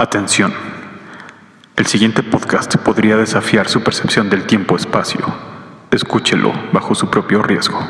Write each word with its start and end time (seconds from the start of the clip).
Atención. 0.00 0.54
El 1.76 1.86
siguiente 1.86 2.22
podcast 2.22 2.76
podría 2.76 3.16
desafiar 3.16 3.68
su 3.68 3.82
percepción 3.82 4.30
del 4.30 4.46
tiempo-espacio. 4.46 5.18
Escúchelo 5.90 6.52
bajo 6.72 6.94
su 6.94 7.10
propio 7.10 7.42
riesgo. 7.42 7.80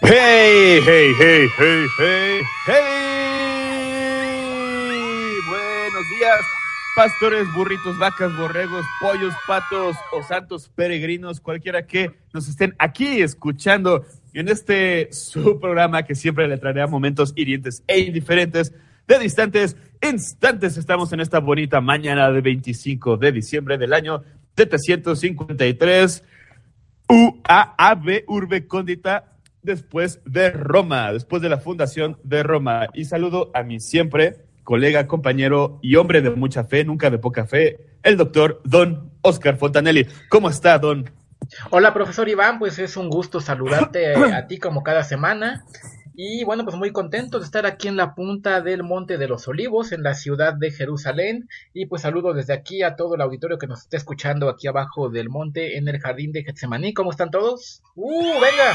Hey, 0.00 0.80
hey, 0.82 1.12
hey, 1.20 1.46
hey, 1.58 1.86
hey, 1.98 2.40
hey. 2.66 2.88
Buenos 5.46 6.08
días, 6.18 6.40
pastores, 6.96 7.46
burritos, 7.52 7.98
vacas, 7.98 8.34
borregos, 8.34 8.86
pollos, 8.98 9.34
patos 9.46 9.94
o 10.12 10.22
santos 10.22 10.70
peregrinos, 10.74 11.38
cualquiera 11.38 11.86
que 11.86 12.12
nos 12.32 12.48
estén 12.48 12.74
aquí 12.78 13.20
escuchando 13.20 14.06
en 14.32 14.48
este 14.48 15.12
su 15.12 15.60
programa 15.60 16.02
que 16.04 16.14
siempre 16.14 16.48
le 16.48 16.56
traerá 16.56 16.86
momentos 16.86 17.34
hirientes 17.36 17.82
e 17.86 17.98
indiferentes 17.98 18.72
de 19.08 19.18
distantes 19.18 19.76
instantes. 20.02 20.76
Estamos 20.76 21.12
en 21.12 21.20
esta 21.20 21.40
bonita 21.40 21.80
mañana 21.80 22.30
de 22.30 22.40
25 22.42 23.16
de 23.16 23.32
diciembre 23.32 23.78
del 23.78 23.94
año 23.94 24.22
753. 24.56 26.22
UAAB 27.08 28.24
Urbe 28.26 28.66
Condita 28.66 29.32
después 29.62 30.20
de 30.26 30.50
Roma, 30.50 31.10
después 31.12 31.40
de 31.40 31.48
la 31.48 31.58
fundación 31.58 32.18
de 32.22 32.42
Roma. 32.42 32.86
Y 32.92 33.06
saludo 33.06 33.50
a 33.54 33.62
mi 33.62 33.80
siempre 33.80 34.44
colega, 34.62 35.06
compañero 35.06 35.78
y 35.80 35.96
hombre 35.96 36.20
de 36.20 36.28
mucha 36.28 36.64
fe, 36.64 36.84
nunca 36.84 37.08
de 37.08 37.16
poca 37.16 37.46
fe, 37.46 37.78
el 38.02 38.18
doctor 38.18 38.60
Don 38.64 39.10
Oscar 39.22 39.56
Fontanelli. 39.56 40.06
¿Cómo 40.28 40.50
está, 40.50 40.78
Don? 40.78 41.10
Hola, 41.70 41.94
profesor 41.94 42.28
Iván, 42.28 42.58
pues 42.58 42.78
es 42.78 42.98
un 42.98 43.08
gusto 43.08 43.40
saludarte 43.40 44.14
a 44.14 44.46
ti 44.46 44.58
como 44.58 44.82
cada 44.82 45.04
semana. 45.04 45.64
Y 46.20 46.42
bueno, 46.42 46.64
pues 46.64 46.74
muy 46.74 46.90
contento 46.90 47.38
de 47.38 47.44
estar 47.44 47.64
aquí 47.64 47.86
en 47.86 47.96
la 47.96 48.16
punta 48.16 48.60
del 48.60 48.82
Monte 48.82 49.18
de 49.18 49.28
los 49.28 49.46
Olivos, 49.46 49.92
en 49.92 50.02
la 50.02 50.14
ciudad 50.14 50.52
de 50.52 50.72
Jerusalén. 50.72 51.48
Y 51.72 51.86
pues 51.86 52.02
saludo 52.02 52.34
desde 52.34 52.54
aquí 52.54 52.82
a 52.82 52.96
todo 52.96 53.14
el 53.14 53.20
auditorio 53.20 53.56
que 53.56 53.68
nos 53.68 53.82
esté 53.82 53.98
escuchando 53.98 54.48
aquí 54.48 54.66
abajo 54.66 55.10
del 55.10 55.28
monte, 55.28 55.78
en 55.78 55.86
el 55.86 56.00
jardín 56.00 56.32
de 56.32 56.42
Getsemaní. 56.42 56.92
¿Cómo 56.92 57.12
están 57.12 57.30
todos? 57.30 57.84
¡Uh, 57.94 58.32
venga! 58.32 58.74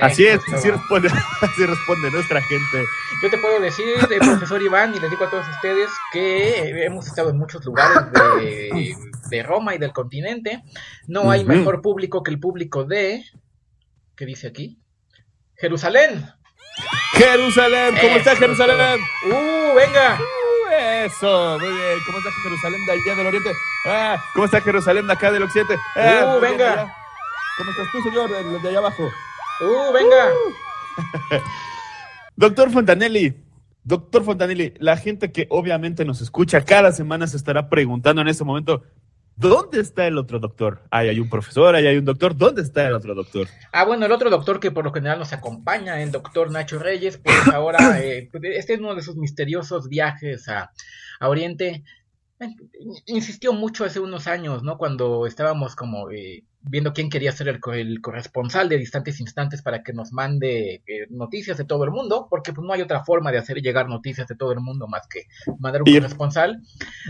Así 0.00 0.24
es, 0.24 0.40
así 0.54 0.70
responde, 0.70 1.08
así 1.40 1.66
responde 1.66 2.12
nuestra 2.12 2.40
gente. 2.42 2.84
Yo 3.24 3.28
te 3.28 3.38
puedo 3.38 3.58
decir, 3.58 3.86
eh, 4.08 4.18
profesor 4.20 4.62
Iván, 4.62 4.94
y 4.94 5.00
les 5.00 5.10
digo 5.10 5.24
a 5.24 5.30
todos 5.30 5.48
ustedes 5.48 5.90
que 6.12 6.60
eh, 6.60 6.84
hemos 6.84 7.08
estado 7.08 7.30
en 7.30 7.38
muchos 7.38 7.64
lugares 7.64 8.12
de, 8.12 8.94
de 9.30 9.42
Roma 9.42 9.74
y 9.74 9.78
del 9.78 9.92
continente. 9.92 10.62
No 11.08 11.28
hay 11.28 11.44
mejor 11.44 11.82
público 11.82 12.22
que 12.22 12.30
el 12.30 12.38
público 12.38 12.84
de... 12.84 13.24
¿Qué 14.22 14.26
dice 14.26 14.46
aquí? 14.46 14.78
Jerusalén. 15.56 16.24
Jerusalén, 17.14 17.92
¿cómo 18.00 18.16
está 18.18 18.30
Eso, 18.34 18.40
Jerusalén? 18.40 19.00
¡Uh, 19.26 19.74
venga! 19.74 20.16
Uh, 20.20 20.72
Eso, 21.06 21.58
muy 21.58 21.68
bien. 21.70 21.98
¿Cómo 22.06 22.18
está 22.18 22.30
Jerusalén 22.44 22.86
de 22.86 22.92
allá 22.92 23.16
del 23.16 23.26
oriente? 23.26 23.50
Ah, 23.84 24.22
¿Cómo 24.32 24.44
está 24.44 24.60
Jerusalén 24.60 25.08
de 25.08 25.12
acá 25.12 25.32
del 25.32 25.42
occidente? 25.42 25.74
Ah, 25.96 26.36
Uh, 26.36 26.40
bien, 26.40 26.52
venga. 26.52 26.72
allá. 26.72 26.94
¿Cómo 27.58 27.70
estás 27.72 27.86
tú, 27.90 28.00
señor, 28.04 28.30
de, 28.30 28.58
de 28.60 28.68
allá 28.68 28.78
abajo? 28.78 29.10
¡Uh, 29.60 29.92
venga! 29.92 30.30
Doctor 32.36 32.70
Fontanelli, 32.70 33.34
doctor 33.82 34.22
Fontanelli, 34.24 34.74
la 34.78 34.96
gente 34.98 35.32
que 35.32 35.48
obviamente 35.50 36.04
nos 36.04 36.20
escucha 36.20 36.64
cada 36.64 36.92
semana 36.92 37.26
se 37.26 37.36
estará 37.36 37.68
preguntando 37.68 38.22
en 38.22 38.28
este 38.28 38.44
momento, 38.44 38.84
¿dónde 39.36 39.80
está 39.80 40.06
el 40.06 40.18
otro 40.18 40.38
doctor? 40.38 40.82
Ahí 40.90 41.08
hay 41.08 41.20
un 41.20 41.28
profesor, 41.28 41.74
ahí 41.74 41.86
hay 41.86 41.96
un 41.96 42.04
doctor, 42.04 42.36
¿dónde 42.36 42.62
está 42.62 42.86
el 42.86 42.94
otro 42.94 43.14
doctor? 43.14 43.48
Ah, 43.72 43.84
bueno, 43.84 44.06
el 44.06 44.12
otro 44.12 44.30
doctor 44.30 44.60
que 44.60 44.70
por 44.70 44.84
lo 44.84 44.92
general 44.92 45.18
nos 45.18 45.32
acompaña, 45.32 46.02
el 46.02 46.10
doctor 46.12 46.50
Nacho 46.50 46.78
Reyes, 46.78 47.18
pues 47.18 47.36
ahora, 47.52 48.00
eh, 48.00 48.30
este 48.54 48.74
es 48.74 48.80
uno 48.80 48.94
de 48.94 49.02
sus 49.02 49.16
misteriosos 49.16 49.88
viajes 49.88 50.48
a, 50.48 50.72
a 51.20 51.28
Oriente. 51.28 51.84
Eh, 52.40 52.48
Insistió 53.06 53.52
mucho 53.52 53.84
hace 53.84 54.00
unos 54.00 54.26
años, 54.26 54.62
¿no? 54.62 54.76
Cuando 54.78 55.26
estábamos 55.26 55.76
como 55.76 56.10
eh, 56.10 56.44
viendo 56.62 56.92
quién 56.92 57.10
quería 57.10 57.32
ser 57.32 57.48
el, 57.48 57.60
el 57.74 58.00
corresponsal 58.00 58.68
de 58.68 58.78
distantes 58.78 59.20
instantes 59.20 59.62
para 59.62 59.82
que 59.82 59.92
nos 59.92 60.12
mande 60.12 60.82
eh, 60.86 61.06
noticias 61.10 61.58
de 61.58 61.64
todo 61.64 61.84
el 61.84 61.90
mundo, 61.90 62.26
porque 62.30 62.52
pues 62.52 62.66
no 62.66 62.72
hay 62.72 62.82
otra 62.82 63.04
forma 63.04 63.32
de 63.32 63.38
hacer 63.38 63.60
llegar 63.60 63.88
noticias 63.88 64.28
de 64.28 64.36
todo 64.36 64.52
el 64.52 64.60
mundo 64.60 64.86
más 64.86 65.06
que 65.08 65.26
mandar 65.58 65.82
un 65.82 65.92
corresponsal. 65.92 66.60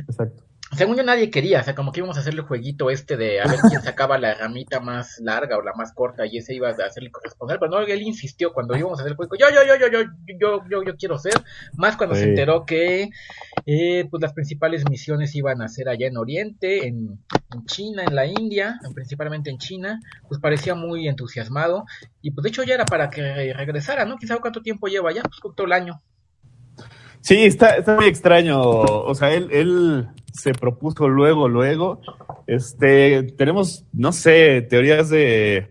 Exacto. 0.09 0.45
Según 0.77 0.97
yo 0.97 1.03
nadie 1.03 1.31
quería, 1.31 1.61
o 1.61 1.65
sea, 1.65 1.75
como 1.75 1.93
que 1.93 2.01
íbamos 2.01 2.17
a 2.17 2.21
hacer 2.21 2.33
el 2.33 2.41
jueguito 2.41 2.89
este 2.89 3.17
de 3.19 3.41
a 3.41 3.47
ver 3.47 3.59
quién 3.69 3.83
sacaba 3.83 4.19
la 4.19 4.35
ramita 4.35 4.81
más 4.81 5.21
larga 5.21 5.59
o 5.59 5.63
la 5.63 5.75
más 5.75 5.93
corta 5.93 6.25
y 6.27 6.39
ese 6.39 6.55
iba 6.55 6.69
a 6.69 6.73
hacer 6.73 7.03
el 7.03 7.11
corresponsal, 7.11 7.59
pero 7.59 7.71
no, 7.71 7.81
él 7.81 8.03
insistió 8.03 8.53
cuando 8.53 8.77
íbamos 8.77 8.99
a 8.99 9.03
hacer 9.03 9.13
el 9.13 9.17
juego, 9.17 9.37
yo, 9.37 9.47
yo, 9.51 9.63
yo, 9.67 9.77
yo, 9.77 9.89
yo, 9.89 10.11
yo, 10.41 10.69
yo, 10.71 10.83
yo 10.83 10.97
quiero 10.97 11.19
ser, 11.19 11.35
más 11.77 11.97
cuando 11.97 12.15
se 12.15 12.25
enteró 12.25 12.65
que 12.65 13.11
eh, 13.67 14.07
pues 14.11 14.23
las 14.23 14.33
principales 14.33 14.89
misiones 14.89 15.35
iban 15.35 15.61
a 15.61 15.69
ser 15.69 15.89
allá 15.89 16.07
en 16.07 16.17
Oriente, 16.17 16.87
en, 16.87 17.19
en 17.55 17.65
China, 17.67 18.05
en 18.07 18.15
la 18.15 18.27
India, 18.27 18.81
principalmente 18.95 19.51
en 19.51 19.59
China, 19.59 20.01
pues 20.29 20.41
parecía 20.41 20.75
muy 20.75 21.07
entusiasmado 21.07 21.85
y 22.23 22.31
pues 22.31 22.45
de 22.45 22.49
hecho 22.49 22.63
ya 22.63 22.75
era 22.75 22.87
para 22.87 23.11
que 23.11 23.53
regresara, 23.53 24.07
¿no? 24.07 24.17
Quizá 24.17 24.39
cuánto 24.39 24.63
tiempo 24.63 24.87
lleva 24.87 25.13
ya, 25.13 25.23
pues 25.23 25.39
todo 25.55 25.67
el 25.67 25.73
año. 25.73 26.01
Sí, 27.21 27.45
está, 27.45 27.77
está 27.77 27.95
muy 27.95 28.07
extraño. 28.07 28.61
O 28.61 29.15
sea, 29.15 29.33
él, 29.33 29.49
él 29.53 30.09
se 30.33 30.53
propuso 30.53 31.09
luego, 31.09 31.49
luego. 31.49 32.01
Este, 32.47 33.23
tenemos, 33.37 33.85
no 33.93 34.13
sé, 34.13 34.63
teorías 34.63 35.09
de. 35.11 35.71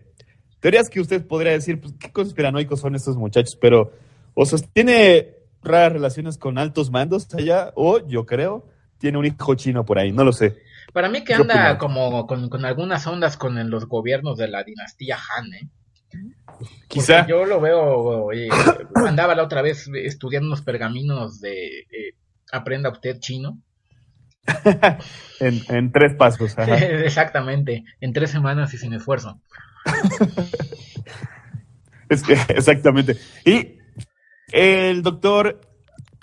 Teorías 0.60 0.88
que 0.88 1.00
usted 1.00 1.26
podría 1.26 1.52
decir, 1.52 1.80
pues, 1.80 1.94
qué 1.98 2.12
conspiranoicos 2.12 2.80
son 2.80 2.94
estos 2.94 3.16
muchachos, 3.16 3.56
pero 3.60 3.92
o 4.34 4.46
sostiene 4.46 5.34
raras 5.62 5.92
relaciones 5.92 6.38
con 6.38 6.58
altos 6.58 6.90
mandos 6.90 7.32
allá, 7.34 7.72
o 7.74 8.06
yo 8.06 8.26
creo, 8.26 8.66
tiene 8.98 9.18
un 9.18 9.26
hijo 9.26 9.54
chino 9.54 9.84
por 9.84 9.98
ahí, 9.98 10.12
no 10.12 10.24
lo 10.24 10.32
sé. 10.32 10.56
Para 10.92 11.08
mí 11.08 11.20
que 11.20 11.34
¿Qué 11.34 11.34
anda 11.34 11.78
como 11.78 12.26
con, 12.26 12.48
con 12.48 12.64
algunas 12.64 13.06
ondas 13.06 13.36
con 13.36 13.70
los 13.70 13.86
gobiernos 13.86 14.36
de 14.38 14.48
la 14.48 14.62
dinastía 14.62 15.18
Han, 15.36 15.54
¿eh? 15.54 15.68
Quizá. 16.88 17.18
Porque 17.18 17.30
yo 17.30 17.46
lo 17.46 17.60
veo, 17.60 18.32
eh, 18.32 18.48
andaba 19.06 19.34
la 19.34 19.42
otra 19.42 19.62
vez 19.62 19.88
estudiando 19.94 20.48
unos 20.48 20.62
pergaminos 20.62 21.40
de 21.40 21.80
eh, 21.80 22.14
Aprenda 22.52 22.90
usted 22.90 23.18
chino. 23.18 23.58
En, 25.40 25.60
en 25.70 25.90
tres 25.92 26.14
pasos. 26.14 26.56
ajá. 26.56 26.76
Exactamente, 26.76 27.84
en 28.00 28.12
tres 28.12 28.30
semanas 28.30 28.72
y 28.74 28.78
sin 28.78 28.92
esfuerzo. 28.94 29.40
Es 32.08 32.22
que, 32.22 32.34
exactamente. 32.48 33.16
Y 33.44 33.78
el 34.52 35.02
doctor 35.02 35.60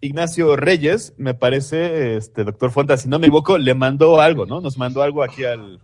Ignacio 0.02 0.56
Reyes, 0.56 1.13
me 1.18 1.34
parece, 1.34 2.16
este 2.16 2.44
doctor 2.44 2.72
Fonta, 2.72 2.96
si 2.97 3.09
no 3.09 3.18
me 3.19 3.25
equivoco, 3.28 3.57
le 3.57 3.74
mandó 3.74 4.22
algo, 4.22 4.46
¿no? 4.46 4.62
Nos 4.62 4.78
mandó 4.78 5.01
algo 5.01 5.24
aquí 5.24 5.46
al. 5.46 5.80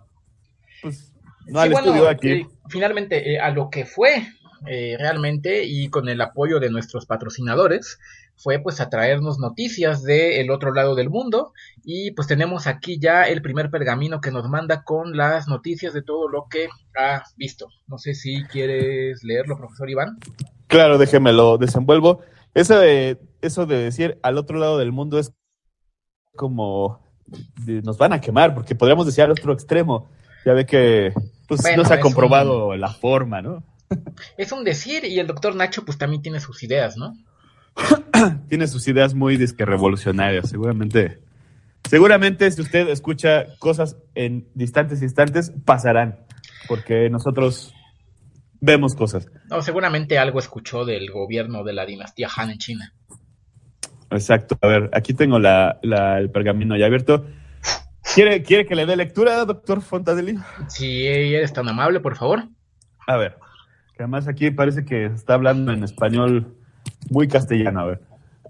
Pues, 0.82 1.12
no 1.48 1.60
Sí, 1.60 1.66
al 1.66 1.72
bueno, 1.72 1.88
estudio 1.88 2.10
aquí. 2.10 2.30
eh, 2.30 2.48
finalmente, 2.70 3.34
eh, 3.34 3.40
a 3.40 3.50
lo 3.50 3.70
que 3.70 3.86
fue 3.86 4.28
eh, 4.68 4.96
realmente 5.00 5.64
y 5.66 5.90
con 5.90 6.08
el 6.08 6.22
apoyo 6.22 6.60
de 6.60 6.70
nuestros 6.70 7.06
patrocinadores, 7.08 8.00
fue 8.38 8.60
pues 8.60 8.80
a 8.82 8.90
traernos 8.90 9.40
noticias 9.40 10.04
del 10.04 10.52
otro 10.52 10.74
lado 10.74 10.94
del 10.96 11.10
mundo 11.10 11.54
y 11.84 12.12
pues 12.12 12.28
tenemos 12.28 12.68
aquí 12.68 13.00
ya 13.00 13.24
el 13.24 13.42
primer 13.42 13.70
pergamino 13.70 14.22
que 14.22 14.32
nos 14.32 14.48
manda 14.50 14.84
con 14.84 15.16
las 15.18 15.48
noticias 15.48 15.94
de 15.94 16.04
todo 16.04 16.28
lo 16.28 16.48
que 16.50 16.68
ha 17.00 17.24
visto. 17.38 17.68
No 17.88 17.98
sé 17.98 18.14
si 18.14 18.44
quieres 18.44 19.24
leerlo, 19.24 19.58
profesor 19.58 19.90
Iván. 19.90 20.18
Claro, 20.68 20.98
déjeme 20.98 21.32
lo 21.34 21.58
desenvuelvo. 21.58 22.22
Eso 22.54 22.78
de, 22.80 23.18
eso 23.42 23.66
de 23.66 23.78
decir 23.78 24.20
al 24.24 24.38
otro 24.38 24.58
lado 24.60 24.78
del 24.78 24.92
mundo 24.92 25.18
es 25.20 25.32
como 26.36 27.00
de- 27.66 27.82
nos 27.82 27.98
van 27.98 28.14
a 28.14 28.22
quemar, 28.22 28.54
porque 28.54 28.76
podríamos 28.76 29.06
decir 29.06 29.24
al 29.24 29.32
otro 29.32 29.54
extremo. 29.54 30.10
Ya 30.46 30.54
ve 30.54 30.66
que 30.66 31.14
pues, 31.48 31.62
Bueno, 31.62 31.84
no 31.84 31.88
se 31.88 31.94
ha 31.96 32.00
comprobado 32.00 32.76
la 32.76 32.90
forma, 32.94 33.42
¿no? 33.42 33.64
Es 34.38 34.52
un 34.52 34.64
decir 34.64 35.06
y 35.06 35.20
el 35.20 35.28
doctor 35.28 35.56
Nacho 35.56 35.86
pues 35.86 35.98
también 35.98 36.22
tiene 36.22 36.40
sus 36.40 36.62
ideas, 36.64 36.98
¿no? 36.98 37.14
tiene 38.50 38.68
sus 38.68 38.88
ideas 38.88 39.14
muy 39.14 39.38
disque 39.38 39.66
revolucionarias, 39.66 40.50
seguramente. 40.50 41.20
Seguramente 41.90 42.50
si 42.50 42.62
usted 42.62 42.88
escucha 42.90 43.46
cosas 43.60 43.98
en 44.16 44.48
distantes 44.56 45.02
instantes, 45.02 45.52
pasarán, 45.66 46.20
porque 46.68 47.10
nosotros 47.10 47.74
vemos 48.60 48.96
cosas. 48.96 49.28
No, 49.50 49.62
seguramente 49.62 50.18
algo 50.18 50.40
escuchó 50.40 50.84
del 50.86 51.12
gobierno 51.12 51.64
de 51.64 51.74
la 51.74 51.86
dinastía 51.86 52.28
Han 52.36 52.50
en 52.52 52.58
China. 52.58 52.94
Exacto. 54.10 54.58
A 54.62 54.68
ver, 54.68 54.90
aquí 54.94 55.14
tengo 55.14 55.40
la, 55.40 55.80
la- 55.84 56.18
el 56.20 56.32
pergamino 56.32 56.76
ya 56.78 56.86
abierto. 56.88 57.26
¿Quiere, 58.14 58.44
¿Quiere 58.44 58.66
que 58.66 58.76
le 58.76 58.86
dé 58.86 58.96
lectura, 58.96 59.44
doctor 59.46 59.82
Fontadelli? 59.82 60.38
Si 60.68 61.06
eres 61.06 61.54
tan 61.54 61.68
amable, 61.68 62.00
por 62.00 62.16
favor. 62.16 62.44
A 63.08 63.18
ver, 63.18 63.38
que 63.96 64.04
además 64.04 64.28
aquí 64.28 64.52
parece 64.52 64.86
que 64.86 65.06
está 65.06 65.34
hablando 65.34 65.72
en 65.74 65.84
español 65.84 66.56
muy 67.10 67.28
castellano, 67.28 67.80
a 67.82 67.86
ver. 67.86 68.02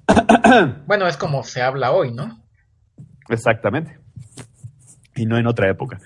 Bueno, 0.85 1.07
es 1.07 1.17
como 1.17 1.43
se 1.43 1.61
habla 1.61 1.91
hoy, 1.91 2.11
¿no? 2.11 2.41
Exactamente. 3.29 3.99
Y 5.15 5.25
no 5.25 5.37
en 5.37 5.47
otra 5.47 5.69
época. 5.69 5.99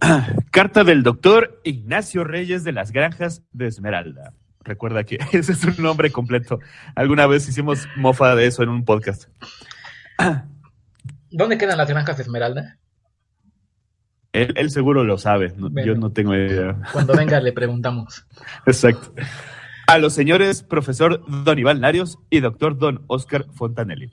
Carta 0.50 0.84
del 0.84 1.02
doctor 1.02 1.60
Ignacio 1.64 2.24
Reyes 2.24 2.64
de 2.64 2.72
las 2.72 2.92
Granjas 2.92 3.42
de 3.52 3.66
Esmeralda. 3.66 4.32
Recuerda 4.62 5.04
que 5.04 5.18
ese 5.32 5.52
es 5.52 5.64
un 5.64 5.82
nombre 5.82 6.10
completo. 6.10 6.58
Alguna 6.94 7.26
vez 7.26 7.48
hicimos 7.48 7.88
mofa 7.96 8.34
de 8.34 8.46
eso 8.46 8.62
en 8.62 8.68
un 8.68 8.84
podcast. 8.84 9.28
¿Dónde 11.30 11.58
quedan 11.58 11.78
las 11.78 11.88
granjas 11.88 12.16
de 12.16 12.22
Esmeralda? 12.24 12.76
Él, 14.32 14.70
seguro 14.70 15.02
lo 15.02 15.18
sabe, 15.18 15.52
yo 15.84 15.96
no 15.96 16.12
tengo 16.12 16.34
idea. 16.36 16.76
Cuando 16.92 17.16
venga 17.16 17.40
le 17.40 17.52
preguntamos. 17.54 18.26
Exacto. 18.64 19.12
A 19.90 19.98
los 19.98 20.12
señores 20.12 20.62
profesor 20.62 21.24
Don 21.42 21.58
Iván 21.58 21.80
Larios 21.80 22.16
y 22.30 22.38
doctor 22.38 22.78
Don 22.78 23.02
Oscar 23.08 23.46
Fontanelli. 23.52 24.12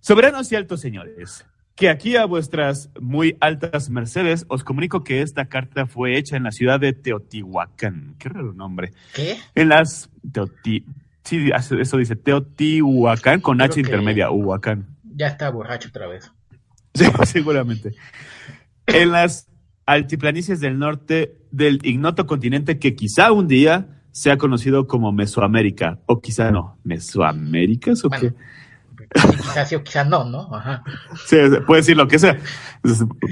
Soberanos 0.00 0.52
y 0.52 0.56
altos 0.56 0.82
señores, 0.82 1.46
que 1.74 1.88
aquí 1.88 2.16
a 2.16 2.26
vuestras 2.26 2.90
muy 3.00 3.38
altas 3.40 3.88
mercedes 3.88 4.44
os 4.48 4.64
comunico 4.64 5.04
que 5.04 5.22
esta 5.22 5.46
carta 5.46 5.86
fue 5.86 6.18
hecha 6.18 6.36
en 6.36 6.42
la 6.42 6.52
ciudad 6.52 6.78
de 6.78 6.92
Teotihuacán. 6.92 8.16
Qué 8.18 8.28
raro 8.28 8.52
nombre. 8.52 8.92
¿Qué? 9.14 9.38
En 9.54 9.70
las 9.70 10.10
Teoti... 10.30 10.84
Sí, 11.24 11.48
eso 11.50 11.96
dice 11.96 12.16
Teotihuacán 12.16 13.40
con 13.40 13.62
H 13.62 13.80
intermedia, 13.80 14.30
Huacán. 14.30 14.98
Ya 15.02 15.28
está 15.28 15.48
borracho 15.48 15.88
otra 15.88 16.06
vez. 16.08 16.30
Sí, 16.94 17.04
seguramente 17.24 17.94
en 18.88 19.12
las 19.12 19.48
altiplanicies 19.86 20.60
del 20.60 20.78
norte 20.78 21.38
del 21.50 21.78
ignoto 21.84 22.26
continente 22.26 22.78
que 22.78 22.94
quizá 22.96 23.32
un 23.32 23.46
día 23.46 23.97
sea 24.18 24.36
conocido 24.36 24.88
como 24.88 25.12
Mesoamérica, 25.12 26.00
o 26.06 26.20
quizá 26.20 26.50
no, 26.50 26.76
¿Mesoamérica 26.82 27.92
o 28.02 28.10
qué? 28.10 28.34
Quizás 29.14 29.68
sí 29.68 29.76
o 29.76 29.84
quizá 29.84 30.04
no, 30.04 30.24
¿no? 30.24 30.52
Ajá. 30.52 30.82
Sí, 31.24 31.36
puede 31.64 31.82
decir 31.82 31.96
lo 31.96 32.08
que 32.08 32.18
sea. 32.18 32.36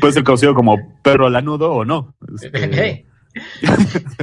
Puede 0.00 0.12
ser 0.12 0.22
conocido 0.22 0.54
como 0.54 0.76
perro 1.02 1.28
lanudo 1.28 1.72
o 1.72 1.84
no. 1.84 2.14
Este, 2.40 3.04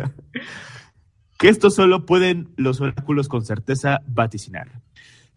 que 1.38 1.50
esto 1.50 1.70
solo 1.70 2.06
pueden 2.06 2.54
los 2.56 2.80
oráculos 2.80 3.28
con 3.28 3.44
certeza 3.44 4.00
vaticinar. 4.08 4.80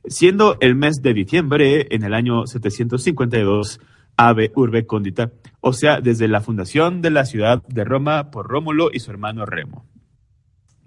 Siendo 0.04 0.58
el 0.60 0.76
mes 0.76 1.02
de 1.02 1.12
diciembre, 1.12 1.88
en 1.90 2.04
el 2.04 2.14
año 2.14 2.46
752, 2.46 3.80
Ave 4.16 4.52
Urbe 4.54 4.86
Condita, 4.86 5.32
o 5.60 5.72
sea, 5.72 6.00
desde 6.00 6.28
la 6.28 6.40
fundación 6.40 7.02
de 7.02 7.10
la 7.10 7.24
ciudad 7.24 7.64
de 7.66 7.82
Roma 7.82 8.30
por 8.30 8.46
Rómulo 8.46 8.90
y 8.92 9.00
su 9.00 9.10
hermano 9.10 9.44
Remo. 9.44 9.84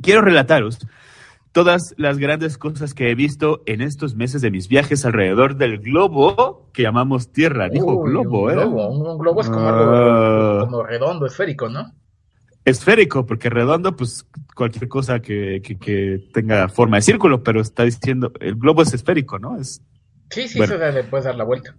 Quiero 0.01 0.21
relataros 0.21 0.79
todas 1.51 1.93
las 1.97 2.17
grandes 2.17 2.57
cosas 2.57 2.93
que 2.93 3.09
he 3.09 3.15
visto 3.15 3.63
en 3.65 3.81
estos 3.81 4.15
meses 4.15 4.41
de 4.41 4.51
mis 4.51 4.67
viajes 4.67 5.05
alrededor 5.05 5.55
del 5.55 5.79
globo 5.79 6.69
que 6.73 6.83
llamamos 6.83 7.31
Tierra. 7.31 7.69
Dijo 7.69 8.01
globo, 8.01 8.51
¿eh? 8.51 8.65
un 8.65 9.17
globo 9.17 9.41
es 9.41 9.49
como 9.49 9.67
algo 9.67 9.91
ah. 9.91 10.61
como 10.65 10.83
redondo, 10.83 11.25
esférico, 11.25 11.69
¿no? 11.69 11.93
Esférico, 12.65 13.25
porque 13.25 13.49
redondo, 13.49 13.95
pues 13.95 14.27
cualquier 14.55 14.87
cosa 14.87 15.21
que, 15.21 15.61
tenga 16.33 16.67
forma 16.69 16.97
de 16.97 17.01
círculo, 17.01 17.41
pero 17.41 17.61
está 17.61 17.83
diciendo, 17.83 18.31
el 18.39 18.55
globo 18.55 18.83
es 18.83 18.93
esférico, 18.93 19.39
¿no? 19.39 19.57
Es, 19.59 19.81
sí, 20.29 20.47
sí, 20.47 20.61
eso 20.61 20.77
le 20.77 21.03
puedes 21.05 21.25
dar 21.25 21.35
la 21.35 21.45
vuelta. 21.45 21.73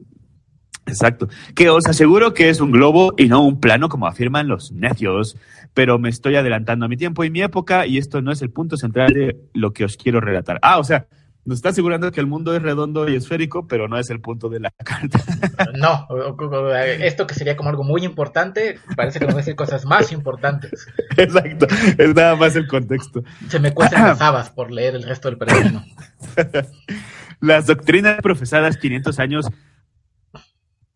Exacto. 0.87 1.29
Que 1.55 1.71
os 1.71 1.87
aseguro 1.87 2.35
que 2.35 2.49
es 2.49 2.61
un 2.61 2.71
globo 2.71 3.15
y 3.17 3.29
no 3.29 3.43
un 3.43 3.61
plano 3.61 3.89
como 3.89 4.07
afirman 4.07 4.49
los 4.49 4.73
necios. 4.73 5.37
Pero 5.73 5.99
me 5.99 6.09
estoy 6.09 6.37
adelantando 6.37 6.87
a 6.87 6.89
mi 6.89 6.97
tiempo 6.97 7.23
y 7.25 7.31
mi 7.31 7.43
época 7.43 7.87
y 7.87 7.99
esto 7.99 8.23
no 8.23 8.33
es 8.33 8.43
el 8.43 8.51
punto 8.51 8.77
central 8.77 9.13
de 9.13 9.37
lo 9.55 9.73
que 9.73 9.85
os 9.85 9.97
quiero 9.97 10.21
relatar. 10.21 10.59
Ah, 10.63 10.79
o 10.79 10.85
sea, 10.85 11.07
nos 11.45 11.59
está 11.59 11.71
asegurando 11.71 12.13
que 12.13 12.21
el 12.21 12.27
mundo 12.27 12.55
es 12.55 12.63
redondo 12.63 13.09
y 13.09 13.17
esférico, 13.17 13.67
pero 13.67 13.89
no 13.89 13.99
es 13.99 14.11
el 14.11 14.21
punto 14.21 14.49
de 14.49 14.61
la 14.61 14.71
carta. 14.85 15.21
No, 15.75 16.07
esto 17.01 17.27
que 17.27 17.35
sería 17.35 17.57
como 17.57 17.71
algo 17.71 17.83
muy 17.83 18.05
importante, 18.05 18.79
parece 18.97 19.19
que 19.19 19.25
nos 19.25 19.35
va 19.35 19.39
a 19.39 19.43
decir 19.43 19.57
cosas 19.57 19.85
más 19.87 20.13
importantes. 20.13 20.87
Exacto, 21.17 21.67
es 21.99 22.15
nada 22.15 22.37
más 22.37 22.57
el 22.57 22.67
contexto. 22.67 23.23
Se 23.49 23.59
me 23.59 23.73
cuestan 23.73 24.07
las 24.07 24.21
habas 24.21 24.51
por 24.51 24.71
leer 24.71 24.95
el 24.97 25.03
resto 25.03 25.29
del 25.29 25.39
pergamino. 25.39 25.85
Las 27.41 27.67
doctrinas 27.67 28.21
profesadas 28.21 28.77
500 28.77 29.19
años 29.19 29.47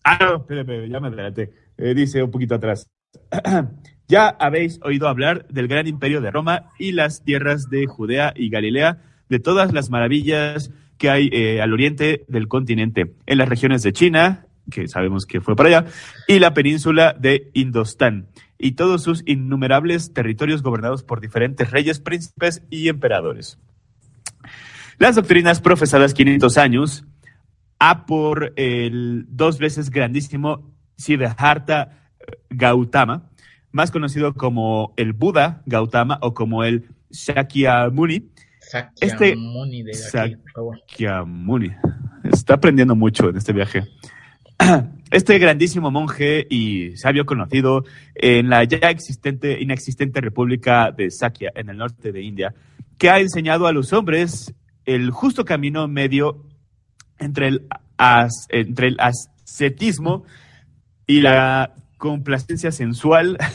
Ah, 0.04 0.18
no, 0.20 0.36
espérate, 0.36 0.88
ya 0.88 1.00
me 1.00 1.08
adelanté. 1.08 1.52
Eh, 1.78 1.94
dice 1.94 2.22
un 2.22 2.30
poquito 2.30 2.54
atrás. 2.54 2.90
ya 4.08 4.28
habéis 4.28 4.78
oído 4.82 5.08
hablar 5.08 5.48
del 5.48 5.66
gran 5.66 5.86
imperio 5.86 6.20
de 6.20 6.30
Roma 6.30 6.70
y 6.78 6.92
las 6.92 7.24
tierras 7.24 7.70
de 7.70 7.86
Judea 7.86 8.34
y 8.36 8.50
Galilea, 8.50 8.98
de 9.30 9.38
todas 9.38 9.72
las 9.72 9.88
maravillas 9.88 10.70
que 10.98 11.10
hay 11.10 11.30
eh, 11.32 11.62
al 11.62 11.72
oriente 11.72 12.24
del 12.28 12.48
continente, 12.48 13.14
en 13.26 13.38
las 13.38 13.48
regiones 13.48 13.82
de 13.82 13.92
China, 13.92 14.46
que 14.70 14.88
sabemos 14.88 15.26
que 15.26 15.40
fue 15.40 15.56
para 15.56 15.68
allá, 15.70 15.86
y 16.28 16.38
la 16.38 16.54
península 16.54 17.16
de 17.18 17.50
Indostán, 17.54 18.28
y 18.58 18.72
todos 18.72 19.02
sus 19.02 19.22
innumerables 19.26 20.12
territorios 20.12 20.62
gobernados 20.62 21.02
por 21.02 21.20
diferentes 21.20 21.70
reyes, 21.70 21.98
príncipes 21.98 22.62
y 22.70 22.88
emperadores. 22.88 23.58
Las 24.98 25.16
doctrinas 25.16 25.60
profesadas 25.60 26.14
500 26.14 26.58
años 26.58 27.04
a 27.78 28.06
por 28.06 28.52
el 28.56 29.26
dos 29.28 29.58
veces 29.58 29.90
grandísimo 29.90 30.70
Siddhartha 30.96 31.90
Gautama, 32.50 33.30
más 33.72 33.90
conocido 33.90 34.34
como 34.34 34.94
el 34.96 35.12
Buda 35.12 35.62
Gautama 35.66 36.18
o 36.22 36.34
como 36.34 36.64
el 36.64 36.88
Shakyamuni. 37.10 38.30
Shakyamuni 38.72 39.82
de 39.82 39.92
Shakyamuni. 39.92 41.70
Está 42.24 42.54
aprendiendo 42.54 42.94
mucho 42.94 43.28
en 43.28 43.36
este 43.36 43.52
viaje. 43.52 43.84
Este 45.10 45.38
grandísimo 45.38 45.92
monje 45.92 46.44
y 46.50 46.96
sabio 46.96 47.24
conocido 47.24 47.84
en 48.16 48.48
la 48.48 48.64
ya 48.64 48.90
existente, 48.90 49.60
inexistente 49.60 50.20
República 50.20 50.90
de 50.90 51.08
Sakya, 51.12 51.52
en 51.54 51.68
el 51.68 51.76
norte 51.76 52.10
de 52.10 52.22
India, 52.22 52.52
que 52.98 53.10
ha 53.10 53.20
enseñado 53.20 53.68
a 53.68 53.72
los 53.72 53.92
hombres 53.92 54.52
el 54.86 55.12
justo 55.12 55.44
camino 55.44 55.86
medio 55.86 56.44
entre 57.18 57.48
el, 57.48 57.66
entre 58.48 58.88
el 58.88 58.96
ascetismo 59.00 60.24
y 61.06 61.20
la 61.20 61.74
complacencia 61.98 62.70
sensual. 62.70 63.38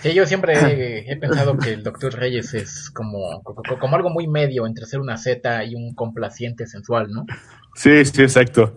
Sí, 0.00 0.14
yo 0.14 0.26
siempre 0.26 1.10
he, 1.10 1.16
pensado 1.20 1.58
que 1.58 1.72
el 1.72 1.82
Doctor 1.82 2.14
Reyes 2.14 2.54
es 2.54 2.88
como, 2.90 3.42
como, 3.42 3.96
algo 3.96 4.10
muy 4.10 4.28
medio 4.28 4.64
entre 4.64 4.86
ser 4.86 5.00
una 5.00 5.18
zeta 5.18 5.64
y 5.64 5.74
un 5.74 5.92
complaciente 5.92 6.66
sensual, 6.66 7.10
¿no? 7.10 7.26
Sí, 7.74 8.04
sí, 8.04 8.22
exacto. 8.22 8.76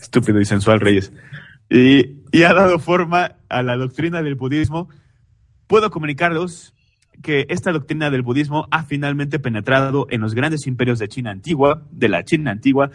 Estúpido 0.00 0.40
y 0.40 0.44
sensual 0.44 0.78
Reyes. 0.78 1.12
Y, 1.68 2.22
y 2.30 2.44
ha 2.44 2.54
dado 2.54 2.78
forma 2.78 3.38
a 3.48 3.62
la 3.64 3.76
doctrina 3.76 4.22
del 4.22 4.36
budismo. 4.36 4.88
Puedo 5.66 5.90
comunicaros 5.90 6.75
que 7.22 7.46
esta 7.48 7.72
doctrina 7.72 8.10
del 8.10 8.22
budismo 8.22 8.68
ha 8.70 8.84
finalmente 8.84 9.38
penetrado 9.38 10.06
en 10.10 10.20
los 10.20 10.34
grandes 10.34 10.66
imperios 10.66 10.98
de 10.98 11.08
China 11.08 11.30
antigua, 11.30 11.82
de 11.90 12.08
la 12.08 12.24
China 12.24 12.50
antigua, 12.50 12.90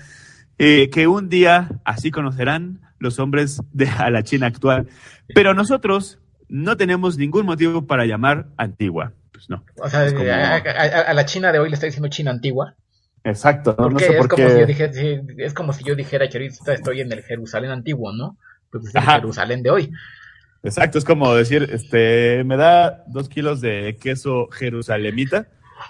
eh, 0.57 0.89
que 0.91 1.07
un 1.07 1.29
día 1.29 1.81
así 1.85 2.11
conocerán 2.11 2.81
los 2.99 3.19
hombres 3.19 3.61
de 3.73 3.90
a 3.90 4.09
la 4.09 4.23
China 4.23 4.47
actual. 4.47 4.87
Pero 5.33 5.54
nosotros 5.54 6.19
no 6.47 6.78
tenemos 6.78 7.18
ningún 7.18 7.45
motivo 7.45 7.87
para 7.87 8.06
llamar 8.06 8.47
antigua. 8.57 9.13
Pues 9.31 9.49
no. 9.49 9.63
O 9.78 9.90
sea, 9.90 10.01
a, 10.06 11.13
la 11.13 11.25
China 11.25 11.51
de 11.51 11.59
hoy 11.59 11.69
le 11.69 11.75
está 11.75 11.87
diciendo 11.87 12.09
China 12.09 12.31
antigua. 12.31 12.75
Exacto. 13.23 13.75
No, 13.78 13.99
sé 13.99 14.13
por 14.13 14.35
qué. 14.35 15.25
es 15.37 15.54
como 15.54 15.73
si 15.73 15.83
yo 15.83 15.95
dijera 15.95 16.28
que 16.28 16.37
ahorita 16.37 16.73
estoy 16.73 17.01
en 17.01 17.11
el 17.11 17.23
Jerusalén 17.23 17.71
antiguo, 17.71 18.11
¿no? 18.13 18.37
Pues 18.69 18.85
es 18.85 18.95
el 18.95 19.01
Jerusalén 19.01 19.63
de 19.63 19.69
hoy. 19.69 19.92
Exacto, 20.63 20.99
es 20.99 21.06
como 21.06 21.33
decir, 21.33 21.68
este, 21.71 22.44
me 22.44 22.56
da 22.56 23.03
dos 23.07 23.27
kilos 23.30 23.61
de 23.61 23.97
queso 23.99 24.47
jerusalemita. 24.51 25.47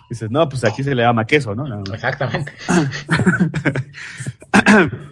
Dices, 0.10 0.32
no, 0.32 0.48
pues 0.48 0.64
aquí 0.64 0.84
se 0.84 0.96
le 0.96 1.04
llama 1.04 1.26
queso, 1.26 1.54
¿no? 1.54 1.84
Exactamente. 1.94 2.54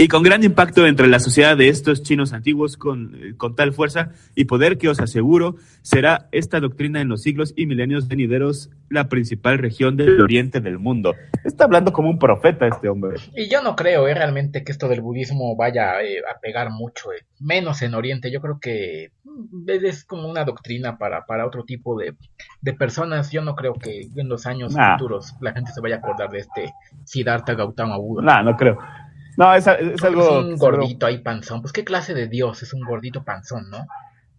y 0.00 0.08
con 0.08 0.22
gran 0.22 0.42
impacto 0.42 0.86
entre 0.86 1.08
la 1.08 1.20
sociedad 1.20 1.58
de 1.58 1.68
estos 1.68 2.02
chinos 2.02 2.32
antiguos 2.32 2.78
con, 2.78 3.34
con, 3.36 3.54
tal 3.54 3.74
fuerza 3.74 4.12
y 4.34 4.46
poder 4.46 4.78
que 4.78 4.88
os 4.88 4.98
aseguro 4.98 5.56
será 5.82 6.26
esta 6.32 6.58
doctrina 6.58 7.02
en 7.02 7.08
los 7.08 7.20
siglos 7.20 7.52
y 7.54 7.66
milenios 7.66 8.08
venideros 8.08 8.70
la 8.88 9.10
principal 9.10 9.58
región 9.58 9.98
del 9.98 10.20
oriente 10.22 10.60
del 10.60 10.78
mundo. 10.78 11.14
Está 11.44 11.64
hablando 11.64 11.92
como 11.92 12.08
un 12.08 12.18
profeta 12.18 12.66
este 12.66 12.88
hombre. 12.88 13.18
Y 13.36 13.50
yo 13.50 13.62
no 13.62 13.76
creo 13.76 14.08
eh, 14.08 14.14
realmente 14.14 14.64
que 14.64 14.72
esto 14.72 14.88
del 14.88 15.02
budismo 15.02 15.54
vaya 15.54 16.02
eh, 16.02 16.20
a 16.20 16.40
pegar 16.40 16.70
mucho, 16.70 17.12
eh, 17.12 17.26
menos 17.38 17.82
en 17.82 17.94
oriente. 17.94 18.32
Yo 18.32 18.40
creo 18.40 18.58
que 18.58 19.12
mm, 19.24 19.68
es 19.68 20.04
como 20.04 20.28
una 20.28 20.44
doctrina 20.44 20.98
para, 20.98 21.26
para 21.26 21.46
otro 21.46 21.64
tipo 21.64 21.98
de, 21.98 22.14
de 22.62 22.72
personas. 22.72 23.30
Yo 23.30 23.42
no 23.42 23.54
creo 23.54 23.74
que 23.74 24.08
en 24.16 24.28
los 24.28 24.46
años 24.46 24.74
futuros 24.74 25.34
la 25.40 25.52
gente 25.52 25.72
se 25.72 25.80
vaya 25.80 25.96
a 25.96 25.98
acordar 25.98 26.30
de 26.30 26.38
este 26.38 26.74
Siddhartha 27.04 27.54
Gautama 27.54 27.96
Buda. 27.96 28.22
No, 28.22 28.50
no 28.50 28.56
creo. 28.56 28.78
No, 29.40 29.54
es, 29.54 29.66
es 29.66 30.04
algo. 30.04 30.22
Es 30.22 30.44
un 30.44 30.56
gordito 30.56 31.06
ahí 31.06 31.16
panzón. 31.16 31.62
Pues 31.62 31.72
qué 31.72 31.82
clase 31.82 32.12
de 32.12 32.28
dios 32.28 32.62
es 32.62 32.74
un 32.74 32.82
gordito 32.82 33.24
panzón, 33.24 33.70
¿no? 33.70 33.86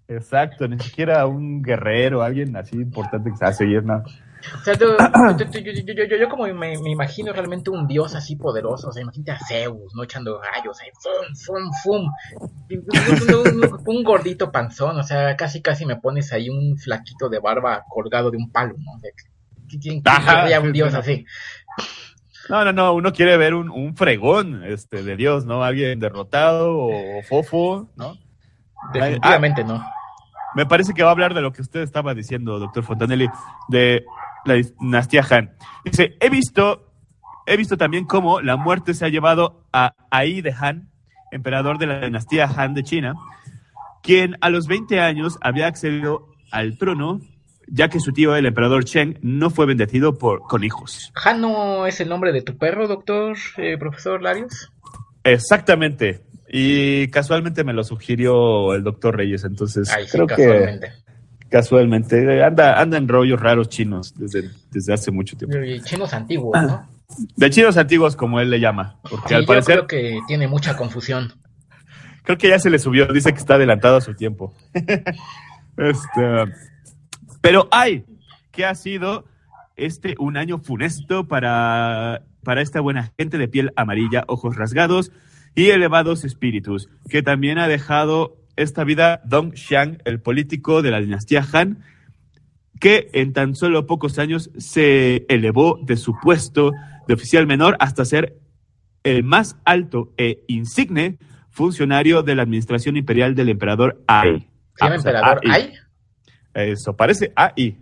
Exacto, 0.08 0.68
ni 0.68 0.78
siquiera 0.78 1.26
un 1.26 1.64
guerrero, 1.64 2.22
alguien 2.22 2.56
así 2.56 2.76
importante 2.76 3.32
que 3.32 3.38
se 3.38 3.46
hace 3.46 3.66
y 3.66 3.82
nada. 3.82 4.04
O 4.60 4.64
sea, 4.64 4.76
yo, 4.76 6.30
como 6.30 6.46
me, 6.54 6.74
imagino 6.74 7.34
realmente 7.34 7.72
un 7.72 7.88
dios 7.88 8.14
así 8.14 8.36
poderoso, 8.36 8.90
o 8.90 8.92
sea, 8.92 9.02
imagínate 9.02 9.32
a 9.32 9.40
Zeus, 9.40 9.92
¿no? 9.96 10.04
Echando 10.04 10.40
rayos, 10.40 10.80
ahí, 10.82 10.90
fum, 11.00 11.36
fum, 11.36 11.72
fum. 11.84 12.12
Un, 13.88 14.04
gordito 14.04 14.52
panzón, 14.52 15.00
o 15.00 15.04
sea, 15.04 15.36
casi 15.36 15.64
casi 15.64 15.88
me 15.88 15.96
pones 15.96 16.32
ahí 16.32 16.50
un 16.50 16.78
flaquito 16.78 17.28
de 17.28 17.40
barba 17.40 17.86
colgado 17.90 18.30
de 18.30 18.38
un 18.38 18.52
palo, 18.52 18.76
¿no? 18.78 19.00
¿Quién 19.82 20.04
Ajá. 20.06 20.42
querría 20.42 20.60
un 20.60 20.74
dios 20.74 20.94
así? 20.94 21.26
No, 22.50 22.66
no, 22.66 22.74
no, 22.74 22.94
uno 22.94 23.14
quiere 23.14 23.38
ver 23.38 23.54
un, 23.54 23.70
un 23.70 23.96
fregón 23.96 24.64
este, 24.64 25.04
de 25.04 25.16
Dios, 25.16 25.46
¿no? 25.46 25.64
Alguien 25.64 26.00
derrotado 26.00 26.78
o, 26.78 27.20
o 27.20 27.24
fofo, 27.24 27.90
¿no? 27.96 28.18
Definitivamente 28.94 29.64
no. 29.64 29.84
Me 30.56 30.66
parece 30.66 30.94
que 30.94 31.04
va 31.04 31.10
a 31.10 31.12
hablar 31.14 31.34
de 31.34 31.42
lo 31.42 31.54
que 31.54 31.62
usted 31.62 31.82
estaba 31.82 32.14
diciendo, 32.14 32.60
doctor 32.60 32.84
Fontanelli, 32.84 33.30
de 33.70 34.04
la 34.46 34.56
dinastía 34.56 35.26
Han. 35.30 35.52
Dice, 35.86 36.18
he 36.20 36.30
visto, 36.30 36.92
he 37.46 37.56
visto 37.56 37.78
también 37.78 38.06
cómo 38.06 38.42
la 38.42 38.58
muerte 38.58 38.94
se 38.94 39.06
ha 39.06 39.10
llevado 39.10 39.66
a 39.72 39.94
Ai 40.10 40.42
de 40.42 40.54
Han, 40.54 40.90
emperador 41.32 41.78
de 41.78 41.88
la 41.88 42.02
dinastía 42.02 42.50
Han 42.54 42.74
de 42.74 42.84
China, 42.84 43.14
quien 44.04 44.38
a 44.42 44.50
los 44.50 44.68
20 44.68 45.00
años 45.00 45.38
había 45.42 45.68
accedido 45.68 46.28
al 46.52 46.78
trono, 46.78 47.22
ya 47.74 47.88
que 47.90 48.00
su 48.00 48.12
tío, 48.12 48.36
el 48.36 48.46
emperador 48.46 48.84
Cheng, 48.84 49.18
no 49.22 49.50
fue 49.50 49.66
bendecido 49.66 50.18
por, 50.18 50.42
con 50.42 50.64
hijos. 50.64 51.12
¿Han 51.24 51.40
no 51.42 51.88
es 51.88 52.00
el 52.02 52.10
nombre 52.10 52.32
de 52.34 52.42
tu 52.42 52.58
perro, 52.58 52.88
doctor, 52.88 53.38
eh, 53.58 53.78
profesor 53.78 54.22
Larios? 54.22 54.72
Exactamente. 55.24 56.22
Y 56.50 57.08
casualmente 57.08 57.64
me 57.64 57.74
lo 57.74 57.84
sugirió 57.84 58.74
el 58.74 58.84
doctor 58.84 59.16
Reyes, 59.16 59.46
entonces 59.46 59.90
Ay, 59.90 60.04
sí, 60.06 60.12
creo 60.12 60.28
que 60.28 60.36
casualmente. 60.36 60.92
casualmente 61.50 62.44
anda, 62.44 62.80
anda 62.82 62.98
en 62.98 63.08
rollos 63.08 63.40
raros 63.40 63.70
chinos 63.70 64.14
desde, 64.18 64.50
desde 64.70 64.94
hace 64.94 65.12
mucho 65.12 65.38
tiempo. 65.38 65.58
Y 65.60 65.82
Chinos 65.82 66.14
antiguos, 66.14 66.62
¿no? 66.62 66.90
De 67.38 67.50
chinos 67.50 67.78
antiguos, 67.78 68.16
como 68.18 68.40
él 68.42 68.50
le 68.50 68.60
llama, 68.60 68.98
porque 69.10 69.30
Sí, 69.30 69.34
al 69.36 69.42
yo 69.42 69.48
parecer 69.48 69.76
creo 69.76 69.88
que 69.88 70.20
tiene 70.28 70.48
mucha 70.48 70.76
confusión. 70.76 71.34
creo 72.24 72.38
que 72.38 72.50
ya 72.50 72.60
se 72.60 72.70
le 72.70 72.80
subió, 72.80 73.06
dice 73.08 73.32
que 73.34 73.40
está 73.40 73.56
adelantado 73.56 73.98
a 73.98 74.02
su 74.02 74.14
tiempo. 74.14 74.54
Este, 75.78 76.54
pero 77.42 77.68
hay 77.72 78.06
que 78.52 78.66
ha 78.66 78.76
sido 78.76 79.26
este 79.76 80.16
un 80.20 80.38
año 80.38 80.60
funesto 80.60 81.28
para, 81.28 82.24
para 82.44 82.62
esta 82.62 82.82
buena 82.82 83.12
gente 83.18 83.38
de 83.38 83.48
piel 83.48 83.72
amarilla, 83.76 84.24
ojos 84.28 84.56
rasgados 84.56 85.12
y 85.56 85.70
elevados 85.70 86.24
espíritus, 86.24 86.90
que 87.10 87.24
también 87.24 87.58
ha 87.58 87.68
dejado 87.68 88.38
esta 88.56 88.84
vida 88.84 89.22
Dong 89.26 89.54
Xiang, 89.54 89.98
el 90.06 90.22
político 90.22 90.82
de 90.82 90.92
la 90.92 91.02
dinastía 91.02 91.46
Han, 91.52 91.80
que 92.80 93.10
en 93.14 93.34
tan 93.34 93.56
solo 93.56 93.86
pocos 93.86 94.20
años 94.20 94.50
se 94.58 95.26
elevó 95.30 95.80
de 95.82 95.98
su 95.98 96.16
puesto 96.20 96.72
de 97.08 97.14
oficial 97.14 97.48
menor 97.48 97.76
hasta 97.80 98.06
ser 98.06 98.38
el 99.04 99.24
más 99.24 99.58
alto 99.66 100.14
e 100.18 100.44
insigne 100.48 101.18
funcionario 101.50 102.24
de 102.24 102.36
la 102.36 102.44
administración 102.44 102.98
imperial 102.98 103.36
del 103.36 103.50
emperador 103.50 104.02
Ai. 104.08 104.48
¿Se 104.76 104.86
llama 104.86 104.96
emperador 104.96 105.42
AI. 105.50 105.74
Eso 106.54 106.96
parece 106.96 107.32
AI. 107.36 107.78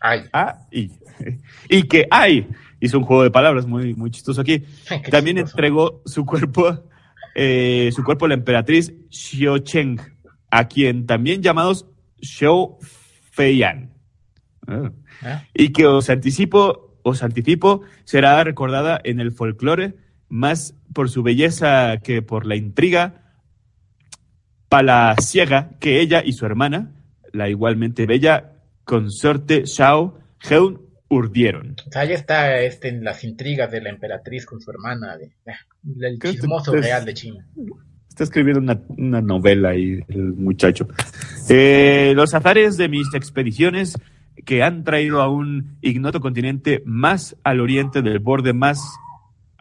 Ai. 0.00 0.24
AI. 0.32 0.90
Y 1.68 1.84
que 1.84 2.06
Ai 2.10 2.48
hizo 2.80 2.98
un 2.98 3.04
juego 3.04 3.22
de 3.22 3.30
palabras 3.30 3.66
muy, 3.66 3.94
muy 3.94 4.10
chistoso 4.10 4.40
aquí. 4.40 4.64
También 5.10 5.36
chistoso. 5.36 5.52
entregó 5.52 6.02
su 6.04 6.26
cuerpo, 6.26 6.84
eh, 7.34 7.90
su 7.94 8.02
cuerpo 8.02 8.24
a 8.24 8.28
la 8.28 8.34
emperatriz 8.34 8.92
Xiao 9.08 9.58
Cheng, 9.58 10.00
a 10.50 10.66
quien 10.66 11.06
también 11.06 11.42
llamados 11.42 11.86
Xiao 12.20 12.78
Feiyan. 13.30 13.92
Ah. 14.66 14.90
¿Ah? 15.22 15.44
Y 15.54 15.70
que 15.70 15.86
os 15.86 16.10
anticipo, 16.10 16.98
os 17.02 17.22
anticipo, 17.22 17.82
será 18.04 18.42
recordada 18.42 19.00
en 19.04 19.20
el 19.20 19.30
folclore 19.30 19.94
más 20.28 20.74
por 20.92 21.08
su 21.08 21.22
belleza 21.22 21.98
que 21.98 22.22
por 22.22 22.46
la 22.46 22.56
intriga 22.56 23.22
palaciega 24.68 25.70
que 25.78 26.00
ella 26.00 26.22
y 26.24 26.32
su 26.32 26.46
hermana, 26.46 26.92
la 27.32 27.48
igualmente 27.48 28.06
bella 28.06 28.52
consorte 28.84 29.66
Xiao 29.66 30.18
Heun, 30.48 30.80
urdieron. 31.08 31.76
O 31.86 31.90
sea, 31.90 32.02
ahí 32.02 32.12
está 32.12 32.60
este, 32.60 32.88
en 32.88 33.04
las 33.04 33.22
intrigas 33.22 33.70
de 33.70 33.80
la 33.80 33.90
emperatriz 33.90 34.46
con 34.46 34.60
su 34.60 34.70
hermana, 34.70 35.16
de, 35.16 35.30
el 36.00 36.18
chismoso 36.18 36.72
real 36.72 37.04
de 37.04 37.14
China. 37.14 37.46
Está 38.08 38.24
escribiendo 38.24 38.60
una, 38.60 38.80
una 38.88 39.20
novela 39.20 39.70
ahí, 39.70 40.00
el 40.08 40.32
muchacho. 40.34 40.88
Eh, 41.48 42.12
los 42.16 42.34
azares 42.34 42.76
de 42.76 42.88
mis 42.88 43.12
expediciones 43.14 43.96
que 44.44 44.62
han 44.62 44.84
traído 44.84 45.20
a 45.20 45.28
un 45.28 45.76
ignoto 45.82 46.20
continente 46.20 46.82
más 46.84 47.36
al 47.44 47.60
oriente 47.60 48.02
del 48.02 48.18
borde 48.18 48.52
más 48.52 48.80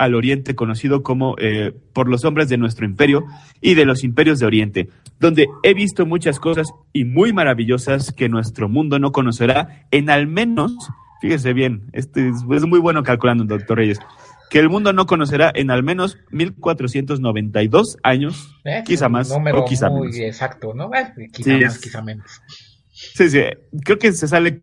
al 0.01 0.15
oriente 0.15 0.55
conocido 0.55 1.03
como 1.03 1.36
eh, 1.38 1.74
por 1.93 2.10
los 2.10 2.25
hombres 2.25 2.50
de 2.50 2.58
nuestro 2.58 2.86
imperio 2.86 3.24
y 3.62 3.75
de 3.75 3.86
los 3.86 4.03
imperios 4.03 4.39
de 4.39 4.46
oriente, 4.48 4.89
donde 5.20 5.48
he 5.63 5.74
visto 5.74 6.05
muchas 6.05 6.39
cosas 6.39 6.70
y 6.93 7.05
muy 7.05 7.34
maravillosas 7.34 8.12
que 8.12 8.27
nuestro 8.29 8.67
mundo 8.67 8.98
no 9.00 9.12
conocerá 9.12 9.86
en 9.91 10.10
al 10.10 10.25
menos, 10.27 10.74
fíjese 11.22 11.53
bien, 11.53 11.84
este 11.93 12.29
es, 12.29 12.38
es 12.51 12.65
muy 12.65 12.79
bueno 12.79 13.03
calculando, 13.03 13.43
doctor 13.46 13.77
Reyes, 13.77 14.00
que 14.50 14.60
el 14.60 14.70
mundo 14.70 14.91
no 14.91 15.05
conocerá 15.05 15.51
en 15.53 15.70
al 15.72 15.84
menos 15.84 16.17
1492 16.31 17.98
años, 18.03 18.55
¿Eh? 18.65 18.84
quizá 18.86 19.10
más 19.10 19.31
o 19.31 19.65
quizá 19.65 19.89
muy 19.89 20.10
menos. 20.10 20.15
exacto, 20.17 20.74
¿no? 20.74 20.89
Eh, 20.93 21.29
quizá 21.31 21.51
Sí, 21.58 21.63
más, 21.63 21.75
es- 21.75 21.81
quizá 21.81 22.01
menos. 22.01 22.41
Sí, 22.93 23.29
sí, 23.29 23.39
creo 23.84 23.98
que 23.98 24.12
se 24.12 24.27
sale, 24.27 24.62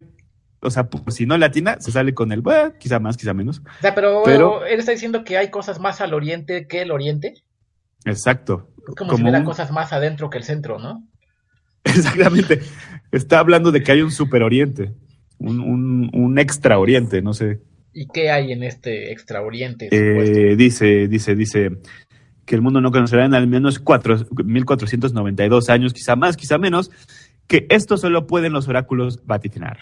o 0.60 0.70
sea, 0.70 0.88
pues, 0.88 1.16
si 1.16 1.26
no 1.26 1.36
latina, 1.38 1.76
se 1.80 1.92
sale 1.92 2.14
con 2.14 2.32
el, 2.32 2.40
bueno, 2.40 2.72
quizá 2.78 2.98
más, 2.98 3.16
quizá 3.16 3.34
menos. 3.34 3.60
O 3.60 3.80
sea, 3.80 3.94
pero, 3.94 4.22
Pero- 4.24 4.64
él 4.66 4.78
está 4.80 4.92
diciendo 4.92 5.24
que 5.24 5.38
hay 5.38 5.50
cosas 5.50 5.78
más 5.80 6.00
al 6.00 6.14
oriente 6.14 6.66
que 6.66 6.82
el 6.82 6.90
oriente. 6.90 7.34
Exacto. 8.04 8.70
Es 8.88 8.94
como, 8.94 9.10
si 9.10 9.16
Como 9.16 9.22
hubiera 9.24 9.38
un- 9.40 9.44
cosas 9.44 9.70
más 9.70 9.92
adentro 9.92 10.30
que 10.30 10.38
el 10.38 10.44
centro, 10.44 10.78
¿no? 10.78 11.04
Exactamente. 11.84 12.60
Está 13.12 13.38
hablando 13.38 13.70
de 13.72 13.82
que 13.82 13.92
hay 13.92 14.02
un 14.02 14.10
super 14.10 14.42
oriente, 14.42 14.92
un, 15.38 15.60
un, 15.60 16.10
un 16.12 16.38
extra 16.38 16.78
oriente, 16.78 17.22
no 17.22 17.32
sé. 17.34 17.60
¿Y 17.92 18.06
qué 18.08 18.30
hay 18.30 18.52
en 18.52 18.62
este 18.62 19.12
extra 19.12 19.40
oriente? 19.42 19.88
Eh, 19.90 20.54
dice, 20.56 21.08
dice, 21.08 21.34
dice 21.34 21.78
que 22.44 22.54
el 22.54 22.62
mundo 22.62 22.80
no 22.80 22.90
conocerá 22.90 23.24
en 23.24 23.34
al 23.34 23.46
menos 23.46 23.78
cuatro, 23.78 24.16
1492 24.44 25.68
años, 25.70 25.92
quizá 25.92 26.16
más, 26.16 26.36
quizá 26.36 26.58
menos, 26.58 26.90
que 27.48 27.66
esto 27.70 27.96
solo 27.96 28.26
pueden 28.26 28.52
los 28.52 28.68
oráculos 28.68 29.26
vaticinar. 29.26 29.78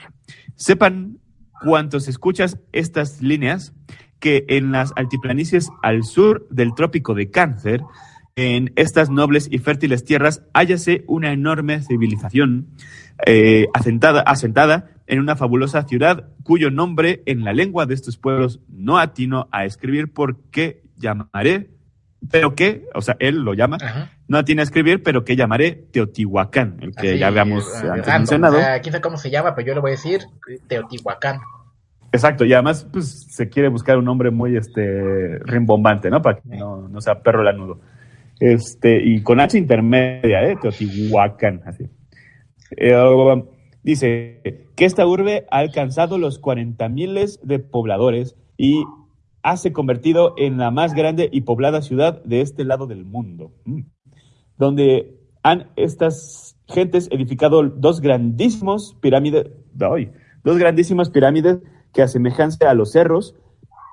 Sepan 0.54 1.18
cuantos 1.62 2.08
escuchas 2.08 2.58
estas 2.73 3.20
líneas 3.20 3.75
que 4.20 4.46
en 4.49 4.73
las 4.73 4.92
altiplanicies 4.96 5.70
al 5.82 6.04
sur 6.04 6.46
del 6.49 6.75
trópico 6.75 7.14
de 7.14 7.30
Cáncer, 7.30 7.82
en 8.37 8.73
estas 8.76 9.11
nobles 9.11 9.49
y 9.50 9.58
fértiles 9.58 10.04
tierras, 10.04 10.42
hállase 10.54 11.04
una 11.06 11.32
enorme 11.32 11.82
civilización 11.82 12.68
eh, 13.26 13.66
asentada, 13.75 14.20
asentada 14.20 14.90
en 15.06 15.20
una 15.20 15.37
fabulosa 15.37 15.82
ciudad 15.85 16.28
cuyo 16.42 16.70
nombre 16.70 17.23
en 17.26 17.44
la 17.44 17.52
lengua 17.52 17.87
de 17.87 17.94
estos 17.94 18.16
pueblos 18.16 18.61
no 18.68 18.99
atino 18.99 19.49
a 19.52 19.64
escribir 19.64 20.12
porque 20.12 20.82
llamaré, 20.96 21.70
pero 22.30 22.54
que, 22.54 22.85
o 22.94 23.02
sea, 23.02 23.16
él 23.20 23.37
lo 23.38 23.54
llama, 23.54 23.78
Ajá. 23.80 24.15
No 24.28 24.38
atino 24.38 24.61
a 24.61 24.64
escribir, 24.64 25.02
pero 25.02 25.25
que 25.25 25.37
llamaré 25.37 25.73
Teotihuacán, 25.92 26.78
el 26.80 26.95
que 26.95 27.11
Así, 27.11 27.18
ya 27.18 27.28
habíamos 27.28 27.64
eh, 27.64 27.88
antes 27.88 28.06
random, 28.06 28.18
mencionado. 28.18 28.56
o 28.56 28.61
sea, 28.61 28.80
quién 28.80 28.92
sabe 28.92 29.02
cómo 29.02 29.16
se 29.16 29.30
llama, 29.30 29.54
pero 29.54 29.68
yo 29.68 29.75
le 29.75 29.80
voy 29.80 29.90
a 29.90 29.92
decir 29.92 30.23
Teotihuacán. 30.68 31.40
Exacto, 32.12 32.45
y 32.45 32.52
además 32.52 32.87
pues, 32.92 33.26
se 33.30 33.49
quiere 33.49 33.68
buscar 33.68 33.99
un 33.99 34.04
nombre 34.04 34.30
muy 34.30 34.56
este, 34.56 35.38
rimbombante, 35.40 36.11
¿no? 36.11 36.23
Para 36.23 36.40
que 36.40 36.56
no, 36.56 36.88
no 36.88 37.00
sea 37.00 37.21
perro 37.21 37.42
lanudo. 37.42 37.80
Este, 38.40 39.02
y 39.02 39.23
con 39.23 39.40
H 39.40 39.56
intermedia, 39.56 40.42
¿eh? 40.45 40.56
Teotihuacán, 40.61 41.62
así. 41.66 41.88
Eh, 42.76 43.45
dice 43.83 44.66
que 44.75 44.85
esta 44.85 45.06
urbe 45.06 45.47
ha 45.50 45.59
alcanzado 45.59 46.18
los 46.18 46.38
40 46.38 46.88
miles 46.88 47.38
de 47.42 47.59
pobladores 47.59 48.37
y 48.56 48.85
ha 49.42 49.56
se 49.56 49.73
convertido 49.73 50.35
en 50.37 50.59
la 50.59 50.71
más 50.71 50.92
grande 50.95 51.28
y 51.30 51.42
poblada 51.42 51.80
ciudad 51.80 52.23
de 52.25 52.40
este 52.40 52.64
lado 52.64 52.87
del 52.87 53.04
mundo, 53.04 53.52
Mm. 53.64 53.83
Donde 54.58 55.16
han 55.42 55.70
estas 55.76 56.56
gentes 56.68 57.08
edificado 57.10 57.62
dos 57.62 58.00
grandísimos 58.00 58.96
pirámides, 59.00 59.46
ay, 59.80 60.10
dos 60.42 60.58
grandísimas 60.58 61.10
pirámides 61.10 61.58
que 61.92 62.02
asemejanse 62.02 62.66
a 62.66 62.75
los 62.75 62.92
cerros 62.92 63.36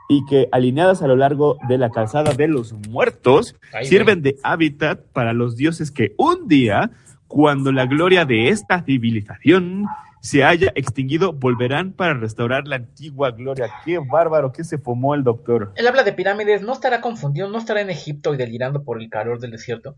y 0.10 0.26
que 0.26 0.50
alineadas 0.52 1.02
a 1.02 1.08
lo 1.08 1.16
largo 1.16 1.58
de 1.68 1.78
la 1.78 1.90
calzada 1.90 2.34
de 2.34 2.48
los 2.48 2.74
muertos 2.90 3.56
Ay, 3.74 3.86
sirven 3.86 4.22
de 4.22 4.38
hábitat 4.44 5.02
para 5.14 5.34
los 5.34 5.56
dioses 5.56 5.92
que 5.92 6.14
un 6.18 6.48
día, 6.48 6.92
cuando 7.28 7.72
la 7.72 7.86
gloria 7.86 8.26
de 8.26 8.50
esta 8.50 8.84
civilización 8.84 9.86
se 10.20 10.44
haya 10.44 10.72
extinguido, 10.76 11.34
volverán 11.34 11.92
para 11.92 12.14
restaurar 12.14 12.66
la 12.66 12.78
antigua 12.78 13.32
gloria. 13.32 13.70
Qué 13.84 14.00
bárbaro 14.00 14.54
que 14.54 14.64
se 14.64 14.78
fumó 14.78 15.16
el 15.16 15.24
doctor. 15.24 15.74
Él 15.76 15.86
habla 15.86 16.04
de 16.04 16.14
pirámides, 16.14 16.62
¿no 16.62 16.72
estará 16.72 17.02
confundido? 17.02 17.50
¿No 17.50 17.58
estará 17.58 17.82
en 17.82 17.90
Egipto 17.90 18.34
y 18.34 18.38
delirando 18.38 18.84
por 18.84 19.02
el 19.02 19.10
calor 19.10 19.40
del 19.40 19.52
desierto? 19.52 19.98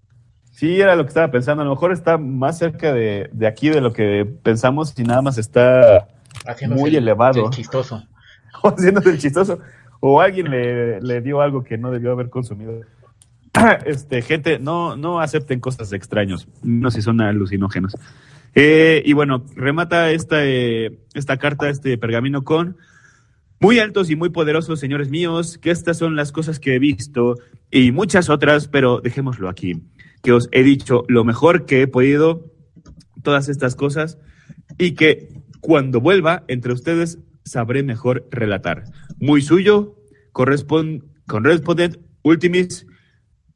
Sí, 0.55 0.79
era 0.79 0.95
lo 0.95 1.03
que 1.03 1.09
estaba 1.09 1.29
pensando. 1.31 1.63
A 1.63 1.65
lo 1.65 1.71
mejor 1.71 1.91
está 1.91 2.17
más 2.17 2.57
cerca 2.57 2.93
de, 2.93 3.29
de 3.33 3.45
aquí 3.47 3.67
de 3.69 3.81
lo 3.81 3.91
que 3.91 4.25
pensamos 4.41 4.93
y 4.97 5.03
nada 5.03 5.21
más 5.21 5.38
está 5.38 6.07
Haciéndose 6.47 6.79
Muy 6.81 6.91
el- 6.91 6.97
elevado. 7.03 7.43
el 7.45 7.50
chistoso. 7.51 8.03
haciéndose 8.63 9.09
el 9.09 9.17
chistoso. 9.17 9.59
O 10.00 10.21
alguien 10.21 10.50
le, 10.50 11.01
le 11.01 11.19
dio 11.21 11.41
algo 11.41 11.63
que 11.63 11.77
no 11.77 11.91
debió 11.91 12.12
haber 12.13 12.29
consumido. 12.29 12.81
Este, 13.85 14.21
gente, 14.21 14.59
no, 14.59 14.95
no 14.95 15.19
acepten 15.19 15.59
cosas 15.59 15.89
de 15.89 15.97
extraños, 15.97 16.47
no 16.63 16.89
si 16.91 17.01
son 17.01 17.19
alucinógenos. 17.21 17.95
Eh, 18.53 19.01
y 19.05 19.13
bueno, 19.13 19.43
remata 19.55 20.12
esta, 20.12 20.45
eh, 20.45 21.00
esta 21.13 21.38
carta, 21.38 21.69
este 21.69 21.97
pergamino 21.97 22.43
con 22.43 22.77
Muy 23.59 23.79
altos 23.79 24.09
y 24.09 24.15
muy 24.15 24.29
poderosos, 24.29 24.79
señores 24.79 25.09
míos, 25.09 25.57
que 25.57 25.71
estas 25.71 25.97
son 25.97 26.15
las 26.15 26.31
cosas 26.31 26.59
que 26.59 26.75
he 26.75 26.79
visto 26.79 27.35
y 27.71 27.91
muchas 27.91 28.29
otras, 28.29 28.67
pero 28.67 29.00
dejémoslo 29.01 29.50
aquí. 29.50 29.81
Que 30.25 30.34
os 30.34 30.50
he 30.51 30.63
dicho 30.63 31.03
lo 31.08 31.24
mejor 31.24 31.65
que 31.67 31.84
he 31.84 31.88
podido, 31.88 32.51
todas 33.22 33.48
estas 33.48 33.75
cosas, 33.75 34.17
y 34.79 34.96
que 34.96 35.29
cuando 35.62 36.01
vuelva 36.01 36.44
entre 36.48 36.74
ustedes 36.74 37.20
sabré 37.44 37.84
mejor 37.84 38.27
relatar. 38.32 38.86
Muy 39.20 39.44
suyo, 39.44 39.96
correspond, 40.32 41.03
correspondent 41.27 41.98
ultimis 42.24 42.88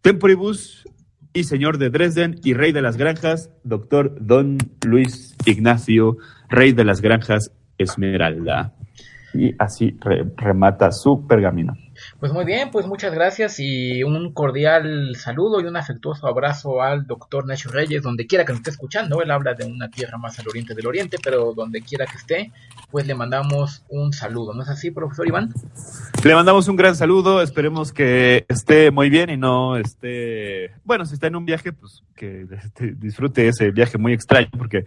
temporibus 0.02 0.86
y 1.34 1.44
señor 1.46 1.80
de 1.80 1.90
Dresden 1.90 2.40
y 2.44 2.54
rey 2.54 2.72
de 2.72 2.84
las 2.84 2.98
granjas, 2.98 3.50
doctor 3.64 4.16
Don 4.22 4.60
Luis 4.86 5.36
Ignacio, 5.46 6.18
rey 6.50 6.72
de 6.72 6.86
las 6.86 7.02
granjas 7.02 7.52
Esmeralda. 7.80 8.76
Y 9.34 9.54
así 9.58 9.98
re- 10.02 10.26
remata 10.38 10.92
su 10.92 11.26
pergamino. 11.28 11.74
Pues 12.20 12.32
muy 12.32 12.46
bien, 12.46 12.72
pues 12.72 12.86
muchas 12.86 13.14
gracias 13.14 13.60
y 13.60 14.04
un 14.04 14.34
cordial 14.34 15.16
saludo 15.16 15.62
y 15.62 15.66
un 15.66 15.78
afectuoso 15.78 16.28
abrazo 16.28 16.82
al 16.82 17.08
doctor 17.08 17.46
Nacho 17.46 17.70
Reyes, 17.70 18.04
donde 18.04 18.28
quiera 18.28 18.46
que 18.46 18.52
nos 18.52 18.60
esté 18.60 18.72
escuchando. 18.72 19.22
Él 19.22 19.32
habla 19.32 19.54
de 19.54 19.66
una 19.66 19.90
tierra 19.90 20.18
más 20.18 20.40
al 20.40 20.48
oriente 20.48 20.76
del 20.76 20.88
oriente, 20.88 21.18
pero 21.24 21.54
donde 21.54 21.82
quiera 21.82 22.06
que 22.06 22.18
esté, 22.18 22.52
pues 22.92 23.08
le 23.08 23.16
mandamos 23.16 23.84
un 23.90 24.14
saludo. 24.14 24.54
¿No 24.54 24.64
es 24.64 24.70
así, 24.70 24.92
profesor 24.92 25.28
Iván? 25.28 25.54
Le 26.24 26.36
mandamos 26.36 26.68
un 26.68 26.76
gran 26.76 26.96
saludo, 26.96 27.42
esperemos 27.42 27.94
que 27.94 28.46
esté 28.48 28.92
muy 28.92 29.10
bien 29.10 29.30
y 29.30 29.38
no 29.38 29.78
esté, 29.78 30.72
bueno, 30.84 31.06
si 31.06 31.14
está 31.14 31.28
en 31.28 31.36
un 31.36 31.46
viaje, 31.46 31.72
pues 31.72 32.04
que 32.16 32.46
disfrute 32.98 33.48
ese 33.48 33.72
viaje 33.72 33.98
muy 33.98 34.14
extraño, 34.14 34.50
porque 34.58 34.86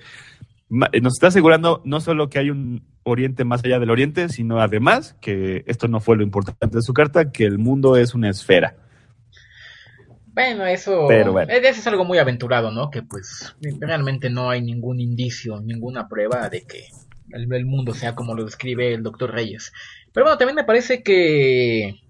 nos 0.72 1.12
está 1.12 1.26
asegurando 1.26 1.82
no 1.84 2.00
solo 2.00 2.30
que 2.30 2.38
hay 2.38 2.48
un 2.50 2.82
oriente 3.02 3.44
más 3.44 3.62
allá 3.62 3.78
del 3.78 3.90
oriente, 3.90 4.28
sino 4.30 4.60
además 4.60 5.14
que 5.20 5.64
esto 5.66 5.86
no 5.86 6.00
fue 6.00 6.16
lo 6.16 6.22
importante 6.22 6.76
de 6.76 6.82
su 6.82 6.94
carta, 6.94 7.30
que 7.30 7.44
el 7.44 7.58
mundo 7.58 7.96
es 7.96 8.14
una 8.14 8.30
esfera. 8.30 8.76
Bueno, 10.34 10.64
eso, 10.64 11.04
Pero 11.08 11.32
bueno. 11.32 11.52
eh, 11.52 11.60
eso 11.62 11.80
es 11.80 11.86
algo 11.86 12.06
muy 12.06 12.16
aventurado, 12.16 12.70
¿no? 12.70 12.90
Que 12.90 13.02
pues 13.02 13.54
realmente 13.80 14.30
no 14.30 14.48
hay 14.48 14.62
ningún 14.62 14.98
indicio, 14.98 15.60
ninguna 15.60 16.08
prueba 16.08 16.48
de 16.48 16.62
que 16.62 16.86
el, 17.32 17.52
el 17.52 17.66
mundo 17.66 17.92
sea 17.92 18.14
como 18.14 18.34
lo 18.34 18.44
describe 18.44 18.94
el 18.94 19.02
doctor 19.02 19.30
Reyes. 19.30 19.72
Pero 20.14 20.24
bueno, 20.24 20.38
también 20.38 20.56
me 20.56 20.64
parece 20.64 21.02
que, 21.02 22.01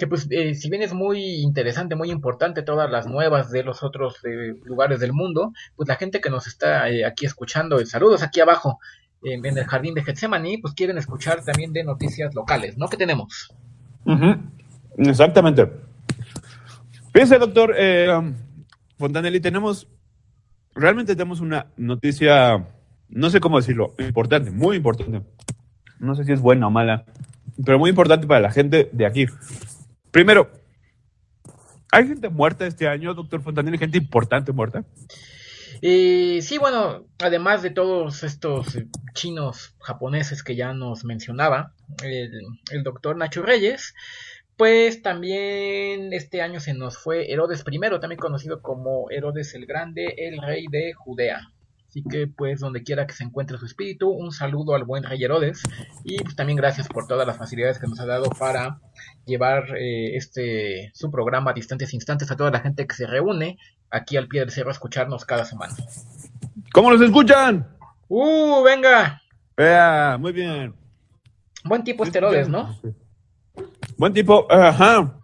que 0.00 0.06
pues 0.06 0.26
eh, 0.30 0.54
si 0.54 0.70
bien 0.70 0.82
es 0.82 0.94
muy 0.94 1.42
interesante, 1.42 1.94
muy 1.94 2.10
importante 2.10 2.62
todas 2.62 2.90
las 2.90 3.06
nuevas 3.06 3.50
de 3.50 3.62
los 3.62 3.82
otros 3.82 4.16
eh, 4.24 4.54
lugares 4.64 4.98
del 4.98 5.12
mundo, 5.12 5.52
pues 5.76 5.88
la 5.88 5.96
gente 5.96 6.22
que 6.22 6.30
nos 6.30 6.46
está 6.46 6.88
eh, 6.88 7.04
aquí 7.04 7.26
escuchando, 7.26 7.78
eh, 7.78 7.84
saludos 7.84 8.22
aquí 8.22 8.40
abajo 8.40 8.80
en, 9.22 9.44
el 9.44 9.66
jardín 9.66 9.92
de 9.92 10.02
Getsemaní, 10.02 10.56
pues 10.56 10.72
quieren 10.72 10.96
escuchar 10.96 11.44
también 11.44 11.74
de 11.74 11.84
noticias 11.84 12.34
locales, 12.34 12.78
¿no? 12.78 12.88
¿Qué 12.88 12.96
tenemos? 12.96 13.54
Exactamente. 14.96 15.70
Fíjese, 17.12 17.38
doctor 17.38 17.74
um, 18.18 18.34
Fontanelli, 18.96 19.40
tenemos, 19.40 19.86
realmente 20.74 21.14
tenemos 21.14 21.40
una 21.40 21.66
noticia, 21.76 22.66
no 23.10 23.28
sé 23.28 23.40
cómo 23.40 23.58
decirlo, 23.58 23.94
importante, 23.98 24.50
muy 24.50 24.78
importante. 24.78 25.20
No 25.98 26.14
sé 26.14 26.24
si 26.24 26.32
es 26.32 26.40
buena 26.40 26.68
o 26.68 26.70
mala, 26.70 27.04
pero 27.66 27.78
muy 27.78 27.90
importante 27.90 28.26
para 28.26 28.40
la 28.40 28.50
gente 28.50 28.88
de 28.90 29.04
aquí. 29.04 29.26
Primero, 30.10 30.50
¿hay 31.92 32.08
gente 32.08 32.28
muerta 32.28 32.66
este 32.66 32.88
año, 32.88 33.14
doctor 33.14 33.42
Fontanelli? 33.42 33.78
¿Gente 33.78 33.98
importante 33.98 34.52
muerta? 34.52 34.84
Eh, 35.82 36.40
sí, 36.42 36.58
bueno, 36.58 37.06
además 37.18 37.62
de 37.62 37.70
todos 37.70 38.22
estos 38.22 38.78
chinos 39.14 39.74
japoneses 39.80 40.42
que 40.42 40.56
ya 40.56 40.74
nos 40.74 41.04
mencionaba, 41.04 41.74
el, 42.04 42.42
el 42.70 42.82
doctor 42.82 43.16
Nacho 43.16 43.42
Reyes, 43.42 43.94
pues 44.56 45.00
también 45.00 46.12
este 46.12 46.42
año 46.42 46.60
se 46.60 46.74
nos 46.74 46.98
fue 46.98 47.32
Herodes 47.32 47.64
I, 47.66 47.80
también 48.00 48.18
conocido 48.18 48.60
como 48.60 49.10
Herodes 49.10 49.54
el 49.54 49.64
Grande, 49.64 50.14
el 50.18 50.42
rey 50.42 50.66
de 50.70 50.92
Judea. 50.92 51.50
Así 51.88 52.04
que 52.08 52.26
pues 52.26 52.60
donde 52.60 52.82
quiera 52.82 53.06
que 53.06 53.14
se 53.14 53.24
encuentre 53.24 53.58
su 53.58 53.64
espíritu, 53.64 54.10
un 54.10 54.32
saludo 54.32 54.74
al 54.74 54.84
buen 54.84 55.02
rey 55.02 55.24
Herodes 55.24 55.62
y 56.04 56.22
pues 56.22 56.36
también 56.36 56.56
gracias 56.56 56.88
por 56.88 57.06
todas 57.06 57.26
las 57.26 57.38
facilidades 57.38 57.78
que 57.78 57.86
nos 57.86 57.98
ha 58.00 58.06
dado 58.06 58.28
para 58.30 58.80
llevar 59.24 59.76
eh, 59.76 60.16
este 60.16 60.90
su 60.94 61.10
programa 61.10 61.50
a 61.50 61.54
distantes 61.54 61.94
instantes 61.94 62.30
a 62.30 62.36
toda 62.36 62.50
la 62.50 62.60
gente 62.60 62.86
que 62.86 62.94
se 62.94 63.06
reúne 63.06 63.58
aquí 63.90 64.16
al 64.16 64.28
pie 64.28 64.40
del 64.40 64.50
cerro 64.50 64.70
a 64.70 64.72
escucharnos 64.72 65.24
cada 65.24 65.44
semana. 65.44 65.74
¿Cómo 66.72 66.90
los 66.90 67.00
escuchan? 67.00 67.66
¡Uh, 68.08 68.62
venga! 68.62 69.20
Vea, 69.56 70.16
muy 70.18 70.32
bien. 70.32 70.74
Buen 71.64 71.84
tipo 71.84 72.04
este 72.04 72.18
Herodes, 72.18 72.48
¿no? 72.48 72.76
Buen 73.96 74.12
tipo, 74.12 74.50
ajá. 74.50 75.20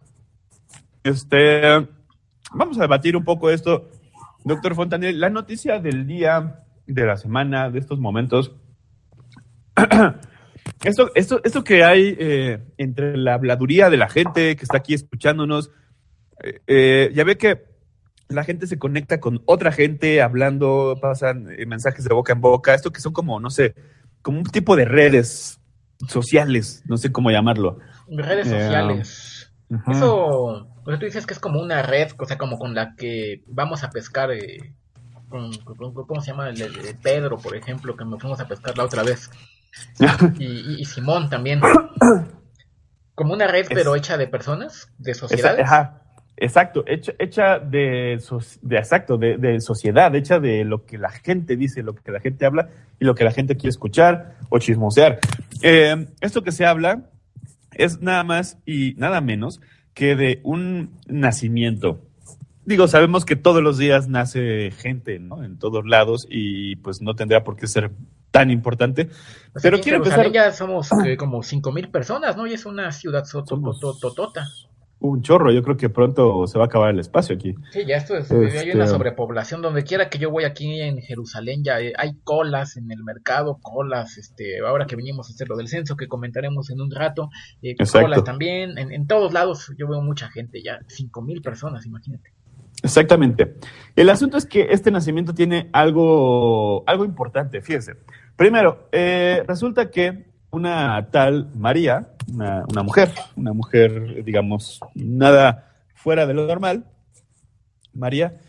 Este, 1.02 1.88
vamos 2.52 2.78
a 2.78 2.82
debatir 2.82 3.16
un 3.16 3.24
poco 3.24 3.48
esto, 3.50 3.90
doctor 4.44 4.74
Fontanel. 4.74 5.18
La 5.18 5.30
noticia 5.30 5.78
del 5.78 6.06
día, 6.06 6.64
de 6.86 7.06
la 7.06 7.16
semana, 7.16 7.70
de 7.70 7.78
estos 7.78 7.98
momentos. 7.98 8.52
Esto, 10.84 11.10
esto, 11.14 11.40
esto 11.44 11.64
que 11.64 11.82
hay 11.84 12.16
eh, 12.18 12.62
entre 12.76 13.16
la 13.16 13.34
habladuría 13.34 13.88
de 13.90 13.96
la 13.96 14.08
gente 14.08 14.56
que 14.56 14.62
está 14.64 14.76
aquí 14.78 14.94
escuchándonos, 14.94 15.70
eh, 16.42 16.60
eh, 16.66 17.10
ya 17.14 17.24
ve 17.24 17.36
que 17.38 17.64
la 18.28 18.44
gente 18.44 18.66
se 18.66 18.78
conecta 18.78 19.18
con 19.20 19.42
otra 19.46 19.72
gente 19.72 20.20
hablando, 20.20 20.98
pasan 21.00 21.48
eh, 21.50 21.64
mensajes 21.66 22.04
de 22.04 22.14
boca 22.14 22.32
en 22.34 22.40
boca, 22.40 22.74
esto 22.74 22.92
que 22.92 23.00
son 23.00 23.12
como, 23.12 23.40
no 23.40 23.50
sé, 23.50 23.74
como 24.22 24.38
un 24.38 24.44
tipo 24.44 24.76
de 24.76 24.84
redes 24.84 25.60
sociales, 26.08 26.82
no 26.86 26.96
sé 26.98 27.10
cómo 27.12 27.30
llamarlo. 27.30 27.78
Redes 28.08 28.46
Yeah. 28.48 28.60
sociales. 28.60 29.52
Eso, 29.90 30.68
pues 30.84 30.98
tú 31.00 31.06
dices 31.06 31.26
que 31.26 31.32
es 31.34 31.40
como 31.40 31.60
una 31.60 31.82
red, 31.82 32.08
o 32.18 32.24
sea, 32.26 32.38
como 32.38 32.58
con 32.58 32.74
la 32.74 32.94
que 32.96 33.42
vamos 33.46 33.82
a 33.82 33.90
pescar, 33.90 34.30
eh, 34.30 34.74
con, 35.28 35.50
¿cómo 36.06 36.20
se 36.20 36.30
llama? 36.30 36.50
El, 36.50 36.60
el- 36.60 36.78
el 36.86 36.96
Pedro, 36.98 37.36
por 37.38 37.56
ejemplo, 37.56 37.96
que 37.96 38.04
nos 38.04 38.20
fuimos 38.20 38.38
a 38.40 38.46
pescar 38.46 38.76
la 38.78 38.84
otra 38.84 39.02
vez. 39.02 39.28
Y, 40.38 40.84
Simón 40.84 41.28
también. 41.30 41.60
Como 43.14 43.32
una 43.32 43.46
red, 43.46 43.62
Es- 43.62 43.68
pero 43.68 43.96
hecha 43.96 44.16
de 44.16 44.26
personas, 44.26 44.90
de 44.98 45.12
Esa- 45.12 45.20
sociedades. 45.28 45.64
ajá, 45.64 46.02
exacto, 46.36 46.84
hecha, 46.86 47.12
hecha 47.18 47.58
de, 47.58 48.20
de 48.62 48.76
exacto, 48.76 49.16
de, 49.16 49.38
de 49.38 49.60
sociedad, 49.60 50.14
hecha 50.14 50.38
de 50.38 50.64
lo 50.64 50.84
que 50.84 50.98
la 50.98 51.10
gente 51.10 51.56
dice, 51.56 51.82
lo 51.82 51.94
que 51.94 52.12
la 52.12 52.20
gente 52.20 52.44
habla 52.44 52.68
y 53.00 53.04
lo 53.06 53.14
que 53.14 53.24
la 53.24 53.32
gente 53.32 53.56
quiere 53.56 53.70
escuchar 53.70 54.36
o 54.50 54.58
chismosear. 54.58 55.18
Eh, 55.62 56.06
esto 56.20 56.42
que 56.42 56.52
se 56.52 56.66
habla 56.66 57.08
es 57.72 58.00
nada 58.02 58.22
más 58.24 58.58
y 58.66 58.94
nada 58.98 59.20
menos 59.22 59.60
que 59.94 60.14
de 60.14 60.40
un 60.44 60.90
nacimiento. 61.06 62.00
Digo, 62.66 62.88
sabemos 62.88 63.24
que 63.24 63.36
todos 63.36 63.62
los 63.62 63.78
días 63.78 64.08
nace 64.08 64.72
gente, 64.72 65.18
¿no? 65.20 65.42
En 65.44 65.58
todos 65.58 65.86
lados 65.86 66.26
y 66.28 66.76
pues 66.76 67.00
no 67.00 67.14
tendría 67.14 67.44
por 67.44 67.56
qué 67.56 67.66
ser 67.66 67.92
tan 68.38 68.50
importante. 68.50 69.08
Pero 69.62 69.80
quiero 69.80 69.98
empezar- 69.98 70.30
ya 70.32 70.52
somos 70.52 70.90
eh, 71.04 71.16
como 71.16 71.42
cinco 71.42 71.72
mil 71.72 71.88
personas, 71.90 72.36
¿no? 72.36 72.46
Y 72.46 72.52
es 72.52 72.66
una 72.66 72.92
ciudad 72.92 73.24
sotototota. 73.24 74.46
Un 74.98 75.20
chorro, 75.20 75.52
yo 75.52 75.62
creo 75.62 75.76
que 75.76 75.90
pronto 75.90 76.46
se 76.46 76.56
va 76.58 76.64
a 76.64 76.66
acabar 76.68 76.90
el 76.90 76.98
espacio 76.98 77.34
aquí. 77.36 77.54
Sí, 77.70 77.84
ya 77.86 77.96
esto 77.96 78.16
es, 78.16 78.30
Este- 78.30 78.58
hay 78.58 78.70
una 78.70 78.86
sobrepoblación. 78.86 79.60
Donde 79.60 79.84
quiera 79.84 80.08
que 80.08 80.18
yo 80.18 80.30
voy 80.30 80.44
aquí 80.44 80.80
en 80.80 80.98
Jerusalén, 81.02 81.62
ya 81.62 81.78
eh, 81.80 81.92
hay 81.98 82.12
colas 82.24 82.78
en 82.78 82.90
el 82.90 83.04
mercado, 83.04 83.58
colas, 83.60 84.16
este, 84.16 84.60
ahora 84.66 84.86
que 84.86 84.96
venimos 84.96 85.28
a 85.28 85.34
hacer 85.34 85.48
lo 85.50 85.56
del 85.56 85.68
censo, 85.68 85.96
que 85.96 86.08
comentaremos 86.08 86.70
en 86.70 86.80
un 86.80 86.90
rato, 86.90 87.28
eh, 87.62 87.74
colas 87.92 88.24
también, 88.24 88.78
en, 88.78 88.90
en 88.90 89.06
todos 89.06 89.34
lados 89.34 89.70
yo 89.78 89.86
veo 89.86 90.00
mucha 90.00 90.30
gente, 90.30 90.62
ya 90.62 90.78
cinco 90.88 91.20
mil 91.20 91.42
personas, 91.42 91.84
imagínate. 91.84 92.32
Exactamente. 92.82 93.54
El 93.96 94.08
asunto 94.10 94.36
es 94.38 94.46
que 94.46 94.68
este 94.70 94.90
nacimiento 94.90 95.34
tiene 95.34 95.68
algo, 95.72 96.84
algo 96.86 97.04
importante, 97.04 97.60
fíjense. 97.60 97.94
Primero, 98.36 98.88
eh, 98.92 99.42
resulta 99.46 99.90
que 99.90 100.26
una 100.50 101.08
tal 101.10 101.48
María, 101.54 102.08
una, 102.32 102.64
una 102.68 102.82
mujer, 102.82 103.10
una 103.36 103.52
mujer, 103.52 104.24
digamos, 104.24 104.80
nada 104.94 105.72
fuera 105.94 106.26
de 106.26 106.34
lo 106.34 106.46
normal, 106.46 106.84
María, 107.94 108.40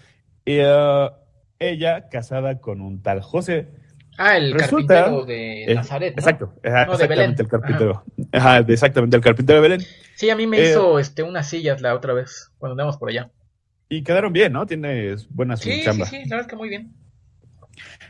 eh, 0.45 1.09
ella 1.59 2.09
casada 2.09 2.59
con 2.59 2.81
un 2.81 3.01
tal 3.01 3.21
José. 3.21 3.69
Ah, 4.17 4.35
el 4.35 4.51
Resulta- 4.51 4.93
carpintero 4.95 5.25
de 5.25 5.63
eh, 5.71 5.75
Nazaret, 5.75 6.15
¿no? 6.15 6.19
Exacto, 6.21 6.53
ajá, 6.63 6.85
No, 6.87 6.93
exactamente, 6.93 7.43
el 7.43 7.47
carpintero. 7.49 8.03
Ajá, 8.31 8.63
de- 8.63 8.73
exactamente, 8.73 9.15
el 9.15 9.23
carpintero 9.23 9.61
de 9.61 9.69
Belén. 9.69 9.87
Sí, 10.15 10.29
a 10.29 10.35
mí 10.35 10.47
me 10.47 10.57
Eh, 10.59 10.71
hizo 10.71 10.97
este 10.99 11.23
unas 11.23 11.47
sillas 11.49 11.81
la 11.81 11.93
otra 11.93 12.13
vez, 12.13 12.51
cuando 12.57 12.73
andamos 12.73 12.97
por 12.97 13.09
allá. 13.09 13.29
Y 13.89 14.03
quedaron 14.03 14.33
bien, 14.33 14.51
¿no? 14.53 14.65
Tiene 14.65 15.15
buena 15.29 15.55
su 15.55 15.63
Sí, 15.65 15.73
sí, 15.75 15.83
chamba. 15.85 16.05
sí, 16.07 16.17
la 16.17 16.21
verdad 16.37 16.41
es 16.41 16.47
que 16.47 16.55
muy 16.55 16.67
bien. 16.69 16.93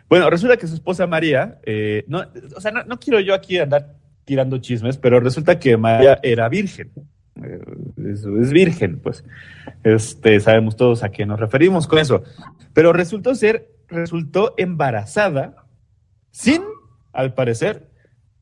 Bueno, 0.10 0.30
resulta 0.30 0.58
que 0.58 0.68
su 0.68 0.76
esposa 0.76 1.08
María, 1.08 1.60
eh, 1.64 2.06
no, 2.08 2.24
o 2.56 2.62
sea, 2.62 2.72
no, 2.72 2.84
no 2.86 3.00
quiero 3.00 3.20
yo 3.20 3.34
aquí 3.34 3.58
andar 3.60 3.96
tirando 4.26 4.58
chismes, 4.58 4.98
pero 4.98 5.20
resulta 5.20 5.60
que 5.60 5.78
María 5.78 6.20
era 6.22 6.50
virgen. 6.50 6.92
Eh, 7.44 7.60
es, 8.12 8.26
es 8.26 8.52
virgen, 8.52 9.00
pues. 9.00 9.24
Este, 9.84 10.40
sabemos 10.40 10.76
todos 10.76 11.04
a 11.04 11.10
qué 11.10 11.26
nos 11.26 11.40
referimos 11.40 11.88
con 11.88 12.00
eso. 12.00 12.24
Pero 12.74 12.94
resultó 12.94 13.36
ser, 13.36 13.70
resultó 13.88 14.54
embarazada 14.58 15.66
sin, 16.32 16.62
al 17.14 17.34
parecer, 17.34 17.90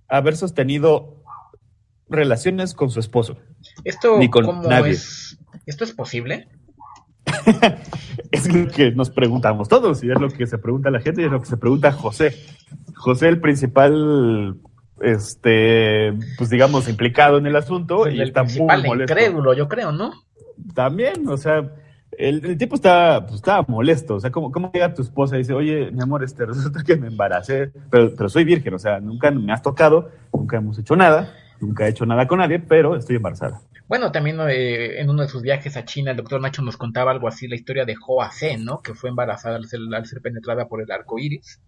haber 0.07 0.35
sostenido 0.35 1.23
relaciones 2.09 2.73
con 2.73 2.89
su 2.89 2.99
esposo. 2.99 3.37
Esto, 3.83 4.17
Ni 4.19 4.29
con 4.29 4.45
¿cómo 4.45 4.63
nadie. 4.63 4.91
es? 4.93 5.37
¿Esto 5.65 5.83
es 5.83 5.93
posible? 5.93 6.47
Es 8.31 8.53
lo 8.53 8.67
que 8.67 8.91
nos 8.91 9.09
preguntamos 9.09 9.69
todos 9.69 10.03
y 10.03 10.11
es 10.11 10.19
lo 10.19 10.29
que 10.29 10.47
se 10.47 10.57
pregunta 10.57 10.89
la 10.89 10.99
gente 10.99 11.21
y 11.21 11.25
es 11.25 11.31
lo 11.31 11.39
que 11.39 11.45
se 11.45 11.57
pregunta 11.57 11.91
José. 11.91 12.35
José, 12.95 13.29
el 13.29 13.39
principal, 13.39 14.57
este, 15.01 16.13
pues 16.37 16.49
digamos, 16.49 16.89
implicado 16.89 17.37
en 17.37 17.45
el 17.45 17.55
asunto 17.55 18.09
y 18.09 18.19
el 18.19 18.27
está 18.27 18.43
muy 18.43 18.53
principal 18.53 18.83
molesto. 18.83 19.13
incrédulo, 19.13 19.53
yo 19.53 19.67
creo, 19.69 19.91
¿no? 19.91 20.11
También, 20.73 21.27
o 21.29 21.37
sea, 21.37 21.71
el, 22.17 22.45
el 22.45 22.57
tipo 22.57 22.75
está, 22.75 23.21
pues, 23.25 23.35
estaba 23.35 23.65
molesto. 23.67 24.15
O 24.15 24.19
sea, 24.19 24.31
¿cómo, 24.31 24.51
¿cómo 24.51 24.71
llega 24.73 24.93
tu 24.93 25.01
esposa 25.01 25.35
y 25.35 25.39
dice, 25.39 25.53
oye, 25.53 25.91
mi 25.91 26.01
amor, 26.01 26.23
este, 26.23 26.45
resulta 26.45 26.83
que 26.83 26.95
me 26.95 27.07
embaracé, 27.07 27.71
pero, 27.89 28.13
pero 28.15 28.29
soy 28.29 28.43
virgen, 28.43 28.73
o 28.73 28.79
sea, 28.79 28.99
nunca 28.99 29.31
me 29.31 29.53
has 29.53 29.61
tocado, 29.61 30.09
nunca 30.33 30.57
hemos 30.57 30.77
hecho 30.79 30.95
nada, 30.95 31.33
nunca 31.59 31.85
he 31.85 31.89
hecho 31.89 32.05
nada 32.05 32.27
con 32.27 32.39
nadie, 32.39 32.59
pero 32.59 32.95
estoy 32.95 33.17
embarazada. 33.17 33.61
Bueno, 33.87 34.11
también 34.11 34.39
eh, 34.49 34.99
en 34.99 35.09
uno 35.09 35.21
de 35.21 35.27
sus 35.27 35.43
viajes 35.43 35.77
a 35.77 35.85
China, 35.85 36.11
el 36.11 36.17
doctor 36.17 36.41
Nacho 36.41 36.63
nos 36.63 36.75
contaba 36.75 37.11
algo 37.11 37.27
así, 37.27 37.47
la 37.47 37.55
historia 37.55 37.85
de 37.85 37.95
Hoa 37.95 38.31
Zen, 38.31 38.65
¿no? 38.65 38.81
Que 38.81 38.95
fue 38.95 39.09
embarazada 39.09 39.57
al 39.57 39.65
ser, 39.67 39.79
al 39.93 40.05
ser 40.07 40.21
penetrada 40.21 40.67
por 40.67 40.81
el 40.81 40.91
arco 40.91 41.19
iris. 41.19 41.61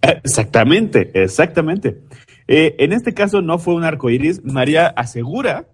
Exactamente, 0.00 1.10
exactamente. 1.14 2.02
Eh, 2.46 2.76
en 2.78 2.92
este 2.92 3.14
caso 3.14 3.42
no 3.42 3.58
fue 3.58 3.74
un 3.74 3.82
arco 3.82 4.10
iris. 4.10 4.44
María 4.44 4.86
asegura 4.86 5.68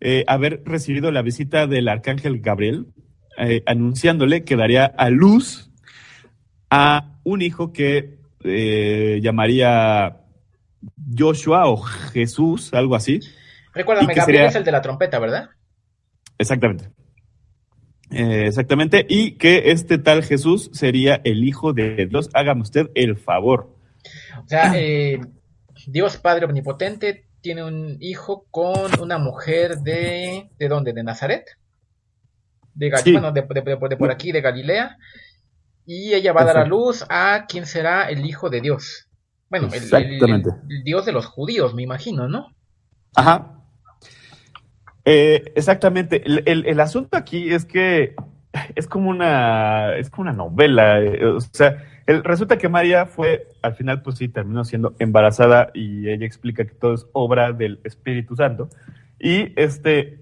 eh, 0.00 0.24
haber 0.26 0.62
recibido 0.66 1.10
la 1.10 1.22
visita 1.22 1.66
del 1.66 1.88
arcángel 1.88 2.40
Gabriel, 2.40 2.86
anunciándole 3.64 4.44
que 4.44 4.54
daría 4.54 4.84
a 4.84 5.08
luz 5.08 5.70
a 6.68 7.16
un 7.24 7.40
hijo 7.40 7.72
que 7.72 8.18
llamaría 9.22 10.18
Joshua 11.16 11.66
o 11.68 11.78
Jesús, 11.78 12.74
algo 12.74 12.96
así. 12.96 13.20
Recuérdame, 13.74 14.12
¿Y 14.12 14.14
qué 14.14 14.20
Gabriel 14.20 14.38
sería? 14.38 14.48
es 14.50 14.56
el 14.56 14.64
de 14.64 14.72
la 14.72 14.82
trompeta, 14.82 15.18
¿verdad? 15.18 15.50
Exactamente. 16.38 16.90
Eh, 18.10 18.46
exactamente. 18.46 19.06
Y 19.08 19.32
que 19.36 19.70
este 19.70 19.98
tal 19.98 20.24
Jesús 20.24 20.70
sería 20.72 21.20
el 21.24 21.44
hijo 21.44 21.72
de 21.72 22.06
Dios. 22.06 22.28
Hágame 22.34 22.62
usted 22.62 22.86
el 22.94 23.16
favor. 23.16 23.76
O 24.44 24.48
sea, 24.48 24.72
eh, 24.74 25.20
Dios 25.86 26.16
Padre 26.16 26.46
Omnipotente 26.46 27.26
tiene 27.40 27.62
un 27.64 27.96
hijo 28.00 28.46
con 28.50 29.00
una 29.00 29.18
mujer 29.18 29.78
de... 29.78 30.50
¿De 30.58 30.68
dónde? 30.68 30.92
¿De 30.92 31.02
Nazaret? 31.04 31.44
De, 32.74 32.90
Gal- 32.90 33.02
Sí. 33.02 33.12
Bueno, 33.12 33.30
de, 33.32 33.42
de- 33.42 33.60
de- 33.62 33.88
de 33.88 33.96
por 33.96 34.10
aquí, 34.10 34.32
de 34.32 34.40
Galilea. 34.40 34.96
Y 35.86 36.12
ella 36.14 36.32
va 36.32 36.42
a 36.42 36.44
dar 36.44 36.58
a 36.58 36.64
luz 36.66 37.04
a 37.08 37.46
quien 37.48 37.66
será 37.66 38.08
el 38.10 38.24
hijo 38.26 38.50
de 38.50 38.60
Dios. 38.60 39.08
Bueno, 39.48 39.68
el- 39.68 39.74
el, 39.74 39.82
Exactamente. 39.82 40.50
el- 40.68 40.76
el 40.78 40.84
Dios 40.84 41.06
de 41.06 41.12
los 41.12 41.26
judíos, 41.26 41.74
me 41.74 41.82
imagino, 41.82 42.28
¿no? 42.28 42.48
Ajá. 43.14 43.59
Eh, 45.04 45.52
exactamente. 45.54 46.22
El, 46.26 46.64
el- 46.66 46.80
asunto 46.80 47.16
aquí 47.16 47.52
es 47.52 47.64
que 47.64 48.14
es 48.74 48.86
como 48.86 49.10
una, 49.10 49.96
es 49.96 50.10
como 50.10 50.22
una 50.22 50.32
novela. 50.32 51.00
eh, 51.00 51.24
o 51.26 51.40
sea, 51.40 51.76
resulta 52.06 52.58
que 52.58 52.68
María 52.68 53.06
fue, 53.06 53.48
al 53.62 53.74
final, 53.74 54.02
pues 54.02 54.18
sí, 54.18 54.28
terminó 54.28 54.64
siendo 54.64 54.94
embarazada 54.98 55.70
y 55.74 56.08
ella 56.08 56.26
explica 56.26 56.64
que 56.64 56.74
todo 56.74 56.94
es 56.94 57.06
obra 57.12 57.52
del 57.52 57.80
Espíritu 57.84 58.36
Santo. 58.36 58.68
Y 59.18 59.52
este 59.60 60.20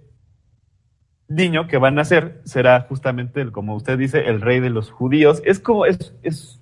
niño 1.29 1.67
que 1.67 1.79
va 1.79 1.89
a 1.89 1.91
nacer 1.91 2.41
será 2.45 2.81
justamente, 2.89 3.41
el, 3.41 3.53
como 3.53 3.75
usted 3.77 3.99
dice, 3.99 4.27
el 4.29 4.41
rey 4.41 4.61
de 4.61 4.71
los 4.71 4.91
judíos. 4.91 5.43
Es 5.45 5.61
como, 5.61 5.87
es, 5.87 6.15
es, 6.23 6.61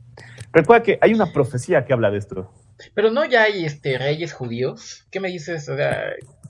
recuerda 0.53 0.83
que 0.83 0.99
hay 1.01 1.15
una 1.15 1.33
profecía 1.33 1.85
que 1.85 1.93
habla 1.93 2.11
de 2.11 2.19
esto. 2.19 2.51
Pero 2.95 3.11
no 3.11 3.25
ya 3.25 3.43
hay 3.45 3.65
este 3.65 3.99
reyes 3.99 4.33
judíos. 4.33 5.07
¿Qué 5.11 5.21
me 5.21 5.29
dices? 5.29 5.69
O 5.69 5.77
sea, 5.77 6.03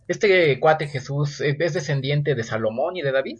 este 0.08 0.58
cuate 0.60 0.88
Jesús 0.88 1.40
es 1.40 1.56
es 1.58 1.74
descendiente 1.74 2.34
de 2.34 2.42
Salomón 2.42 2.96
y 2.96 3.02
de 3.02 3.12
David. 3.12 3.38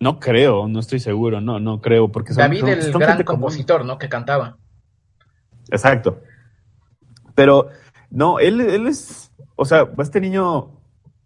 No 0.00 0.18
creo, 0.18 0.66
no 0.66 0.80
estoy 0.80 0.98
seguro, 0.98 1.40
no, 1.42 1.60
no 1.60 1.80
creo, 1.82 2.10
porque 2.10 2.32
son, 2.32 2.42
David, 2.42 2.60
son- 2.60 2.68
el 2.70 2.82
son 2.84 3.00
gran 3.00 3.16
común. 3.22 3.24
compositor, 3.42 3.84
¿no? 3.84 3.98
Que 3.98 4.08
cantaba. 4.08 4.56
Exacto. 5.70 6.22
Pero 7.34 7.68
no, 8.10 8.38
él, 8.38 8.60
él 8.62 8.86
es, 8.86 9.30
o 9.56 9.64
sea, 9.64 9.88
este 9.98 10.20
niño 10.20 10.80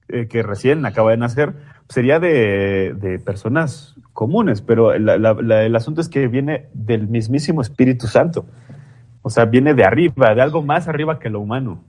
eh, 0.08 0.26
que 0.28 0.42
recién 0.42 0.84
acaba 0.86 1.12
de 1.12 1.16
nacer 1.16 1.54
sería 1.88 2.18
de, 2.18 2.94
de 2.98 3.18
personas 3.20 3.94
comunes, 4.12 4.60
pero 4.60 4.98
la- 4.98 5.18
la- 5.18 5.34
la- 5.34 5.62
el 5.64 5.76
asunto 5.76 6.00
es 6.00 6.08
que 6.08 6.26
viene 6.28 6.68
del 6.74 7.06
mismísimo 7.08 7.62
Espíritu 7.62 8.06
Santo. 8.06 8.46
O 9.26 9.30
sea, 9.30 9.46
viene 9.46 9.72
de 9.72 9.84
arriba, 9.84 10.34
de 10.34 10.42
algo 10.42 10.62
más 10.62 10.86
arriba 10.86 11.18
que 11.18 11.30
lo 11.30 11.40
humano. 11.40 11.82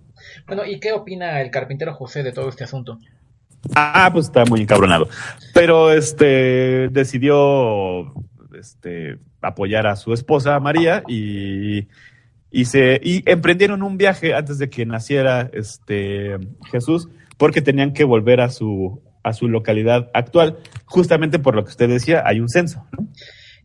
Bueno, 0.48 0.66
¿y 0.66 0.80
qué 0.80 0.94
opina 0.94 1.42
el 1.42 1.52
carpintero 1.52 1.94
José 1.94 2.24
de 2.24 2.32
todo 2.32 2.48
este 2.48 2.64
asunto? 2.64 2.98
Ah, 3.76 4.10
pues 4.14 4.28
está 4.28 4.46
muy 4.46 4.62
encabronado. 4.62 5.10
Pero 5.54 5.92
este 5.92 6.88
decidió 6.90 8.14
este, 8.58 9.18
apoyar 9.42 9.86
a 9.86 9.98
su 9.98 10.14
esposa 10.14 10.58
María 10.62 11.04
y, 11.10 11.90
y 12.52 12.66
se 12.66 13.02
y 13.04 13.30
emprendieron 13.30 13.84
un 13.84 13.98
viaje 13.98 14.34
antes 14.34 14.58
de 14.58 14.70
que 14.70 14.86
naciera 14.86 15.50
este 15.52 16.38
Jesús, 16.72 17.10
porque 17.38 17.62
tenían 17.62 17.92
que 17.92 18.06
volver 18.06 18.40
a 18.40 18.50
su 18.50 19.02
a 19.24 19.34
su 19.34 19.50
localidad 19.50 20.10
actual, 20.14 20.60
justamente 20.86 21.38
por 21.38 21.56
lo 21.56 21.66
que 21.66 21.72
usted 21.72 21.90
decía, 21.90 22.24
hay 22.26 22.40
un 22.40 22.48
censo. 22.48 22.88
¿no? 22.92 23.10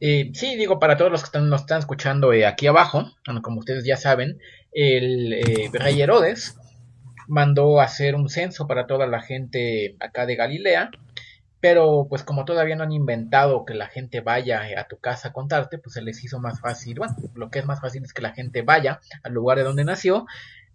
Eh, 0.01 0.31
sí, 0.33 0.57
digo, 0.57 0.79
para 0.79 0.97
todos 0.97 1.13
los 1.13 1.21
que 1.21 1.27
están, 1.27 1.51
nos 1.51 1.61
están 1.63 1.81
escuchando 1.81 2.33
eh, 2.33 2.47
aquí 2.47 2.67
abajo, 2.67 3.13
como 3.43 3.61
ustedes 3.61 3.85
ya 3.85 3.97
saben, 3.97 4.39
el 4.73 5.35
eh, 5.35 5.71
rey 5.73 6.01
Herodes 6.01 6.57
mandó 7.29 7.81
hacer 7.81 8.15
un 8.15 8.29
censo 8.29 8.67
para 8.67 8.87
toda 8.87 9.07
la 9.07 9.21
gente 9.21 9.97
acá 10.01 10.27
de 10.27 10.37
Galilea, 10.37 10.91
pero 11.61 12.07
pues 12.09 12.25
como 12.25 12.45
todavía 12.45 12.77
no 12.77 12.85
han 12.85 12.93
inventado 12.93 13.65
que 13.65 13.75
la 13.75 13.87
gente 13.87 14.21
vaya 14.21 14.69
eh, 14.69 14.77
a 14.77 14.89
tu 14.89 14.99
casa 14.99 15.29
a 15.29 15.33
contarte, 15.33 15.79
pues 15.79 15.95
se 15.95 16.03
les 16.03 16.25
hizo 16.25 16.41
más 16.41 16.61
fácil, 16.61 16.99
bueno, 16.99 17.15
lo 17.35 17.51
que 17.51 17.59
es 17.59 17.67
más 17.67 17.81
fácil 17.81 18.03
es 18.03 18.15
que 18.15 18.23
la 18.23 18.33
gente 18.33 18.63
vaya 18.63 19.01
al 19.23 19.35
lugar 19.35 19.59
de 19.59 19.65
donde 19.65 19.85
nació 19.85 20.27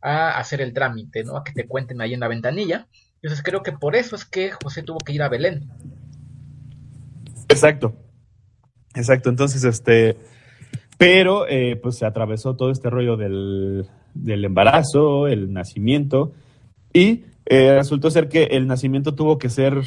a 0.01 0.37
hacer 0.37 0.61
el 0.61 0.73
trámite, 0.73 1.23
¿no? 1.23 1.35
A 1.35 1.43
que 1.43 1.51
te 1.51 1.67
cuenten 1.67 1.99
ahí 1.99 2.13
en 2.13 2.19
la 2.19 2.27
ventanilla. 2.27 2.87
Entonces 3.15 3.43
creo 3.43 3.63
que 3.63 3.71
por 3.71 3.95
eso 3.95 4.15
es 4.15 4.23
que 4.23 4.51
José 4.51 4.83
tuvo 4.83 4.99
que 4.99 5.13
ir 5.13 5.23
a 5.23 5.29
Belén. 5.29 5.67
Exacto. 7.49 7.95
Exacto. 8.95 9.29
Entonces, 9.29 9.63
este, 9.63 10.17
pero 10.97 11.47
eh, 11.47 11.75
pues 11.75 11.97
se 11.97 12.05
atravesó 12.05 12.55
todo 12.55 12.71
este 12.71 12.89
rollo 12.89 13.17
del, 13.17 13.87
del 14.13 14.45
embarazo, 14.45 15.27
el 15.27 15.53
nacimiento, 15.53 16.31
y 16.93 17.25
eh, 17.45 17.73
resultó 17.75 18.09
ser 18.09 18.29
que 18.29 18.43
el 18.45 18.67
nacimiento 18.67 19.13
tuvo 19.15 19.37
que 19.37 19.49
ser, 19.49 19.81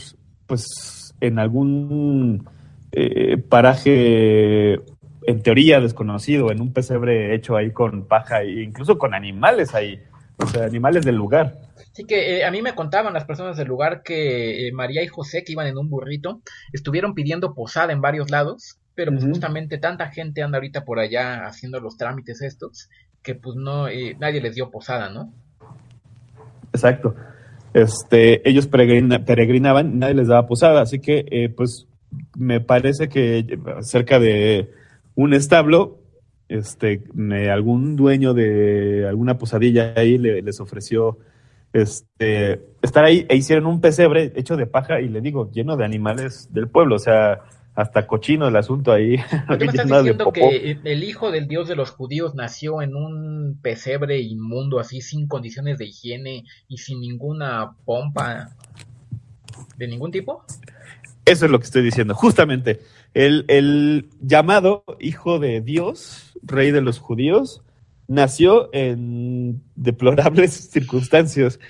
pues, 0.47 1.15
en 1.21 1.39
algún 1.39 2.49
eh, 2.93 3.37
paraje, 3.37 4.75
en 5.27 5.43
teoría 5.43 5.81
desconocido, 5.81 6.51
en 6.51 6.61
un 6.61 6.73
pesebre 6.73 7.35
hecho 7.35 7.57
ahí 7.57 7.73
con 7.73 8.07
paja 8.07 8.43
e 8.43 8.63
incluso 8.63 8.99
con 8.99 9.15
animales 9.15 9.75
ahí, 9.75 9.99
o 10.39 10.47
sea, 10.47 10.65
animales 10.65 11.05
del 11.05 11.17
lugar. 11.17 11.59
Así 11.93 12.05
que 12.05 12.39
eh, 12.39 12.45
a 12.45 12.51
mí 12.51 12.63
me 12.63 12.75
contaban 12.75 13.13
las 13.13 13.25
personas 13.25 13.57
del 13.57 13.69
lugar 13.69 14.03
que 14.05 14.69
eh, 14.69 14.73
María 14.73 15.03
y 15.03 15.09
José, 15.09 15.43
que 15.45 15.53
iban 15.53 15.67
en 15.67 15.79
un 15.79 15.91
burrito, 15.91 16.41
estuvieron 16.73 17.13
pidiendo 17.13 17.55
posada 17.55 17.93
en 17.93 18.01
varios 18.01 18.31
lados, 18.31 18.78
pero 18.99 19.13
pues 19.13 19.23
justamente 19.25 19.79
tanta 19.79 20.09
gente 20.09 20.43
anda 20.43 20.59
ahorita 20.59 20.85
por 20.85 20.99
allá 20.99 21.47
haciendo 21.47 21.79
los 21.79 21.97
trámites 21.97 22.43
estos, 22.43 22.91
que 23.23 23.37
pues 23.37 23.55
no, 23.55 23.87
eh, 23.87 24.17
nadie 24.19 24.41
les 24.41 24.57
dio 24.57 24.73
posada, 24.73 25.09
¿no? 25.09 25.33
Exacto. 26.73 27.15
Este, 27.73 28.49
ellos 28.49 28.67
peregrina- 28.67 29.25
peregrinaban, 29.25 30.01
nadie 30.01 30.15
les 30.15 30.27
daba 30.27 30.49
posada, 30.49 30.81
así 30.81 30.99
que 30.99 31.25
eh, 31.31 31.49
pues 31.49 31.87
me 32.37 32.61
parece 32.61 33.09
que 33.09 33.57
cerca 33.83 34.19
de 34.19 34.69
un 35.15 35.33
establo, 35.33 36.01
este, 36.49 37.05
me- 37.15 37.51
algún 37.51 37.95
dueño 37.95 38.35
de 38.35 39.07
alguna 39.09 39.39
posadilla 39.39 39.93
ahí 39.95 40.19
le- 40.19 40.43
les 40.43 40.59
ofreció 40.59 41.19
este, 41.73 42.63
estar 42.83 43.05
ahí 43.05 43.27
e 43.29 43.37
hicieron 43.37 43.67
un 43.67 43.81
pesebre 43.81 44.33
hecho 44.35 44.57
de 44.57 44.67
paja 44.67 45.01
y 45.01 45.09
le 45.09 45.21
digo, 45.21 45.53
lleno 45.53 45.77
de 45.77 45.85
animales 45.85 46.49
del 46.53 46.67
pueblo, 46.67 46.97
o 46.97 46.99
sea, 46.99 47.43
hasta 47.79 48.09
cochino 48.09 48.49
el 48.49 48.57
asunto 48.57 48.91
ahí. 48.91 49.19
Me 49.49 49.67
estás 49.67 49.87
diciendo 49.89 50.33
que 50.33 50.71
eh, 50.73 50.81
el 50.83 51.05
hijo 51.05 51.31
del 51.31 51.47
dios 51.47 51.69
de 51.69 51.77
los 51.77 51.93
judíos 51.93 52.35
nació 52.35 52.83
en 52.83 52.97
un 52.97 53.61
pesebre 53.63 54.19
inmundo, 54.19 54.81
así 54.81 55.01
sin 55.01 55.29
condiciones 55.29 55.79
de 55.79 55.87
higiene 55.87 56.45
y 56.67 56.79
sin 56.79 57.01
ninguna 57.01 57.77
pompa 57.85 58.51
de 59.77 59.87
ningún 59.87 60.11
tipo. 60.11 60.45
Eso 61.25 61.45
es 61.45 61.53
lo 61.53 61.61
que 61.61 61.67
estoy 61.67 61.83
diciendo, 61.83 62.17
justamente. 62.17 62.81
El, 63.15 63.45
el 63.47 64.09
llamado 64.21 64.83
hijo 64.99 65.39
de 65.39 65.61
Dios, 65.61 66.33
rey 66.43 66.73
de 66.73 66.81
los 66.81 66.99
judíos, 66.99 67.63
nació 68.09 68.71
en 68.73 69.63
deplorables 69.77 70.53
circunstancias. 70.73 71.61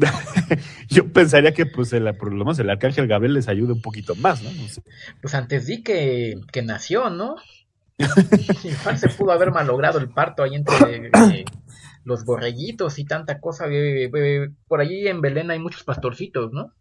Yo 0.88 1.12
pensaría 1.12 1.52
que, 1.52 1.66
pues, 1.66 1.92
el, 1.92 2.14
por 2.16 2.32
lo 2.32 2.38
menos 2.38 2.58
el 2.58 2.70
arcángel 2.70 3.06
Gabriel 3.06 3.34
les 3.34 3.48
ayude 3.48 3.72
un 3.72 3.82
poquito 3.82 4.14
más, 4.16 4.42
¿no? 4.42 4.50
No 4.50 4.68
sé. 4.68 4.82
Pues 5.20 5.34
antes 5.34 5.66
di 5.66 5.82
que, 5.82 6.40
que 6.52 6.62
nació, 6.62 7.10
¿no? 7.10 7.36
Igual 8.64 8.98
se 8.98 9.08
pudo 9.10 9.32
haber 9.32 9.50
malogrado 9.50 9.98
el 9.98 10.08
parto 10.08 10.42
ahí 10.42 10.54
entre 10.54 11.06
eh, 11.06 11.44
los 12.04 12.24
borreguitos 12.24 12.98
y 12.98 13.04
tanta 13.04 13.40
cosa. 13.40 13.66
por 14.68 14.80
allí 14.80 15.06
en 15.06 15.20
Belén 15.20 15.50
hay 15.50 15.58
muchos 15.58 15.84
pastorcitos, 15.84 16.52
¿no? 16.52 16.72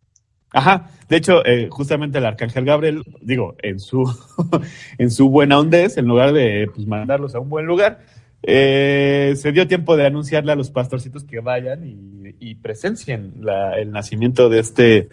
Ajá, 0.51 0.89
de 1.08 1.17
hecho, 1.17 1.45
eh, 1.45 1.67
justamente 1.69 2.17
el 2.17 2.25
arcángel 2.25 2.65
Gabriel, 2.65 3.03
digo, 3.21 3.55
en 3.62 3.79
su, 3.79 4.03
en 4.97 5.12
su 5.12 5.29
buena 5.29 5.60
hondez, 5.60 5.97
en 5.97 6.08
lugar 6.08 6.34
de 6.34 6.69
pues, 6.73 6.88
mandarlos 6.88 7.36
a 7.36 7.39
un 7.39 7.49
buen 7.49 7.67
lugar, 7.67 7.99
eh, 8.43 9.34
se 9.36 9.52
dio 9.52 9.67
tiempo 9.67 9.97
de 9.97 10.06
anunciarle 10.06 10.52
a 10.52 10.56
los 10.56 10.71
pastorcitos 10.71 11.23
que 11.23 11.39
vayan 11.39 11.86
y, 11.86 12.36
y 12.39 12.56
presencien 12.56 13.34
la, 13.41 13.78
el 13.78 13.91
nacimiento 13.91 14.49
de 14.49 14.60
este, 14.60 15.10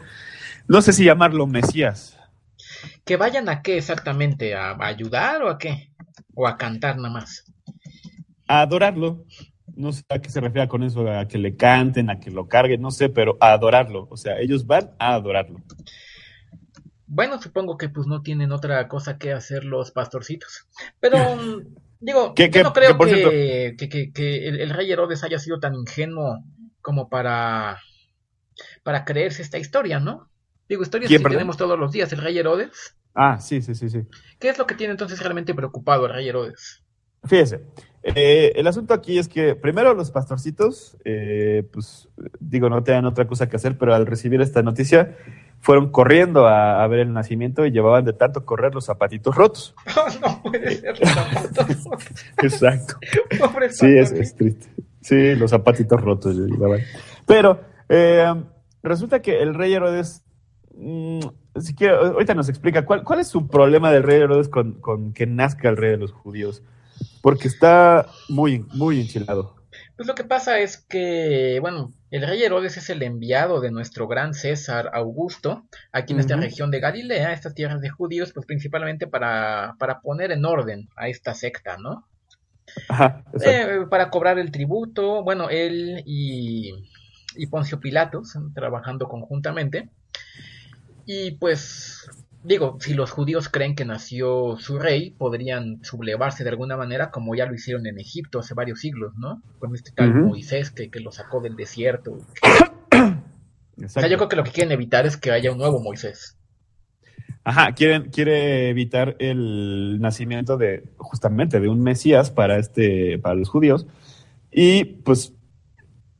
no 0.68 0.82
sé 0.82 0.92
si 0.92 1.04
llamarlo 1.04 1.46
Mesías. 1.46 2.18
¿Que 3.04 3.16
vayan 3.16 3.48
a 3.48 3.62
qué 3.62 3.78
exactamente? 3.78 4.54
¿A, 4.54 4.76
ayudar 4.80 5.42
o 5.42 5.48
a 5.48 5.58
qué? 5.58 5.92
¿O 6.34 6.46
a 6.46 6.56
cantar 6.56 6.96
nada 6.96 7.10
más? 7.10 7.44
A 8.48 8.62
adorarlo. 8.62 9.24
No 9.74 9.92
sé 9.92 10.04
a 10.08 10.18
qué 10.18 10.30
se 10.30 10.40
refiere 10.40 10.68
con 10.68 10.82
eso, 10.82 11.08
a 11.08 11.28
que 11.28 11.38
le 11.38 11.54
canten, 11.56 12.10
a 12.10 12.18
que 12.18 12.30
lo 12.30 12.48
carguen, 12.48 12.80
no 12.80 12.90
sé, 12.90 13.08
pero 13.08 13.36
a 13.40 13.52
adorarlo. 13.52 14.08
O 14.10 14.16
sea, 14.16 14.38
ellos 14.40 14.66
van 14.66 14.90
a 14.98 15.14
adorarlo. 15.14 15.60
Bueno, 17.06 17.40
supongo 17.40 17.76
que 17.76 17.88
pues 17.88 18.06
no 18.06 18.22
tienen 18.22 18.52
otra 18.52 18.88
cosa 18.88 19.18
que 19.18 19.32
hacer 19.32 19.64
los 19.64 19.92
pastorcitos. 19.92 20.66
Pero 20.98 21.18
digo, 22.00 22.34
yo 22.36 22.62
no 22.62 22.72
creo 22.72 22.98
que, 22.98 24.12
que, 24.12 24.48
el, 24.48 24.70
rey 24.70 24.90
Herodes 24.90 25.24
haya 25.24 25.38
sido 25.38 25.58
tan 25.58 25.74
ingenuo 25.74 26.38
como 26.80 27.08
para, 27.08 27.78
para 28.82 29.04
creerse 29.04 29.42
esta 29.42 29.58
historia, 29.58 30.00
¿no? 30.00 30.30
Digo, 30.68 30.82
historias 30.82 31.10
que 31.10 31.18
tenemos 31.18 31.56
todos 31.56 31.78
los 31.78 31.92
días. 31.92 32.12
El 32.12 32.20
rey 32.20 32.38
Herodes. 32.38 32.96
Ah, 33.14 33.38
sí, 33.40 33.62
sí, 33.62 33.74
sí, 33.74 33.88
sí. 33.88 34.02
¿Qué 34.38 34.48
es 34.48 34.58
lo 34.58 34.66
que 34.66 34.74
tiene 34.74 34.92
entonces 34.92 35.20
realmente 35.20 35.54
preocupado 35.54 36.06
el 36.06 36.12
rey 36.12 36.28
Herodes? 36.28 36.82
Fíjese, 37.24 37.62
eh, 38.02 38.52
el 38.54 38.66
asunto 38.66 38.94
aquí 38.94 39.18
es 39.18 39.26
que 39.26 39.56
primero 39.56 39.94
los 39.94 40.10
pastorcitos, 40.10 40.96
eh, 41.04 41.68
pues 41.72 42.08
digo, 42.38 42.68
no 42.68 42.84
tenían 42.84 43.06
otra 43.06 43.26
cosa 43.26 43.48
que 43.48 43.56
hacer, 43.56 43.78
pero 43.78 43.94
al 43.94 44.06
recibir 44.06 44.40
esta 44.40 44.62
noticia 44.62 45.16
fueron 45.60 45.90
corriendo 45.90 46.46
a, 46.46 46.86
ver 46.86 47.00
el 47.00 47.12
nacimiento 47.12 47.66
y 47.66 47.70
llevaban 47.70 48.04
de 48.04 48.12
tanto 48.12 48.44
correr 48.44 48.74
los 48.74 48.86
zapatitos 48.86 49.34
rotos. 49.34 49.74
no 50.20 50.42
puede 50.42 50.76
ser 50.76 50.98
los 51.00 51.08
zapatos 51.08 51.86
Exacto. 52.42 52.94
sí, 53.70 53.98
es, 53.98 54.34
triste. 54.36 54.68
Sí, 55.00 55.34
los 55.34 55.50
zapatitos 55.50 56.00
rotos 56.00 56.36
Pero 57.26 57.60
eh, 57.88 58.34
resulta 58.82 59.20
que 59.22 59.40
el 59.40 59.54
rey 59.54 59.72
Herodes 59.72 60.24
Mm, 60.78 61.20
si 61.58 61.74
quiere, 61.74 61.96
ahorita 61.96 62.34
nos 62.34 62.48
explica 62.50 62.84
cuál, 62.84 63.02
cuál 63.02 63.20
es 63.20 63.28
su 63.28 63.48
problema 63.48 63.90
del 63.90 64.02
rey 64.02 64.20
Herodes 64.20 64.48
con, 64.48 64.74
con, 64.80 65.14
que 65.14 65.26
nazca 65.26 65.68
el 65.70 65.76
rey 65.76 65.92
de 65.92 65.96
los 65.96 66.12
judíos, 66.12 66.62
porque 67.22 67.48
está 67.48 68.06
muy, 68.28 68.64
muy 68.74 69.00
enchilado. 69.00 69.56
Pues 69.96 70.06
lo 70.06 70.14
que 70.14 70.24
pasa 70.24 70.58
es 70.58 70.76
que, 70.76 71.58
bueno, 71.60 71.92
el 72.16 72.26
rey 72.26 72.42
Herodes 72.42 72.78
es 72.78 72.88
el 72.88 73.02
enviado 73.02 73.60
de 73.60 73.70
nuestro 73.70 74.08
gran 74.08 74.32
César 74.32 74.90
Augusto, 74.94 75.66
aquí 75.92 76.14
en 76.14 76.20
esta 76.20 76.36
región 76.36 76.70
de 76.70 76.80
Galilea, 76.80 77.32
estas 77.32 77.54
tierras 77.54 77.82
de 77.82 77.90
judíos, 77.90 78.32
pues 78.32 78.46
principalmente 78.46 79.06
para, 79.06 79.74
para 79.78 80.00
poner 80.00 80.32
en 80.32 80.46
orden 80.46 80.88
a 80.96 81.08
esta 81.08 81.34
secta, 81.34 81.76
¿no? 81.76 82.06
Ajá, 82.88 83.22
eh, 83.44 83.80
para 83.90 84.08
cobrar 84.08 84.38
el 84.38 84.50
tributo, 84.50 85.22
bueno, 85.22 85.50
él 85.50 86.02
y, 86.06 86.72
y 87.36 87.46
Poncio 87.48 87.80
Pilatos 87.80 88.34
trabajando 88.54 89.08
conjuntamente. 89.08 89.90
Y 91.04 91.32
pues, 91.32 91.95
digo, 92.46 92.78
si 92.80 92.94
los 92.94 93.10
judíos 93.10 93.48
creen 93.48 93.74
que 93.74 93.84
nació 93.84 94.56
su 94.58 94.78
rey, 94.78 95.10
podrían 95.10 95.82
sublevarse 95.82 96.44
de 96.44 96.50
alguna 96.50 96.76
manera, 96.76 97.10
como 97.10 97.34
ya 97.34 97.46
lo 97.46 97.54
hicieron 97.54 97.86
en 97.86 97.98
Egipto 97.98 98.38
hace 98.38 98.54
varios 98.54 98.80
siglos, 98.80 99.14
¿no? 99.16 99.42
Con 99.58 99.74
este 99.74 99.90
tal 99.90 100.14
Moisés 100.14 100.70
que, 100.70 100.88
que, 100.88 101.00
lo 101.00 101.10
sacó 101.10 101.40
del 101.40 101.56
desierto. 101.56 102.18
O 103.78 103.88
sea, 103.90 104.08
yo 104.08 104.16
creo 104.16 104.30
que 104.30 104.36
lo 104.36 104.42
que 104.42 104.52
quieren 104.52 104.72
evitar 104.72 105.04
es 105.04 105.18
que 105.18 105.30
haya 105.30 105.52
un 105.52 105.58
nuevo 105.58 105.82
Moisés. 105.82 106.38
Ajá, 107.44 107.72
quieren, 107.72 108.08
quiere 108.10 108.70
evitar 108.70 109.16
el 109.18 110.00
nacimiento 110.00 110.56
de, 110.56 110.88
justamente, 110.96 111.60
de 111.60 111.68
un 111.68 111.82
Mesías 111.82 112.30
para 112.30 112.56
este, 112.56 113.18
para 113.18 113.34
los 113.34 113.50
judíos. 113.50 113.86
Y 114.50 114.84
pues, 114.84 115.34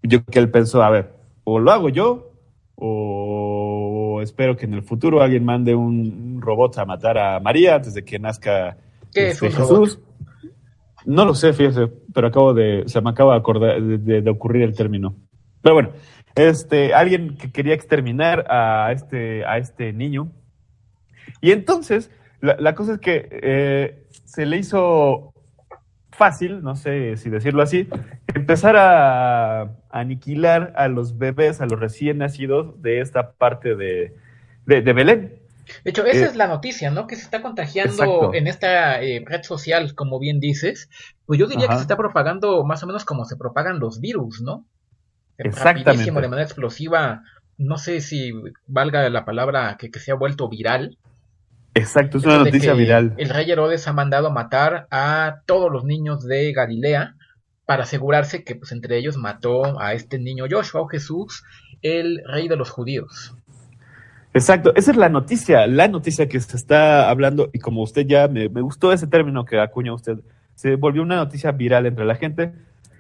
yo 0.02 0.22
creo 0.22 0.26
que 0.26 0.38
él 0.40 0.50
pensó, 0.50 0.82
a 0.82 0.90
ver, 0.90 1.14
o 1.44 1.58
lo 1.58 1.72
hago 1.72 1.88
yo, 1.88 2.34
o 2.74 3.45
espero 4.22 4.56
que 4.56 4.66
en 4.66 4.74
el 4.74 4.82
futuro 4.82 5.22
alguien 5.22 5.44
mande 5.44 5.74
un 5.74 6.40
robot 6.40 6.78
a 6.78 6.84
matar 6.84 7.18
a 7.18 7.40
María 7.40 7.76
antes 7.76 7.94
de 7.94 8.04
que 8.04 8.18
nazca 8.18 8.76
este, 9.14 9.50
Jesús. 9.50 10.00
No 11.04 11.24
lo 11.24 11.34
sé, 11.34 11.52
fíjese, 11.52 11.88
pero 12.12 12.28
acabo 12.28 12.52
de, 12.52 12.84
se 12.86 13.00
me 13.00 13.10
acaba 13.10 13.34
de, 13.34 13.38
acordar, 13.38 13.80
de, 13.80 14.30
ocurrir 14.30 14.62
el 14.62 14.74
término. 14.74 15.14
Pero 15.62 15.74
bueno, 15.74 15.90
este, 16.34 16.94
alguien 16.94 17.36
que 17.36 17.52
quería 17.52 17.74
exterminar 17.74 18.44
a 18.50 18.90
este, 18.92 19.44
a 19.44 19.58
este 19.58 19.92
niño. 19.92 20.32
Y 21.40 21.52
entonces, 21.52 22.10
la, 22.40 22.74
cosa 22.74 22.94
es 22.94 22.98
que 22.98 23.28
eh, 23.30 24.06
se 24.24 24.46
le 24.46 24.58
hizo 24.58 25.32
fácil, 26.16 26.62
no 26.62 26.74
sé 26.76 27.16
si 27.16 27.30
decirlo 27.30 27.62
así, 27.62 27.88
empezar 28.34 28.76
a, 28.76 29.76
aniquilar 29.90 30.72
a 30.76 30.88
los 30.88 31.18
bebés, 31.18 31.60
a 31.60 31.66
los 31.66 31.78
recién 31.78 32.18
nacidos 32.18 32.80
de 32.82 33.00
esta 33.00 33.32
parte 33.32 33.76
de, 33.76 34.12
Belén. 34.66 35.40
De 35.84 35.90
hecho, 35.90 36.04
esa 36.04 36.24
eh, 36.24 36.28
es 36.28 36.36
la 36.36 36.46
noticia, 36.46 36.90
¿no? 36.90 37.06
Que 37.06 37.16
se 37.16 37.22
está 37.22 37.42
contagiando 37.42 38.32
en 38.34 38.46
esta 38.46 39.02
eh, 39.02 39.24
red 39.26 39.42
social, 39.42 39.94
como 39.94 40.18
bien 40.18 40.38
dices. 40.38 40.88
Pues 41.24 41.40
yo 41.40 41.46
diría 41.46 41.68
que 41.68 41.74
se 41.74 41.82
está 41.82 41.96
propagando 41.96 42.64
más 42.64 42.82
o 42.82 42.86
menos 42.86 43.04
como 43.04 43.24
se 43.24 43.36
propagan 43.36 43.80
los 43.80 44.00
virus, 44.00 44.40
¿no? 44.40 44.64
Exactamente. 45.38 46.04
de 46.04 46.12
manera 46.12 46.42
explosiva. 46.42 47.22
No 47.58 47.78
sé 47.78 48.00
si 48.00 48.32
valga 48.66 49.08
la 49.10 49.24
palabra 49.24 49.76
que, 49.78 49.90
que 49.90 49.98
se 49.98 50.12
ha 50.12 50.14
vuelto 50.14 50.48
viral. 50.48 50.98
Exacto, 51.76 52.16
es 52.16 52.24
una 52.24 52.38
noticia 52.38 52.72
viral. 52.72 53.12
El 53.18 53.28
rey 53.28 53.50
Herodes 53.50 53.86
ha 53.86 53.92
mandado 53.92 54.30
matar 54.30 54.86
a 54.90 55.42
todos 55.44 55.70
los 55.70 55.84
niños 55.84 56.24
de 56.26 56.50
Galilea 56.52 57.16
para 57.66 57.82
asegurarse 57.82 58.44
que 58.44 58.54
pues 58.54 58.72
entre 58.72 58.96
ellos 58.96 59.18
mató 59.18 59.78
a 59.78 59.92
este 59.92 60.18
niño 60.18 60.46
Joshua 60.50 60.80
o 60.80 60.86
Jesús, 60.86 61.44
el 61.82 62.22
rey 62.26 62.48
de 62.48 62.56
los 62.56 62.70
judíos. 62.70 63.36
Exacto, 64.32 64.72
esa 64.74 64.90
es 64.90 64.96
la 64.96 65.10
noticia, 65.10 65.66
la 65.66 65.86
noticia 65.88 66.28
que 66.28 66.40
se 66.40 66.56
está 66.56 67.10
hablando 67.10 67.50
y 67.52 67.58
como 67.58 67.82
usted 67.82 68.06
ya 68.06 68.26
me, 68.26 68.48
me 68.48 68.62
gustó 68.62 68.90
ese 68.90 69.06
término 69.06 69.44
que 69.44 69.60
acuña 69.60 69.92
usted, 69.92 70.16
se 70.54 70.76
volvió 70.76 71.02
una 71.02 71.16
noticia 71.16 71.52
viral 71.52 71.84
entre 71.84 72.06
la 72.06 72.14
gente 72.14 72.54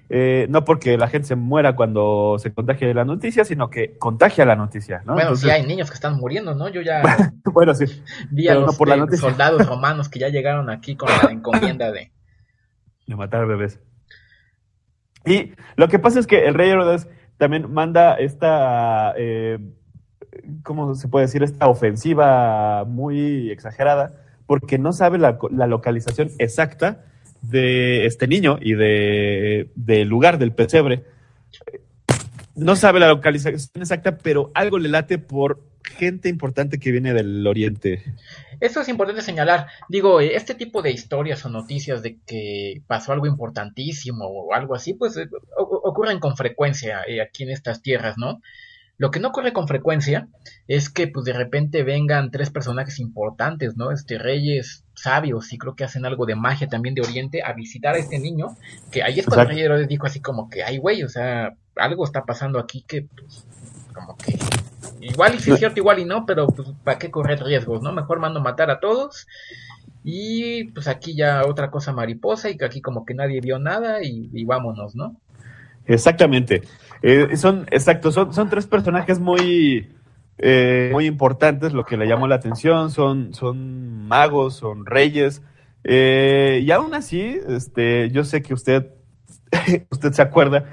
eh, 0.08 0.46
no 0.48 0.64
porque 0.64 0.96
la 0.96 1.08
gente 1.08 1.26
se 1.26 1.36
muera 1.36 1.74
cuando 1.74 2.36
se 2.38 2.54
contagie 2.54 2.86
de 2.86 2.94
la 2.94 3.04
noticia, 3.04 3.44
sino 3.44 3.70
que 3.70 3.98
contagia 3.98 4.44
la 4.44 4.54
noticia, 4.54 5.02
¿no? 5.04 5.14
Bueno, 5.14 5.34
sí 5.34 5.50
hay 5.50 5.66
niños 5.66 5.90
que 5.90 5.94
están 5.94 6.16
muriendo, 6.16 6.54
¿no? 6.54 6.68
Yo 6.68 6.80
ya 6.80 7.02
bueno, 7.44 7.74
sí. 7.74 7.86
vi 8.30 8.46
a 8.48 8.54
los 8.54 8.76
soldados 9.18 9.66
romanos 9.66 10.08
que 10.08 10.20
ya 10.20 10.28
llegaron 10.28 10.70
aquí 10.70 10.94
con 10.94 11.08
la 11.08 11.32
encomienda 11.32 11.90
de... 11.90 12.12
de 13.06 13.16
matar 13.16 13.46
bebés. 13.46 13.80
Y 15.24 15.54
lo 15.74 15.88
que 15.88 15.98
pasa 15.98 16.20
es 16.20 16.28
que 16.28 16.46
el 16.46 16.54
rey 16.54 16.70
Herodes 16.70 17.08
también 17.36 17.72
manda 17.72 18.14
esta, 18.14 19.12
eh, 19.16 19.58
¿cómo 20.62 20.94
se 20.94 21.08
puede 21.08 21.26
decir? 21.26 21.42
Esta 21.42 21.66
ofensiva 21.66 22.84
muy 22.84 23.50
exagerada, 23.50 24.22
porque 24.46 24.78
no 24.78 24.92
sabe 24.92 25.18
la, 25.18 25.36
la 25.50 25.66
localización 25.66 26.30
exacta 26.38 27.06
de 27.48 28.06
este 28.06 28.26
niño 28.26 28.58
y 28.60 28.74
de, 28.74 29.70
del 29.74 30.08
lugar 30.08 30.38
del 30.38 30.52
pesebre. 30.52 31.04
No 32.54 32.74
sabe 32.76 33.00
la 33.00 33.08
localización 33.08 33.82
exacta, 33.82 34.16
pero 34.18 34.50
algo 34.54 34.78
le 34.78 34.88
late 34.88 35.18
por 35.18 35.62
gente 35.84 36.28
importante 36.28 36.78
que 36.78 36.90
viene 36.90 37.12
del 37.12 37.46
oriente. 37.46 38.02
Eso 38.60 38.80
es 38.80 38.88
importante 38.88 39.22
señalar. 39.22 39.66
Digo, 39.88 40.20
este 40.20 40.54
tipo 40.54 40.82
de 40.82 40.90
historias 40.90 41.44
o 41.44 41.50
noticias 41.50 42.02
de 42.02 42.18
que 42.26 42.82
pasó 42.86 43.12
algo 43.12 43.26
importantísimo 43.26 44.26
o 44.26 44.54
algo 44.54 44.74
así, 44.74 44.94
pues 44.94 45.16
eh, 45.16 45.28
ocurren 45.56 46.18
con 46.18 46.36
frecuencia 46.36 47.02
eh, 47.06 47.20
aquí 47.20 47.44
en 47.44 47.50
estas 47.50 47.82
tierras, 47.82 48.16
¿no? 48.16 48.40
Lo 48.98 49.10
que 49.10 49.20
no 49.20 49.28
ocurre 49.28 49.52
con 49.52 49.68
frecuencia 49.68 50.28
es 50.68 50.88
que 50.88 51.06
pues 51.06 51.24
de 51.26 51.34
repente 51.34 51.82
vengan 51.82 52.30
tres 52.30 52.50
personajes 52.50 52.98
importantes, 52.98 53.76
¿no? 53.76 53.90
Este 53.90 54.18
reyes 54.18 54.84
sabios 54.94 55.52
y 55.52 55.58
creo 55.58 55.74
que 55.74 55.84
hacen 55.84 56.06
algo 56.06 56.24
de 56.24 56.34
magia 56.34 56.68
también 56.68 56.94
de 56.94 57.02
Oriente 57.02 57.42
a 57.42 57.52
visitar 57.52 57.94
a 57.94 57.98
este 57.98 58.18
niño, 58.18 58.56
que 58.90 59.02
ahí 59.02 59.20
es 59.20 59.26
cuando 59.26 59.42
el 59.42 59.48
rey 59.48 59.60
Herodes 59.60 59.88
dijo 59.88 60.06
así 60.06 60.20
como 60.20 60.48
que, 60.48 60.62
ay 60.62 60.78
güey, 60.78 61.02
o 61.02 61.08
sea, 61.08 61.54
algo 61.76 62.04
está 62.04 62.24
pasando 62.24 62.58
aquí 62.58 62.82
que 62.86 63.02
pues 63.02 63.44
como 63.92 64.16
que 64.16 64.38
igual 65.00 65.34
y 65.34 65.40
si 65.40 65.50
es 65.50 65.58
cierto, 65.58 65.80
igual 65.80 65.98
y 65.98 66.06
no, 66.06 66.24
pero 66.24 66.46
pues 66.46 66.68
para 66.82 66.98
qué 66.98 67.10
correr 67.10 67.42
riesgos, 67.42 67.82
¿no? 67.82 67.92
Mejor 67.92 68.18
mando 68.18 68.40
matar 68.40 68.70
a 68.70 68.80
todos 68.80 69.26
y 70.04 70.64
pues 70.70 70.88
aquí 70.88 71.14
ya 71.14 71.44
otra 71.46 71.70
cosa 71.70 71.92
mariposa 71.92 72.48
y 72.48 72.56
que 72.56 72.64
aquí 72.64 72.80
como 72.80 73.04
que 73.04 73.12
nadie 73.12 73.40
vio 73.40 73.58
nada 73.58 74.02
y, 74.02 74.30
y 74.32 74.44
vámonos, 74.46 74.94
¿no? 74.94 75.16
Exactamente. 75.86 76.62
Eh, 77.02 77.36
son, 77.36 77.66
exacto, 77.70 78.10
son, 78.12 78.32
son 78.32 78.48
tres 78.48 78.66
personajes 78.66 79.18
muy, 79.18 79.94
eh, 80.38 80.90
muy 80.92 81.06
importantes, 81.06 81.72
lo 81.72 81.84
que 81.84 81.96
le 81.96 82.06
llamó 82.06 82.26
la 82.26 82.36
atención, 82.36 82.90
son, 82.90 83.34
son 83.34 84.06
magos, 84.06 84.56
son 84.56 84.86
reyes, 84.86 85.42
eh, 85.84 86.60
y 86.64 86.70
aún 86.70 86.94
así, 86.94 87.38
este, 87.48 88.10
yo 88.10 88.24
sé 88.24 88.42
que 88.42 88.54
usted 88.54 88.90
usted 89.90 90.12
se 90.12 90.22
acuerda, 90.22 90.66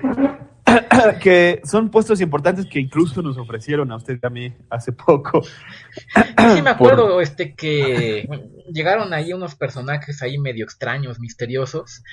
que 1.21 1.61
son 1.63 1.89
puestos 1.89 2.21
importantes 2.21 2.65
que 2.65 2.79
incluso 2.79 3.21
nos 3.21 3.37
ofrecieron 3.37 3.91
a 3.91 3.95
usted 3.95 4.19
y 4.21 4.25
a 4.25 4.29
mí 4.29 4.53
hace 4.69 4.91
poco. 4.91 5.43
Sí, 5.43 6.61
me 6.61 6.69
acuerdo 6.71 7.21
este 7.21 7.53
que 7.55 8.27
llegaron 8.71 9.13
ahí 9.13 9.33
unos 9.33 9.55
personajes 9.55 10.21
ahí 10.21 10.37
medio 10.37 10.63
extraños, 10.65 11.19
misteriosos, 11.19 12.03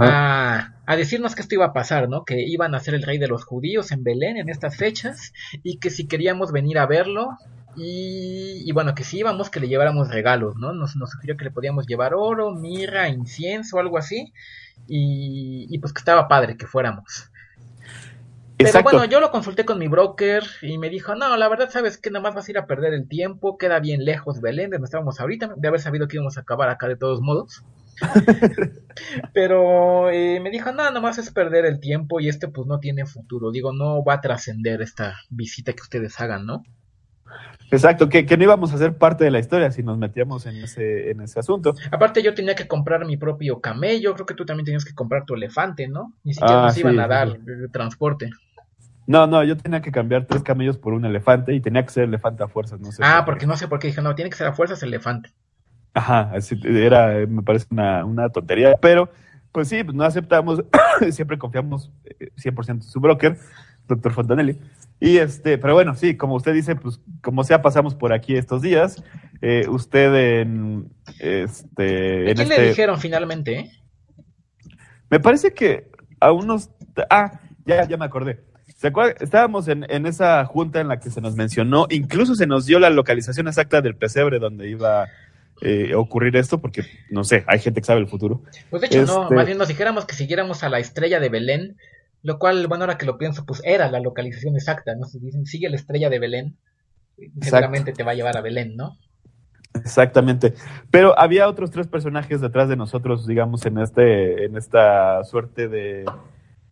a, 0.00 0.74
a, 0.86 0.96
decirnos 0.96 1.34
que 1.34 1.42
esto 1.42 1.54
iba 1.54 1.66
a 1.66 1.72
pasar, 1.72 2.08
¿no? 2.08 2.24
Que 2.24 2.40
iban 2.40 2.74
a 2.74 2.80
ser 2.80 2.94
el 2.94 3.02
rey 3.02 3.18
de 3.18 3.28
los 3.28 3.44
judíos 3.44 3.92
en 3.92 4.04
Belén 4.04 4.36
en 4.36 4.48
estas 4.48 4.76
fechas 4.76 5.32
y 5.62 5.78
que 5.78 5.90
si 5.90 6.06
queríamos 6.06 6.52
venir 6.52 6.78
a 6.78 6.86
verlo 6.86 7.36
y, 7.76 8.70
bueno, 8.72 8.94
que 8.94 9.04
si 9.04 9.18
íbamos 9.18 9.50
que 9.50 9.60
le 9.60 9.68
lleváramos 9.68 10.08
regalos, 10.08 10.56
¿no? 10.56 10.72
Nos, 10.72 10.96
nos 10.96 11.10
sugirió 11.10 11.36
que 11.36 11.44
le 11.44 11.50
podíamos 11.50 11.86
llevar 11.86 12.12
oro, 12.14 12.52
mirra, 12.52 13.08
incienso, 13.08 13.78
algo 13.78 13.98
así 13.98 14.32
y, 14.88 15.66
y 15.70 15.78
pues 15.78 15.92
que 15.92 16.00
estaba 16.00 16.28
padre 16.28 16.56
que 16.56 16.66
fuéramos. 16.66 17.30
Pero 18.58 18.82
bueno, 18.82 19.04
yo 19.04 19.20
lo 19.20 19.30
consulté 19.30 19.64
con 19.64 19.78
mi 19.78 19.86
broker 19.86 20.42
y 20.62 20.78
me 20.78 20.90
dijo, 20.90 21.14
no, 21.14 21.36
la 21.36 21.48
verdad 21.48 21.70
sabes 21.70 21.96
que 21.96 22.10
nada 22.10 22.24
más 22.24 22.34
vas 22.34 22.48
a 22.48 22.50
ir 22.50 22.58
a 22.58 22.66
perder 22.66 22.92
el 22.92 23.08
tiempo, 23.08 23.56
queda 23.56 23.78
bien 23.78 24.04
lejos 24.04 24.40
Belén, 24.40 24.70
de 24.70 24.76
donde 24.76 24.86
estábamos 24.86 25.20
ahorita, 25.20 25.54
de 25.56 25.68
haber 25.68 25.80
sabido 25.80 26.08
que 26.08 26.16
íbamos 26.16 26.38
a 26.38 26.40
acabar 26.40 26.68
acá 26.68 26.88
de 26.88 26.96
todos 26.96 27.20
modos. 27.20 27.62
Pero 29.34 30.10
eh, 30.10 30.40
me 30.40 30.50
dijo, 30.50 30.70
no, 30.70 30.84
nada 30.84 31.00
más 31.00 31.18
es 31.18 31.30
perder 31.30 31.64
el 31.64 31.80
tiempo 31.80 32.20
y 32.20 32.28
este 32.28 32.48
pues 32.48 32.66
no 32.66 32.78
tiene 32.80 33.06
futuro, 33.06 33.50
digo, 33.50 33.72
no 33.72 34.04
va 34.04 34.14
a 34.14 34.20
trascender 34.20 34.82
esta 34.82 35.16
visita 35.30 35.72
que 35.72 35.82
ustedes 35.82 36.20
hagan, 36.20 36.46
¿no? 36.46 36.62
Exacto, 37.70 38.08
que, 38.08 38.24
no 38.24 38.42
íbamos 38.42 38.72
a 38.72 38.78
ser 38.78 38.96
parte 38.96 39.24
de 39.24 39.30
la 39.30 39.38
historia 39.38 39.70
si 39.70 39.82
nos 39.82 39.98
metíamos 39.98 40.46
en 40.46 40.56
ese, 40.56 41.10
en 41.10 41.20
ese 41.20 41.38
asunto. 41.38 41.74
Aparte 41.90 42.22
yo 42.22 42.32
tenía 42.32 42.54
que 42.54 42.66
comprar 42.66 43.04
mi 43.04 43.18
propio 43.18 43.60
camello, 43.60 44.14
creo 44.14 44.26
que 44.26 44.34
tú 44.34 44.46
también 44.46 44.64
tenías 44.64 44.86
que 44.86 44.94
comprar 44.94 45.26
tu 45.26 45.34
elefante, 45.34 45.86
¿no? 45.86 46.14
Ni 46.24 46.32
siquiera 46.32 46.62
ah, 46.62 46.66
nos 46.66 46.78
iban 46.78 46.98
a 46.98 47.06
dar 47.06 47.28
el 47.28 47.70
transporte. 47.70 48.30
No, 49.06 49.26
no, 49.26 49.44
yo 49.44 49.56
tenía 49.56 49.80
que 49.82 49.92
cambiar 49.92 50.26
tres 50.26 50.42
camellos 50.42 50.78
por 50.78 50.92
un 50.92 51.04
elefante 51.04 51.54
y 51.54 51.60
tenía 51.60 51.82
que 51.82 51.90
ser 51.90 52.04
elefante 52.04 52.42
a 52.42 52.48
fuerzas, 52.48 52.80
no 52.80 52.92
sé. 52.92 53.02
Ah, 53.04 53.24
porque 53.24 53.46
no 53.46 53.56
sé 53.56 53.68
por 53.68 53.78
qué 53.78 53.88
dije, 53.88 54.02
no, 54.02 54.14
tiene 54.14 54.30
que 54.30 54.36
ser 54.36 54.46
a 54.46 54.52
fuerzas 54.52 54.82
elefante. 54.82 55.30
Ajá, 55.94 56.30
así 56.34 56.58
era, 56.64 57.26
me 57.26 57.42
parece 57.42 57.66
una, 57.70 58.04
una 58.04 58.28
tontería, 58.28 58.76
pero 58.80 59.10
pues 59.52 59.68
sí, 59.68 59.82
pues 59.82 59.96
no 59.96 60.04
aceptamos, 60.04 60.62
siempre 61.10 61.38
confiamos 61.38 61.90
100% 62.36 62.68
eh, 62.68 62.72
en 62.72 62.82
su 62.82 63.00
broker, 63.00 63.36
doctor 63.86 64.12
Fontanelli. 64.12 64.58
Y 65.00 65.18
este, 65.18 65.58
pero 65.58 65.74
bueno, 65.74 65.94
sí, 65.94 66.16
como 66.16 66.34
usted 66.34 66.52
dice, 66.52 66.74
pues 66.76 67.00
como 67.22 67.44
sea, 67.44 67.62
pasamos 67.62 67.94
por 67.94 68.12
aquí 68.12 68.36
estos 68.36 68.62
días. 68.62 69.02
Eh, 69.40 69.66
usted 69.68 70.40
en 70.40 70.90
este. 71.20 72.30
¿A 72.30 72.34
quién 72.34 72.48
le 72.48 72.54
este 72.56 72.68
dijeron 72.68 72.98
finalmente? 72.98 73.58
Eh? 73.58 73.70
Me 75.08 75.20
parece 75.20 75.52
que 75.52 75.90
a 76.20 76.32
unos. 76.32 76.70
Ah, 77.10 77.40
ya, 77.64 77.86
ya 77.86 77.96
me 77.96 78.04
acordé. 78.04 78.40
¿Se 78.76 78.92
Estábamos 79.20 79.66
en, 79.66 80.06
esa 80.06 80.44
junta 80.44 80.80
en 80.80 80.86
la 80.86 81.00
que 81.00 81.10
se 81.10 81.20
nos 81.20 81.34
mencionó, 81.34 81.86
incluso 81.90 82.36
se 82.36 82.46
nos 82.46 82.64
dio 82.64 82.78
la 82.78 82.90
localización 82.90 83.48
exacta 83.48 83.80
del 83.80 83.96
pesebre 83.96 84.38
donde 84.38 84.68
iba 84.68 85.08
eh, 85.60 85.94
ocurrir 85.94 86.36
esto, 86.36 86.60
porque 86.60 86.84
no 87.10 87.24
sé, 87.24 87.44
hay 87.46 87.58
gente 87.58 87.80
que 87.80 87.86
sabe 87.86 88.00
el 88.00 88.08
futuro. 88.08 88.42
Pues 88.70 88.82
de 88.82 88.86
hecho, 88.86 89.04
no, 89.04 89.22
este 89.24 89.34
más 89.34 89.46
bien 89.46 89.58
nos 89.58 89.68
dijéramos 89.68 90.04
que 90.04 90.14
siguiéramos 90.14 90.62
a 90.62 90.68
la 90.68 90.78
estrella 90.78 91.20
de 91.20 91.28
Belén, 91.28 91.76
lo 92.22 92.38
cual, 92.38 92.66
bueno, 92.66 92.84
ahora 92.84 92.98
que 92.98 93.06
lo 93.06 93.18
pienso, 93.18 93.44
pues 93.44 93.60
era 93.64 93.90
la 93.90 94.00
localización 94.00 94.54
exacta, 94.54 94.94
¿no? 94.94 95.06
Si 95.06 95.18
dicen, 95.18 95.46
sigue 95.46 95.68
la 95.68 95.76
estrella 95.76 96.10
de 96.10 96.18
Belén, 96.18 96.56
seguramente 97.40 97.92
te 97.92 98.04
va 98.04 98.12
a 98.12 98.14
llevar 98.14 98.36
a 98.36 98.40
Belén, 98.40 98.76
¿no? 98.76 98.98
Exactamente. 99.74 100.54
Pero 100.90 101.18
había 101.18 101.48
otros 101.48 101.70
tres 101.70 101.86
personajes 101.86 102.40
detrás 102.40 102.68
de 102.68 102.76
nosotros, 102.76 103.26
digamos, 103.26 103.64
en 103.66 103.78
este, 103.78 104.44
en 104.44 104.56
esta 104.56 105.22
suerte 105.24 105.68
de 105.68 106.04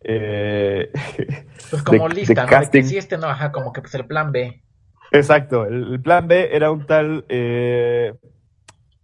eh, 0.01 0.91
pues 1.69 1.83
como 1.83 2.07
lista, 2.07 2.45
¿no? 2.45 2.71
que 2.71 2.83
sí, 2.83 2.97
este 2.97 3.17
no, 3.17 3.27
ajá, 3.27 3.51
como 3.51 3.73
que 3.73 3.81
pues 3.81 3.93
el 3.95 4.05
plan 4.05 4.31
B. 4.31 4.63
Exacto, 5.11 5.65
el, 5.65 6.01
plan 6.01 6.27
B 6.27 6.49
era 6.53 6.71
un 6.71 6.85
tal 6.85 7.25
eh, 7.29 8.13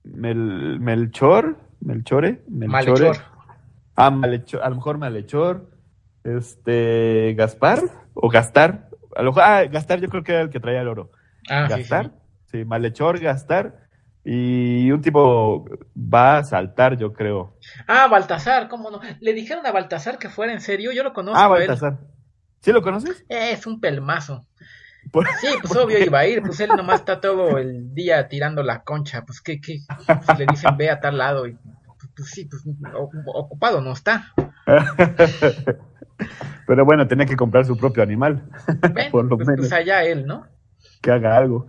Melchor, 0.04 1.58
Melchore, 1.80 2.44
Malhechor. 2.48 3.18
Ah, 3.96 4.10
Malhechor, 4.10 4.62
a 4.63 4.70
lo 4.70 4.76
mejor 4.76 4.98
Malhechor, 4.98 5.70
este, 6.24 7.34
Gaspar, 7.38 7.80
o 8.13 8.30
Gastar, 8.30 8.89
a 9.16 9.22
lo 9.22 9.32
mejor, 9.32 9.44
ah, 9.44 9.63
Gastar 9.66 10.00
yo 10.02 10.10
creo 10.10 10.24
que 10.24 10.32
era 10.34 10.42
el 10.42 10.50
que 10.50 10.60
traía 10.60 10.82
el 10.82 10.88
oro. 10.88 11.12
Ah, 11.50 11.68
Gastar, 11.70 12.12
sí, 12.46 12.60
sí. 12.60 12.66
Malhechor, 12.66 13.20
Gastar, 13.20 13.84
y 14.26 14.89
un 14.92 15.02
tipo 15.02 15.66
va 15.96 16.38
a 16.38 16.44
saltar, 16.44 16.98
yo 16.98 17.12
creo. 17.12 17.58
Ah, 17.88 18.08
Baltasar, 18.08 18.70
¿cómo 18.70 18.89
no? 18.89 19.02
Le 19.20 19.34
dijeron 19.34 19.66
a 19.66 19.72
Baltasar 19.72 20.18
que 20.18 20.30
fuera 20.30 20.54
en 20.54 20.62
serio, 20.62 20.92
yo 20.94 21.04
lo 21.04 21.13
conozco. 21.13 21.39
Ah, 21.39 21.48
Baltasar. 21.48 22.00
¿Sí 22.62 22.72
lo 22.72 22.82
conoces? 22.82 23.26
Es 23.28 23.68
un 23.68 23.82
pelmazo. 23.82 24.48
Sí, 25.42 25.48
pues 25.62 25.76
obvio 25.76 26.04
iba 26.04 26.20
a 26.20 26.28
ir, 26.28 26.42
pues 26.42 26.60
él 26.60 26.72
nomás 26.76 27.02
está 27.02 27.22
todo 27.22 27.58
el 27.58 27.94
día 27.94 28.28
tirando 28.28 28.63
la 28.63 28.84
concha, 28.84 29.24
pues 29.26 29.42
qué, 29.42 29.62
qué, 29.62 29.80
pues 30.26 30.39
le 30.39 30.46
dicen 30.50 30.76
ve 30.76 30.89
a 30.89 31.00
tal 31.00 31.18
lado 31.18 31.46
y 31.46 31.58
pues 32.16 32.30
sí, 32.30 32.46
pues 32.46 32.63
ocupado 33.34 33.82
no 33.82 33.92
está. 33.92 34.34
Pero 36.68 36.86
bueno, 36.86 37.08
tenía 37.08 37.26
que 37.26 37.36
comprar 37.36 37.66
su 37.66 37.78
propio 37.78 38.04
animal. 38.04 38.44
por 39.12 39.26
lo 39.26 39.38
pues, 39.38 39.48
menos. 39.48 39.68
pues 39.68 39.74
allá 39.74 40.04
él, 40.04 40.26
¿no? 40.26 40.48
Que 41.02 41.12
haga 41.12 41.38
algo. 41.38 41.68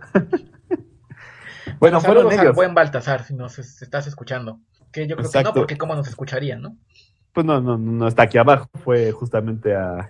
Bueno, 1.79 1.99
fueron 1.99 2.31
ellos. 2.31 2.45
al 2.45 2.53
buen 2.53 2.73
Baltasar, 2.73 3.23
si 3.23 3.33
nos 3.33 3.59
estás 3.59 4.07
escuchando. 4.07 4.59
Que 4.91 5.07
yo 5.07 5.17
creo 5.17 5.29
que 5.29 5.43
no, 5.43 5.53
porque 5.53 5.77
cómo 5.77 5.95
nos 5.95 6.07
escucharían, 6.07 6.61
¿no? 6.61 6.77
Pues 7.33 7.45
no, 7.45 7.59
no, 7.59 7.77
no 7.77 8.07
está 8.07 8.23
aquí 8.23 8.37
abajo, 8.37 8.69
fue 8.83 9.11
justamente 9.11 9.75
a, 9.75 10.09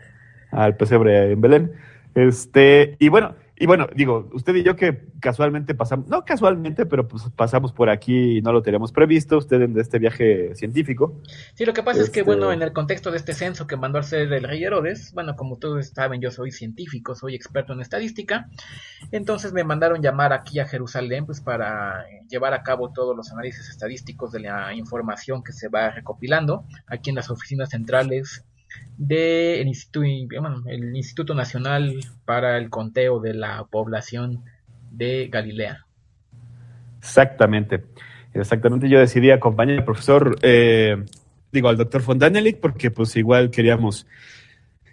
al 0.52 0.78
pesebre 0.78 1.32
en 1.32 1.42
Belén. 1.42 1.72
Este, 2.16 2.96
y 3.00 3.10
bueno, 3.10 3.36
y 3.58 3.68
bueno, 3.68 3.88
digo, 3.96 4.30
usted 4.34 4.54
y 4.56 4.64
yo 4.64 4.76
que 4.76 5.08
casualmente 5.22 5.76
pasamos, 5.76 6.08
no 6.08 6.26
casualmente, 6.26 6.86
pero 6.86 7.08
pues 7.08 7.24
pasamos 7.36 7.72
por 7.72 7.90
aquí 7.90 8.38
y 8.38 8.42
no 8.42 8.52
lo 8.52 8.62
teníamos 8.62 8.92
previsto, 8.92 9.38
usted 9.38 9.62
en 9.62 9.80
este 9.80 9.98
viaje 9.98 10.54
científico. 10.56 11.22
Sí, 11.54 11.66
lo 11.66 11.74
que 11.74 11.82
pasa 11.82 12.02
es 12.02 12.10
que, 12.10 12.22
bueno, 12.24 12.52
este 12.52 12.56
en 12.56 12.62
el 12.64 12.74
contexto 12.74 13.12
de 13.12 13.18
este 13.18 13.34
censo 13.34 13.66
que 13.66 13.78
mandó 13.78 13.98
a 13.98 14.02
hacer 14.02 14.32
el 14.32 14.44
rey 14.44 14.62
Herodes, 14.62 15.14
bueno, 15.14 15.36
como 15.36 15.58
todos 15.58 15.88
saben, 15.88 16.20
yo 16.20 16.32
soy 16.32 16.52
científico, 16.52 17.16
soy 17.16 17.36
experto 17.36 17.72
en 17.72 17.80
estadística, 17.80 18.50
entonces 19.12 19.54
me 19.54 19.64
mandaron 19.64 20.02
llamar 20.02 20.34
aquí 20.34 20.60
a 20.60 20.68
Jerusalén, 20.68 21.26
pues 21.26 21.40
para 21.40 22.06
llevar 22.28 22.54
a 22.54 22.64
cabo 22.64 22.92
todos 22.92 23.16
los 23.16 23.32
análisis 23.32 23.70
estadísticos 23.70 24.34
de 24.34 24.42
la 24.42 24.74
información 24.74 25.44
que 25.44 25.54
se 25.54 25.70
va 25.70 25.92
recopilando 25.92 26.66
aquí 26.88 27.10
en 27.10 27.16
las 27.16 27.30
oficinas 27.30 27.70
centrales 27.70 28.44
del 28.98 29.68
Instituto, 29.68 30.06
Instituto 30.94 31.34
Nacional 31.34 32.00
para 32.26 32.58
el 32.58 32.70
Conteo 32.70 33.20
de 33.20 33.34
la 33.34 33.66
Población 33.66 34.44
de 34.92 35.28
Galilea. 35.28 35.86
Exactamente, 37.00 37.84
exactamente. 38.34 38.90
Yo 38.90 39.00
decidí 39.00 39.32
acompañar 39.32 39.80
al 39.80 39.86
profesor, 39.86 40.38
eh, 40.42 41.04
digo, 41.52 41.70
al 41.70 41.78
doctor 41.78 42.02
Fontanelli, 42.02 42.54
porque 42.54 42.92
pues 42.92 43.16
igual 43.16 43.52
queríamos 43.52 44.08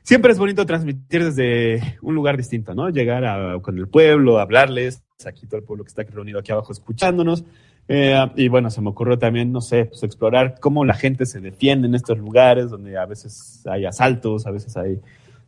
siempre 0.02 0.32
es 0.32 0.38
bonito 0.38 0.66
transmitir 0.66 1.24
desde 1.24 1.98
un 2.02 2.14
lugar 2.14 2.36
distinto, 2.36 2.74
¿no? 2.74 2.90
Llegar 2.90 3.24
a, 3.24 3.58
con 3.60 3.78
el 3.78 3.88
pueblo, 3.88 4.38
hablarles, 4.38 5.02
aquí 5.24 5.46
todo 5.46 5.58
el 5.58 5.64
pueblo 5.64 5.84
que 5.84 5.88
está 5.88 6.02
reunido 6.02 6.40
aquí 6.40 6.52
abajo 6.52 6.72
escuchándonos, 6.72 7.44
eh, 7.88 8.30
y 8.36 8.48
bueno, 8.48 8.70
se 8.70 8.80
me 8.80 8.90
ocurrió 8.90 9.18
también, 9.18 9.52
no 9.52 9.60
sé, 9.60 9.86
pues 9.86 10.02
explorar 10.02 10.56
cómo 10.60 10.84
la 10.84 10.94
gente 10.94 11.26
se 11.26 11.40
defiende 11.40 11.88
en 11.88 11.94
estos 11.94 12.18
lugares 12.18 12.70
donde 12.70 12.96
a 12.96 13.06
veces 13.06 13.62
hay 13.66 13.84
asaltos, 13.84 14.46
a 14.46 14.50
veces 14.50 14.76
hay 14.76 15.00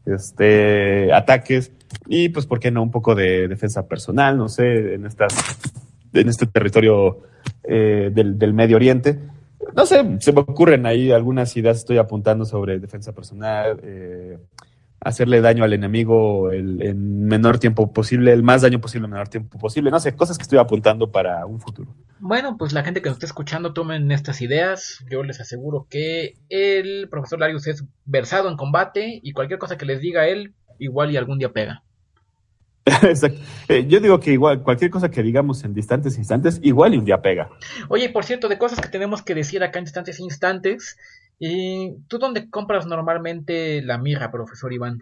este, 0.06 1.12
ataques 1.12 1.72
y 2.06 2.28
pues, 2.28 2.46
¿por 2.46 2.60
qué 2.60 2.70
no? 2.70 2.82
Un 2.82 2.90
poco 2.90 3.14
de 3.14 3.48
defensa 3.48 3.86
personal, 3.86 4.36
no 4.36 4.48
sé, 4.48 4.94
en, 4.94 5.06
estas, 5.06 5.32
en 6.12 6.28
este 6.28 6.46
territorio 6.46 7.20
eh, 7.62 8.10
del, 8.12 8.38
del 8.38 8.52
Medio 8.52 8.76
Oriente. 8.76 9.18
No 9.74 9.86
sé, 9.86 10.04
se 10.20 10.32
me 10.32 10.40
ocurren 10.40 10.86
ahí 10.86 11.10
algunas 11.10 11.56
ideas, 11.56 11.78
estoy 11.78 11.98
apuntando 11.98 12.44
sobre 12.44 12.78
defensa 12.78 13.12
personal, 13.12 13.80
eh, 13.82 14.38
hacerle 15.00 15.40
daño 15.40 15.64
al 15.64 15.72
enemigo 15.72 16.50
el, 16.50 16.82
en 16.82 17.24
menor 17.24 17.58
tiempo 17.58 17.92
posible, 17.92 18.32
el 18.32 18.42
más 18.42 18.62
daño 18.62 18.80
posible 18.80 19.06
en 19.06 19.12
menor 19.12 19.28
tiempo 19.28 19.58
posible. 19.58 19.90
No 19.90 20.00
sé, 20.00 20.14
cosas 20.14 20.36
que 20.36 20.42
estoy 20.42 20.58
apuntando 20.58 21.10
para 21.10 21.46
un 21.46 21.60
futuro. 21.60 21.94
Bueno, 22.26 22.56
pues 22.56 22.72
la 22.72 22.82
gente 22.82 23.02
que 23.02 23.10
nos 23.10 23.16
está 23.16 23.26
escuchando 23.26 23.74
tomen 23.74 24.10
estas 24.10 24.40
ideas. 24.40 25.04
Yo 25.10 25.22
les 25.22 25.42
aseguro 25.42 25.86
que 25.90 26.38
el 26.48 27.06
profesor 27.10 27.38
Larius 27.38 27.66
es 27.66 27.84
versado 28.06 28.48
en 28.48 28.56
combate 28.56 29.20
y 29.22 29.32
cualquier 29.32 29.58
cosa 29.58 29.76
que 29.76 29.84
les 29.84 30.00
diga 30.00 30.26
él, 30.26 30.54
igual 30.78 31.10
y 31.10 31.18
algún 31.18 31.38
día 31.38 31.52
pega. 31.52 31.84
Exacto. 32.86 33.40
Eh, 33.68 33.86
yo 33.86 34.00
digo 34.00 34.20
que 34.20 34.32
igual, 34.32 34.62
cualquier 34.62 34.90
cosa 34.90 35.10
que 35.10 35.22
digamos 35.22 35.64
en 35.64 35.74
distantes 35.74 36.16
instantes, 36.16 36.60
igual 36.62 36.94
y 36.94 36.96
un 36.96 37.04
día 37.04 37.20
pega. 37.20 37.50
Oye, 37.90 38.08
por 38.08 38.24
cierto, 38.24 38.48
de 38.48 38.56
cosas 38.56 38.80
que 38.80 38.88
tenemos 38.88 39.20
que 39.20 39.34
decir 39.34 39.62
acá 39.62 39.78
en 39.78 39.84
distantes 39.84 40.18
instantes, 40.18 40.96
¿Y 41.38 41.96
tú 42.08 42.18
dónde 42.18 42.48
compras 42.48 42.86
normalmente 42.86 43.82
la 43.82 43.98
mirra, 43.98 44.30
profesor 44.30 44.72
Iván? 44.72 45.00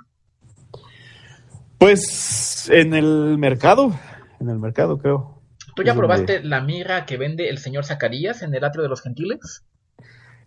Pues 1.79 2.71
en 2.71 2.95
el 2.95 3.37
mercado, 3.39 3.93
en 4.41 4.49
el 4.49 4.59
mercado 4.59 4.99
creo. 4.99 5.42
¿Tú 5.75 5.83
ya 5.83 5.95
probaste 5.95 6.43
la 6.43 6.61
mirra 6.61 7.07
que 7.07 7.17
vende 7.17 7.49
el 7.49 7.59
señor 7.59 7.85
Zacarías 7.85 8.43
en 8.43 8.55
el 8.55 8.65
atrio 8.65 8.83
de 8.83 8.89
los 8.89 9.03
gentiles? 9.03 9.65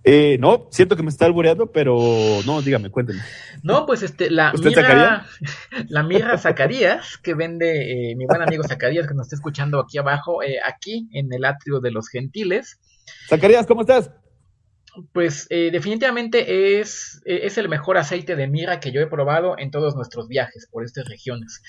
Eh, 0.08 0.38
no, 0.40 0.68
siento 0.70 0.96
que 0.96 1.02
me 1.02 1.10
está 1.10 1.26
albureando, 1.26 1.72
pero 1.72 1.98
no, 2.46 2.62
dígame, 2.62 2.92
cuénteme. 2.92 3.22
No, 3.64 3.88
pues 3.88 4.04
este, 4.04 4.30
la 4.30 4.54
mirra, 4.54 5.26
la 5.90 6.04
mirra 6.04 6.38
Zacarías, 6.38 7.18
que 7.18 7.34
vende 7.34 8.12
eh, 8.12 8.16
mi 8.16 8.28
buen 8.28 8.44
amigo 8.44 8.64
Zacarías, 8.64 9.08
que 9.08 9.16
nos 9.16 9.26
está 9.26 9.36
escuchando 9.36 9.80
aquí 9.80 9.98
abajo, 9.98 10.44
eh, 10.44 10.60
aquí 10.64 11.10
en 11.12 11.34
el 11.34 11.44
atrio 11.44 11.80
de 11.80 11.90
los 11.90 12.08
gentiles. 12.08 12.80
Zacarías, 13.28 13.66
¿cómo 13.66 13.82
estás? 13.82 14.12
Pues 15.14 15.48
eh, 15.50 15.70
definitivamente 15.72 16.80
es, 16.80 17.22
es 17.26 17.58
el 17.58 17.70
mejor 17.70 17.98
aceite 17.98 18.36
de 18.36 18.48
mirra 18.48 18.80
que 18.80 18.92
yo 18.92 19.02
he 19.02 19.08
probado 19.08 19.56
en 19.58 19.72
todos 19.72 19.96
nuestros 19.96 20.28
viajes 20.28 20.68
por 20.72 20.84
estas 20.84 21.08
regiones. 21.08 21.62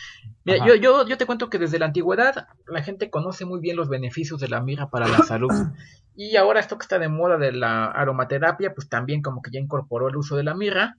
Mira, 0.45 0.64
yo, 0.66 0.74
yo, 0.74 1.07
yo 1.07 1.16
te 1.16 1.27
cuento 1.27 1.51
que 1.51 1.59
desde 1.59 1.79
la 1.79 1.87
antigüedad 1.87 2.47
la 2.66 2.83
gente 2.83 3.11
conoce 3.11 3.45
muy 3.45 3.61
bien 3.61 3.77
los 3.77 3.89
beneficios 3.89 4.41
de 4.41 4.49
la 4.49 4.61
mirra 4.61 4.91
para 4.91 5.09
la 5.09 5.18
salud. 5.18 5.51
Y 6.18 6.37
ahora 6.37 6.61
esto 6.61 6.79
que 6.79 6.83
está 6.83 6.99
de 6.99 7.11
moda 7.11 7.37
de 7.37 7.53
la 7.53 7.85
aromaterapia, 7.85 8.72
pues 8.72 8.89
también 8.89 9.20
como 9.20 9.43
que 9.43 9.51
ya 9.51 9.61
incorporó 9.61 10.09
el 10.09 10.16
uso 10.16 10.35
de 10.35 10.45
la 10.45 10.55
mirra, 10.55 10.97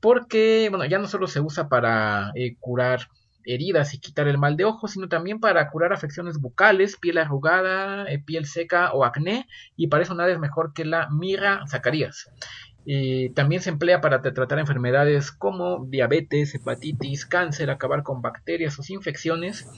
porque, 0.00 0.66
bueno, 0.68 0.84
ya 0.84 0.98
no 0.98 1.06
solo 1.06 1.28
se 1.28 1.40
usa 1.40 1.68
para 1.68 2.32
eh, 2.34 2.56
curar 2.58 3.08
heridas 3.54 3.94
y 3.94 3.98
quitar 3.98 4.28
el 4.28 4.38
mal 4.38 4.56
de 4.56 4.64
ojo, 4.64 4.88
sino 4.88 5.08
también 5.08 5.40
para 5.40 5.68
curar 5.70 5.92
afecciones 5.92 6.38
bucales, 6.38 6.96
piel 6.96 7.18
arrugada, 7.18 8.04
eh, 8.10 8.18
piel 8.18 8.46
seca 8.46 8.92
o 8.92 9.04
acné, 9.04 9.46
y 9.76 9.88
para 9.88 10.02
eso 10.02 10.14
nada 10.14 10.30
es 10.30 10.38
mejor 10.38 10.72
que 10.72 10.84
la 10.84 11.08
mirra 11.10 11.64
Zacarías. 11.68 12.30
también 13.34 13.60
se 13.60 13.70
emplea 13.70 14.00
para 14.00 14.22
tratar 14.22 14.58
enfermedades 14.58 15.30
como 15.30 15.84
diabetes, 15.86 16.54
hepatitis, 16.54 17.26
cáncer, 17.26 17.70
acabar 17.70 18.02
con 18.02 18.22
bacterias 18.22 18.78
o 18.78 18.82
infecciones. 18.88 19.68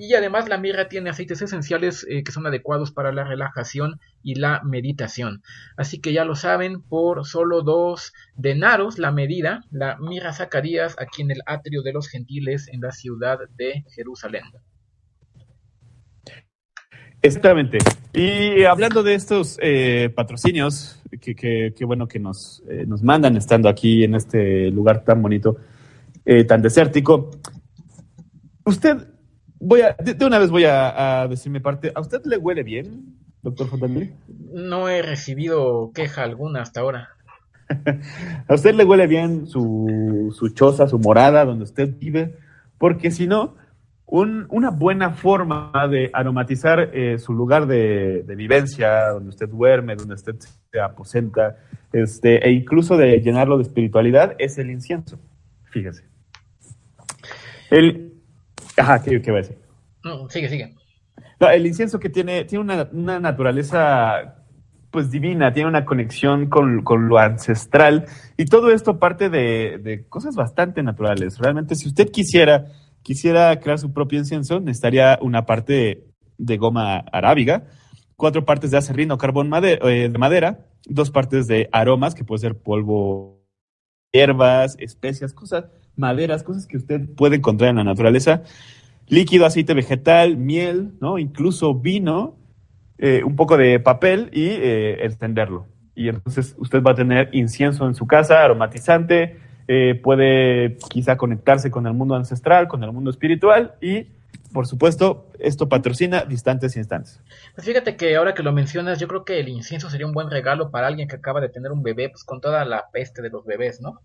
Y 0.00 0.14
además 0.14 0.48
la 0.48 0.58
mirra 0.58 0.88
tiene 0.88 1.10
aceites 1.10 1.42
esenciales 1.42 2.06
eh, 2.08 2.22
que 2.22 2.30
son 2.30 2.46
adecuados 2.46 2.92
para 2.92 3.10
la 3.10 3.24
relajación 3.24 3.98
y 4.22 4.36
la 4.36 4.62
meditación. 4.62 5.42
Así 5.76 6.00
que 6.00 6.12
ya 6.12 6.24
lo 6.24 6.36
saben, 6.36 6.80
por 6.82 7.26
solo 7.26 7.62
dos 7.62 8.12
denaros 8.36 9.00
la 9.00 9.10
medida, 9.10 9.64
la 9.72 9.96
mirra 9.98 10.32
Zacarías 10.32 10.94
aquí 11.00 11.22
en 11.22 11.32
el 11.32 11.40
atrio 11.46 11.82
de 11.82 11.92
los 11.92 12.06
gentiles 12.06 12.68
en 12.72 12.80
la 12.80 12.92
ciudad 12.92 13.38
de 13.56 13.84
Jerusalén. 13.92 14.44
Exactamente. 17.20 17.78
Y 18.12 18.62
hablando 18.62 19.02
de 19.02 19.14
estos 19.16 19.58
eh, 19.60 20.12
patrocinios, 20.14 21.02
que, 21.20 21.74
bueno 21.84 22.06
que 22.06 22.20
nos, 22.20 22.62
eh, 22.70 22.84
nos 22.86 23.02
mandan 23.02 23.36
estando 23.36 23.68
aquí 23.68 24.04
en 24.04 24.14
este 24.14 24.70
lugar 24.70 25.02
tan 25.04 25.20
bonito, 25.20 25.56
tan 26.46 26.62
desértico. 26.62 27.30
Usted 28.64 29.17
voy 29.60 29.82
a, 29.82 29.96
de, 29.98 30.24
una 30.24 30.38
vez 30.38 30.50
voy 30.50 30.64
a, 30.64 31.26
decir 31.28 31.50
mi 31.52 31.60
parte. 31.60 31.92
¿A 31.94 32.00
usted 32.00 32.22
le 32.24 32.36
huele 32.36 32.62
bien, 32.62 33.16
doctor 33.42 33.68
Fontanelli? 33.68 34.14
No 34.52 34.88
he 34.88 35.02
recibido 35.02 35.92
queja 35.94 36.22
alguna 36.22 36.62
hasta 36.62 36.80
ahora. 36.80 37.10
¿A 38.48 38.54
usted 38.54 38.74
le 38.74 38.84
huele 38.84 39.06
bien 39.06 39.46
su, 39.46 40.34
su 40.36 40.48
choza, 40.50 40.88
su 40.88 40.98
morada, 40.98 41.44
donde 41.44 41.64
usted 41.64 41.94
vive? 41.98 42.36
Porque 42.78 43.10
si 43.10 43.26
no, 43.26 43.56
una 44.10 44.70
buena 44.70 45.10
forma 45.10 45.70
de 45.90 46.10
aromatizar 46.12 46.90
eh, 46.94 47.18
su 47.18 47.34
lugar 47.34 47.66
de, 47.66 48.24
vivencia, 48.36 49.08
donde 49.10 49.28
usted 49.30 49.48
duerme, 49.48 49.96
donde 49.96 50.14
usted 50.14 50.36
se 50.38 50.80
aposenta, 50.80 51.58
este, 51.92 52.46
e 52.46 52.52
incluso 52.52 52.96
de 52.96 53.20
llenarlo 53.20 53.58
de 53.58 53.64
espiritualidad, 53.64 54.34
es 54.38 54.56
el 54.58 54.70
incienso. 54.70 55.18
Fíjese. 55.64 56.04
El, 57.70 58.07
Ajá, 58.78 59.02
¿qué, 59.02 59.20
qué 59.20 59.30
va 59.30 59.38
a 59.38 59.42
decir? 59.42 59.58
sigue, 60.28 60.48
sigue. 60.48 60.74
el 61.40 61.66
incienso 61.66 61.98
que 61.98 62.08
tiene, 62.08 62.44
tiene 62.44 62.64
una, 62.92 63.20
naturaleza 63.20 64.36
pues 64.90 65.10
divina, 65.10 65.52
tiene 65.52 65.68
una 65.68 65.84
conexión 65.84 66.48
con, 66.48 67.08
lo 67.08 67.18
ancestral 67.18 68.06
y 68.36 68.46
todo 68.46 68.70
esto 68.70 68.98
parte 68.98 69.28
de, 69.28 70.06
cosas 70.08 70.34
bastante 70.34 70.82
naturales. 70.82 71.38
Realmente 71.38 71.74
si 71.74 71.88
usted 71.88 72.10
quisiera, 72.10 72.66
quisiera 73.02 73.58
crear 73.60 73.78
su 73.78 73.92
propio 73.92 74.18
incienso, 74.18 74.60
necesitaría 74.60 75.18
una 75.20 75.44
parte 75.44 76.06
de, 76.38 76.56
goma 76.56 76.98
arábiga, 77.12 77.64
cuatro 78.16 78.44
partes 78.44 78.70
de 78.70 78.78
acerrín 78.78 79.10
o 79.10 79.18
carbón 79.18 79.50
eh, 79.62 80.08
de 80.10 80.18
madera, 80.18 80.66
dos 80.86 81.10
partes 81.10 81.46
de 81.46 81.68
aromas, 81.72 82.14
que 82.14 82.24
puede 82.24 82.40
ser 82.40 82.56
polvo, 82.56 83.44
hierbas, 84.12 84.74
especias, 84.78 85.34
cosas 85.34 85.66
maderas, 85.98 86.42
cosas 86.42 86.66
que 86.66 86.76
usted 86.76 87.08
puede 87.16 87.36
encontrar 87.36 87.70
en 87.70 87.76
la 87.76 87.84
naturaleza, 87.84 88.42
líquido, 89.08 89.46
aceite 89.46 89.74
vegetal, 89.74 90.36
miel, 90.36 90.92
¿no? 91.00 91.18
Incluso 91.18 91.74
vino, 91.74 92.36
eh, 92.98 93.22
un 93.24 93.36
poco 93.36 93.56
de 93.56 93.80
papel 93.80 94.30
y 94.32 94.46
eh, 94.46 95.04
extenderlo. 95.04 95.66
Y 95.94 96.08
entonces 96.08 96.54
usted 96.58 96.82
va 96.82 96.92
a 96.92 96.94
tener 96.94 97.28
incienso 97.32 97.86
en 97.86 97.94
su 97.94 98.06
casa, 98.06 98.44
aromatizante, 98.44 99.38
eh, 99.66 100.00
puede 100.02 100.78
quizá 100.88 101.16
conectarse 101.16 101.70
con 101.70 101.86
el 101.86 101.92
mundo 101.92 102.14
ancestral, 102.14 102.68
con 102.68 102.82
el 102.84 102.92
mundo 102.92 103.10
espiritual 103.10 103.74
y, 103.82 104.06
por 104.52 104.66
supuesto, 104.66 105.30
esto 105.38 105.68
patrocina 105.68 106.24
distantes 106.24 106.76
instantes. 106.76 107.20
Pues 107.54 107.66
fíjate 107.66 107.96
que 107.96 108.16
ahora 108.16 108.32
que 108.34 108.42
lo 108.42 108.52
mencionas, 108.52 108.98
yo 108.98 109.08
creo 109.08 109.24
que 109.24 109.40
el 109.40 109.48
incienso 109.48 109.90
sería 109.90 110.06
un 110.06 110.14
buen 110.14 110.30
regalo 110.30 110.70
para 110.70 110.86
alguien 110.86 111.06
que 111.06 111.16
acaba 111.16 111.40
de 111.40 111.50
tener 111.50 111.70
un 111.70 111.82
bebé, 111.82 112.08
pues 112.08 112.24
con 112.24 112.40
toda 112.40 112.64
la 112.64 112.86
peste 112.90 113.20
de 113.20 113.30
los 113.30 113.44
bebés, 113.44 113.80
¿no? 113.80 114.00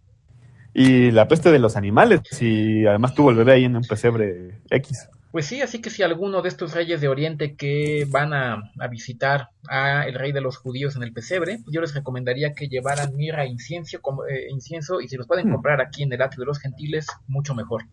Y 0.74 1.12
la 1.12 1.28
peste 1.28 1.52
de 1.52 1.60
los 1.60 1.76
animales, 1.76 2.22
y 2.42 2.86
además 2.86 3.14
tuvo 3.14 3.30
el 3.30 3.36
bebé 3.36 3.54
ahí 3.54 3.66
en 3.66 3.76
un 3.76 3.84
pesebre 3.84 4.62
X. 4.70 5.08
Pues 5.34 5.48
sí, 5.48 5.62
así 5.64 5.82
que 5.82 5.90
si 5.90 6.04
alguno 6.04 6.44
de 6.44 6.50
estos 6.50 6.76
reyes 6.76 7.02
de 7.02 7.08
Oriente 7.08 7.56
que 7.56 8.06
van 8.08 8.34
a, 8.36 8.72
visitar 8.92 9.50
a 9.68 10.06
el 10.06 10.14
rey 10.14 10.32
de 10.32 10.42
los 10.42 10.58
judíos 10.58 10.96
en 10.96 11.02
el 11.02 11.12
pesebre, 11.12 11.58
pues 11.64 11.74
yo 11.74 11.82
les 11.82 11.96
recomendaría 11.96 12.54
que 12.54 12.68
llevaran 12.68 13.16
mirra 13.16 13.44
e 13.44 13.48
incienso, 13.48 13.98
eh, 14.30 14.46
incienso 14.52 15.02
y 15.02 15.08
si 15.08 15.18
los 15.18 15.26
pueden 15.26 15.50
hmm. 15.50 15.54
comprar 15.54 15.82
aquí 15.82 16.04
en 16.04 16.14
el 16.14 16.22
atrio 16.22 16.42
de 16.42 16.46
los 16.46 16.60
gentiles, 16.60 17.08
mucho 17.26 17.56
mejor. 17.56 17.86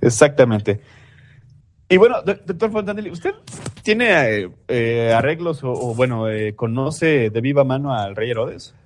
Exactamente. 0.00 0.80
Y 1.88 1.96
bueno, 1.96 2.22
doctor 2.22 2.70
Fontanelli, 2.70 3.10
¿usted 3.10 3.32
tiene 3.82 4.42
eh, 4.44 4.50
eh, 4.68 5.12
arreglos 5.12 5.64
o, 5.64 5.92
bueno, 5.92 6.26
conoce 6.54 7.30
de 7.30 7.40
viva 7.40 7.64
mano 7.64 7.94
al 7.94 8.14
rey 8.14 8.30
Herodes? 8.30 8.76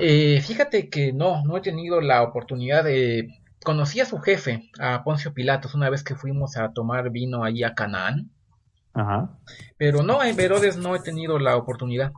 Eh, 0.00 0.40
fíjate 0.40 0.88
que 0.88 1.12
no, 1.12 1.44
no 1.44 1.56
he 1.56 1.60
tenido 1.60 2.00
la 2.00 2.22
oportunidad 2.22 2.84
de... 2.84 3.28
Conocí 3.64 4.00
a 4.00 4.06
su 4.06 4.18
jefe, 4.18 4.70
a 4.78 5.02
Poncio 5.02 5.34
Pilatos, 5.34 5.74
una 5.74 5.90
vez 5.90 6.02
que 6.02 6.14
fuimos 6.14 6.56
a 6.56 6.72
tomar 6.72 7.10
vino 7.10 7.44
ahí 7.44 7.64
a 7.64 7.74
Canaán. 7.74 8.30
Ajá. 8.94 9.30
Pero 9.76 10.02
no, 10.02 10.22
en 10.22 10.38
Herodes 10.38 10.76
no 10.76 10.94
he 10.94 11.00
tenido 11.00 11.38
la 11.38 11.56
oportunidad. 11.56 12.12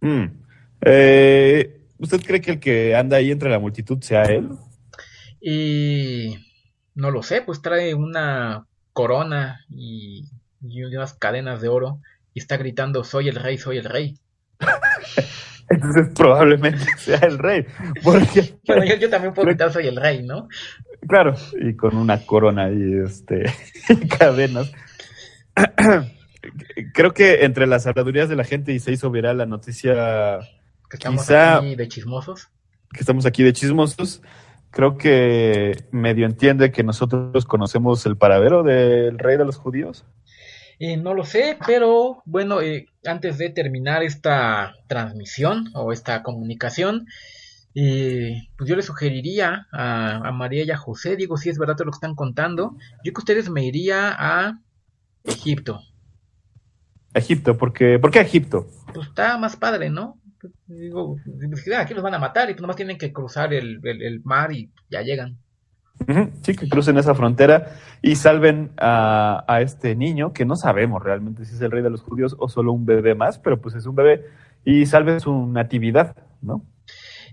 Mm. 0.00 0.26
Eh, 0.82 1.86
¿Usted 1.98 2.20
cree 2.22 2.40
que 2.40 2.52
el 2.52 2.60
que 2.60 2.94
anda 2.94 3.16
ahí 3.16 3.30
entre 3.30 3.50
la 3.50 3.58
multitud 3.58 4.00
sea 4.02 4.24
él? 4.24 4.50
Y 5.40 6.36
no 6.94 7.10
lo 7.10 7.22
sé, 7.22 7.42
pues 7.42 7.62
trae 7.62 7.94
una 7.94 8.66
corona 8.92 9.64
y, 9.68 10.28
y 10.62 10.84
unas 10.84 11.14
cadenas 11.14 11.60
de 11.60 11.68
oro 11.68 12.00
y 12.34 12.40
está 12.40 12.56
gritando 12.56 13.04
soy 13.04 13.28
el 13.28 13.36
rey, 13.36 13.58
soy 13.58 13.78
el 13.78 13.84
rey. 13.84 14.18
Entonces 15.70 16.08
probablemente 16.14 16.84
sea 16.98 17.18
el 17.18 17.38
rey. 17.38 17.66
Porque, 18.02 18.54
bueno, 18.66 18.84
yo, 18.84 19.10
también 19.10 19.34
puedo 19.34 19.46
gritar 19.48 19.72
soy 19.72 19.86
el 19.86 19.96
rey, 19.96 20.22
¿no? 20.22 20.48
Claro, 21.06 21.34
y 21.60 21.74
con 21.76 21.96
una 21.96 22.24
corona 22.24 22.70
y 22.72 23.04
este 23.04 23.44
cadenas. 24.18 24.72
Creo 26.94 27.12
que 27.12 27.44
entre 27.44 27.66
las 27.66 27.86
habladurías 27.86 28.28
de 28.28 28.36
la 28.36 28.44
gente 28.44 28.72
y 28.72 28.78
se 28.78 28.92
hizo 28.92 29.10
viral 29.10 29.38
la 29.38 29.46
noticia. 29.46 30.38
Que 30.88 30.96
estamos 30.96 31.30
aquí 31.30 31.74
de 31.74 31.88
chismosos. 31.88 32.48
Que 32.92 33.00
estamos 33.00 33.26
aquí 33.26 33.42
de 33.42 33.52
chismosos. 33.52 34.22
Creo 34.70 34.96
que 34.96 35.72
medio 35.90 36.26
entiende 36.26 36.70
que 36.70 36.84
nosotros 36.84 37.44
conocemos 37.44 38.06
el 38.06 38.16
paradero 38.16 38.62
del 38.62 39.18
rey 39.18 39.36
de 39.36 39.44
los 39.44 39.56
judíos. 39.56 40.06
Eh, 40.80 40.96
no 40.96 41.12
lo 41.12 41.24
sé, 41.24 41.58
pero 41.66 42.22
bueno, 42.24 42.60
eh, 42.60 42.86
antes 43.04 43.36
de 43.38 43.50
terminar 43.50 44.04
esta 44.04 44.74
transmisión 44.86 45.70
o 45.74 45.92
esta 45.92 46.22
comunicación, 46.22 47.06
eh, 47.74 48.48
pues 48.56 48.70
yo 48.70 48.76
le 48.76 48.82
sugeriría 48.82 49.66
a, 49.72 50.30
María 50.32 50.64
y 50.64 50.70
a 50.70 50.76
José, 50.76 51.16
digo, 51.16 51.36
si 51.36 51.48
es 51.48 51.58
verdad 51.58 51.74
todo 51.74 51.86
lo 51.86 51.90
que 51.90 51.96
están 51.96 52.14
contando, 52.14 52.76
yo 53.04 53.12
que 53.12 53.18
ustedes 53.18 53.50
me 53.50 53.64
iría 53.64 54.14
a 54.16 54.60
Egipto. 55.24 55.80
Egipto, 57.12 57.58
porque, 57.58 57.98
¿por 57.98 58.12
qué 58.12 58.20
Egipto? 58.20 58.68
Pues 58.94 59.08
está 59.08 59.36
más 59.36 59.56
padre, 59.56 59.90
¿no? 59.90 60.20
Digo, 60.66 61.16
aquí 61.76 61.94
los 61.94 62.04
van 62.04 62.14
a 62.14 62.20
matar 62.20 62.48
y 62.48 62.52
pues 62.52 62.62
nomás 62.62 62.76
tienen 62.76 62.98
que 62.98 63.12
cruzar 63.12 63.52
el 63.52 64.20
mar 64.22 64.52
y 64.52 64.70
ya 64.88 65.02
llegan. 65.02 65.38
Sí, 66.42 66.54
que 66.54 66.68
crucen 66.68 66.96
esa 66.96 67.14
frontera 67.14 67.72
y 68.00 68.16
salven 68.16 68.70
a, 68.78 69.58
este 69.60 69.94
niño, 69.94 70.32
que 70.32 70.44
no 70.44 70.56
sabemos 70.56 71.02
realmente 71.02 71.44
si 71.44 71.54
es 71.54 71.60
el 71.60 71.70
rey 71.70 71.82
de 71.82 71.90
los 71.90 72.02
judíos 72.02 72.36
o 72.38 72.48
solo 72.48 72.72
un 72.72 72.86
bebé 72.86 73.14
más, 73.14 73.38
pero 73.38 73.60
pues 73.60 73.74
es 73.74 73.84
un 73.84 73.94
bebé, 73.94 74.24
y 74.64 74.86
salven 74.86 75.20
su 75.20 75.46
natividad, 75.46 76.16
¿no? 76.40 76.64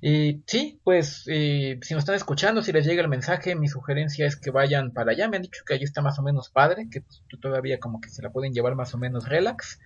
Y 0.01 0.43
sí, 0.45 0.80
pues 0.84 1.24
si 1.24 1.93
nos 1.93 2.03
están 2.03 2.16
escuchando, 2.16 2.61
si 2.61 2.72
les 2.72 2.86
llega 2.86 3.01
el 3.01 3.07
mensaje, 3.07 3.55
mi 3.55 3.68
sugerencia 3.68 4.28
es 4.28 4.36
que 4.36 4.51
vayan 4.51 4.91
para 4.91 5.11
allá. 5.11 5.30
Me 5.30 5.38
han 5.38 5.43
dicho 5.43 5.63
que 5.66 5.74
allí 5.74 5.84
está 5.84 6.01
más 6.01 6.20
o 6.20 6.22
menos 6.22 6.49
padre, 6.49 6.88
que 6.91 7.01
pues, 7.01 7.24
todavía 7.41 7.80
como 7.80 8.01
que 8.01 8.09
se 8.09 8.22
la 8.22 8.30
pueden 8.30 8.53
llevar 8.53 8.76
más 8.76 8.93
o 8.93 8.97
menos 8.97 9.28
relax. 9.28 9.80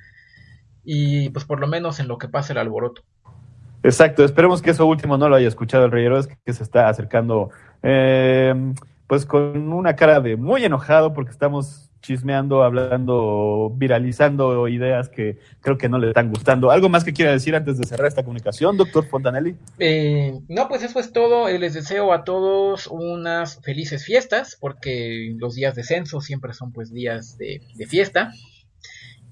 Y 0.83 1.29
pues 1.29 1.45
por 1.45 1.59
lo 1.59 1.67
menos 1.67 1.99
en 1.99 2.07
lo 2.07 2.17
que 2.17 2.27
pasa 2.27 2.53
el 2.53 2.59
alboroto. 2.59 3.03
Exacto, 3.83 4.25
esperemos 4.25 4.61
que 4.61 4.71
eso 4.71 4.85
último 4.85 5.17
no 5.17 5.29
lo 5.29 5.35
haya 5.35 5.47
escuchado 5.47 5.85
el 5.85 5.91
Rey 5.91 6.05
Herodes, 6.05 6.27
que 6.27 6.53
se 6.53 6.63
está 6.63 6.89
acercando 6.89 7.49
eh, 7.83 8.53
pues 9.07 9.25
con 9.25 9.73
una 9.73 9.95
cara 9.95 10.19
de 10.19 10.35
muy 10.35 10.63
enojado 10.63 11.13
porque 11.13 11.31
estamos 11.31 11.89
chismeando, 12.01 12.63
hablando, 12.63 13.73
viralizando 13.75 14.67
ideas 14.67 15.09
que 15.09 15.37
creo 15.61 15.77
que 15.77 15.89
no 15.89 15.97
le 15.97 16.09
están 16.09 16.29
gustando. 16.29 16.71
¿Algo 16.71 16.89
más 16.89 17.03
que 17.03 17.13
quiera 17.13 17.31
decir 17.31 17.55
antes 17.55 17.77
de 17.77 17.85
cerrar 17.85 18.07
esta 18.07 18.23
comunicación, 18.23 18.77
doctor 18.77 19.05
Fontanelli? 19.05 19.55
Eh, 19.79 20.39
no, 20.47 20.67
pues 20.67 20.83
eso 20.83 20.99
es 20.99 21.11
todo. 21.11 21.47
Eh, 21.47 21.59
les 21.59 21.73
deseo 21.73 22.13
a 22.13 22.23
todos 22.23 22.87
unas 22.87 23.61
felices 23.61 24.05
fiestas, 24.05 24.57
porque 24.59 25.35
los 25.37 25.55
días 25.55 25.75
de 25.75 25.83
censo 25.83 26.21
siempre 26.21 26.53
son 26.53 26.71
pues 26.71 26.93
días 26.93 27.37
de, 27.37 27.61
de 27.75 27.87
fiesta. 27.87 28.31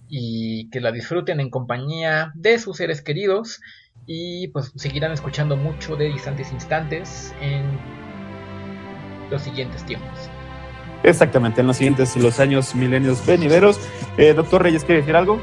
Y 0.10 0.70
que 0.70 0.80
la 0.80 0.92
disfruten 0.92 1.40
en 1.40 1.50
compañía 1.50 2.32
de 2.36 2.60
sus 2.60 2.78
seres 2.78 3.02
queridos. 3.02 3.62
Y 4.06 4.50
pues 4.50 4.72
seguirán 4.76 5.12
escuchando 5.12 5.58
mucho 5.58 5.96
de 5.96 6.06
distantes 6.06 6.52
instantes 6.54 7.34
en 7.42 8.07
los 9.30 9.42
siguientes 9.42 9.84
tiempos. 9.84 10.30
Exactamente, 11.04 11.62
en 11.62 11.68
los 11.68 11.78
siguientes 11.78 12.16
los 12.18 12.40
años 12.40 12.76
milenios 12.76 13.26
venideros. 13.26 13.80
Eh, 14.18 14.34
doctor 14.34 14.64
Reyes, 14.64 14.84
¿quiere 14.84 15.02
decir 15.02 15.16
algo? 15.16 15.40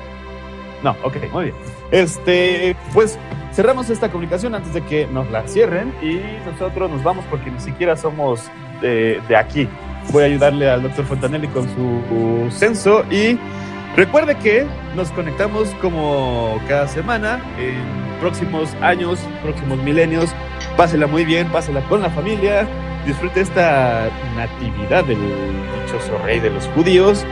No, 0.83 0.97
ok, 1.03 1.17
muy 1.33 1.45
bien. 1.45 1.57
Este, 1.91 2.77
pues 2.93 3.19
cerramos 3.53 3.89
esta 3.89 4.11
comunicación 4.11 4.55
antes 4.55 4.75
de 4.75 4.83
que 4.83 5.07
nos 5.07 5.31
la 5.31 5.47
cierren 5.47 5.95
y 6.03 6.21
nosotros 6.45 6.91
nos 6.91 7.03
vamos 7.03 7.25
porque 7.31 7.51
ni 7.51 7.61
siquiera 7.61 7.97
somos 7.97 8.43
de, 8.83 9.21
de 9.29 9.37
aquí. 9.37 9.69
Voy 10.13 10.25
a 10.25 10.27
ayudarle 10.27 10.69
al 10.69 10.83
doctor 10.83 11.07
Fontanelli 11.07 11.49
con 11.49 11.67
su 11.75 12.51
censo 12.51 13.05
y 13.11 13.39
recuerde 13.97 14.37
que 14.37 14.67
nos 14.95 15.11
conectamos 15.13 15.69
como 15.81 16.61
cada 16.69 16.87
semana 16.89 17.41
en 17.59 18.05
próximos 18.21 18.75
años, 18.83 19.19
próximos 19.43 19.79
milenios. 19.79 20.31
Pásela 20.77 21.07
muy 21.07 21.25
bien, 21.25 21.49
pásela 21.49 21.81
con 21.89 22.03
la 22.03 22.11
familia, 22.11 22.69
disfrute 23.07 23.41
esta 23.41 24.09
natividad 24.37 25.05
del 25.05 25.19
dichoso 25.85 26.19
rey 26.25 26.41
de 26.41 26.51
los 26.51 26.67
judíos. 26.69 27.25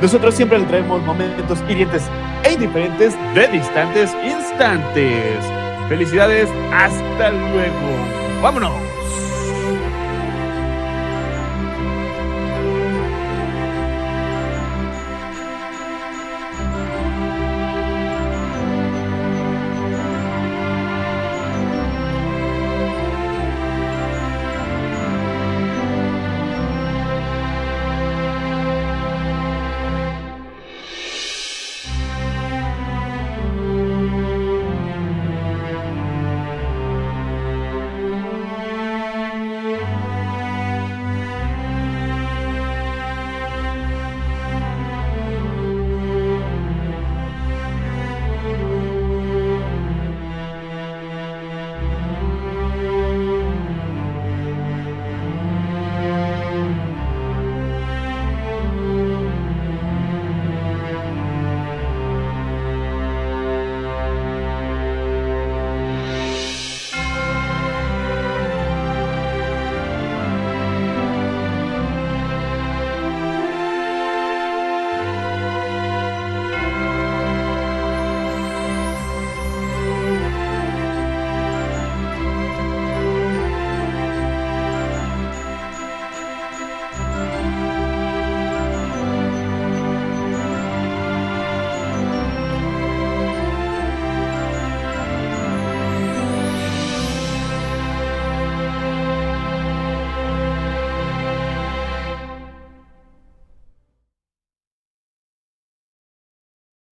Nosotros 0.00 0.34
siempre 0.34 0.58
le 0.58 0.64
traemos 0.66 1.02
momentos 1.02 1.58
hirientes 1.68 2.04
e 2.44 2.52
indiferentes 2.52 3.14
de 3.34 3.48
distantes 3.48 4.14
instantes. 4.24 5.44
Felicidades, 5.88 6.48
hasta 6.72 7.30
luego. 7.30 8.40
Vámonos. 8.42 8.99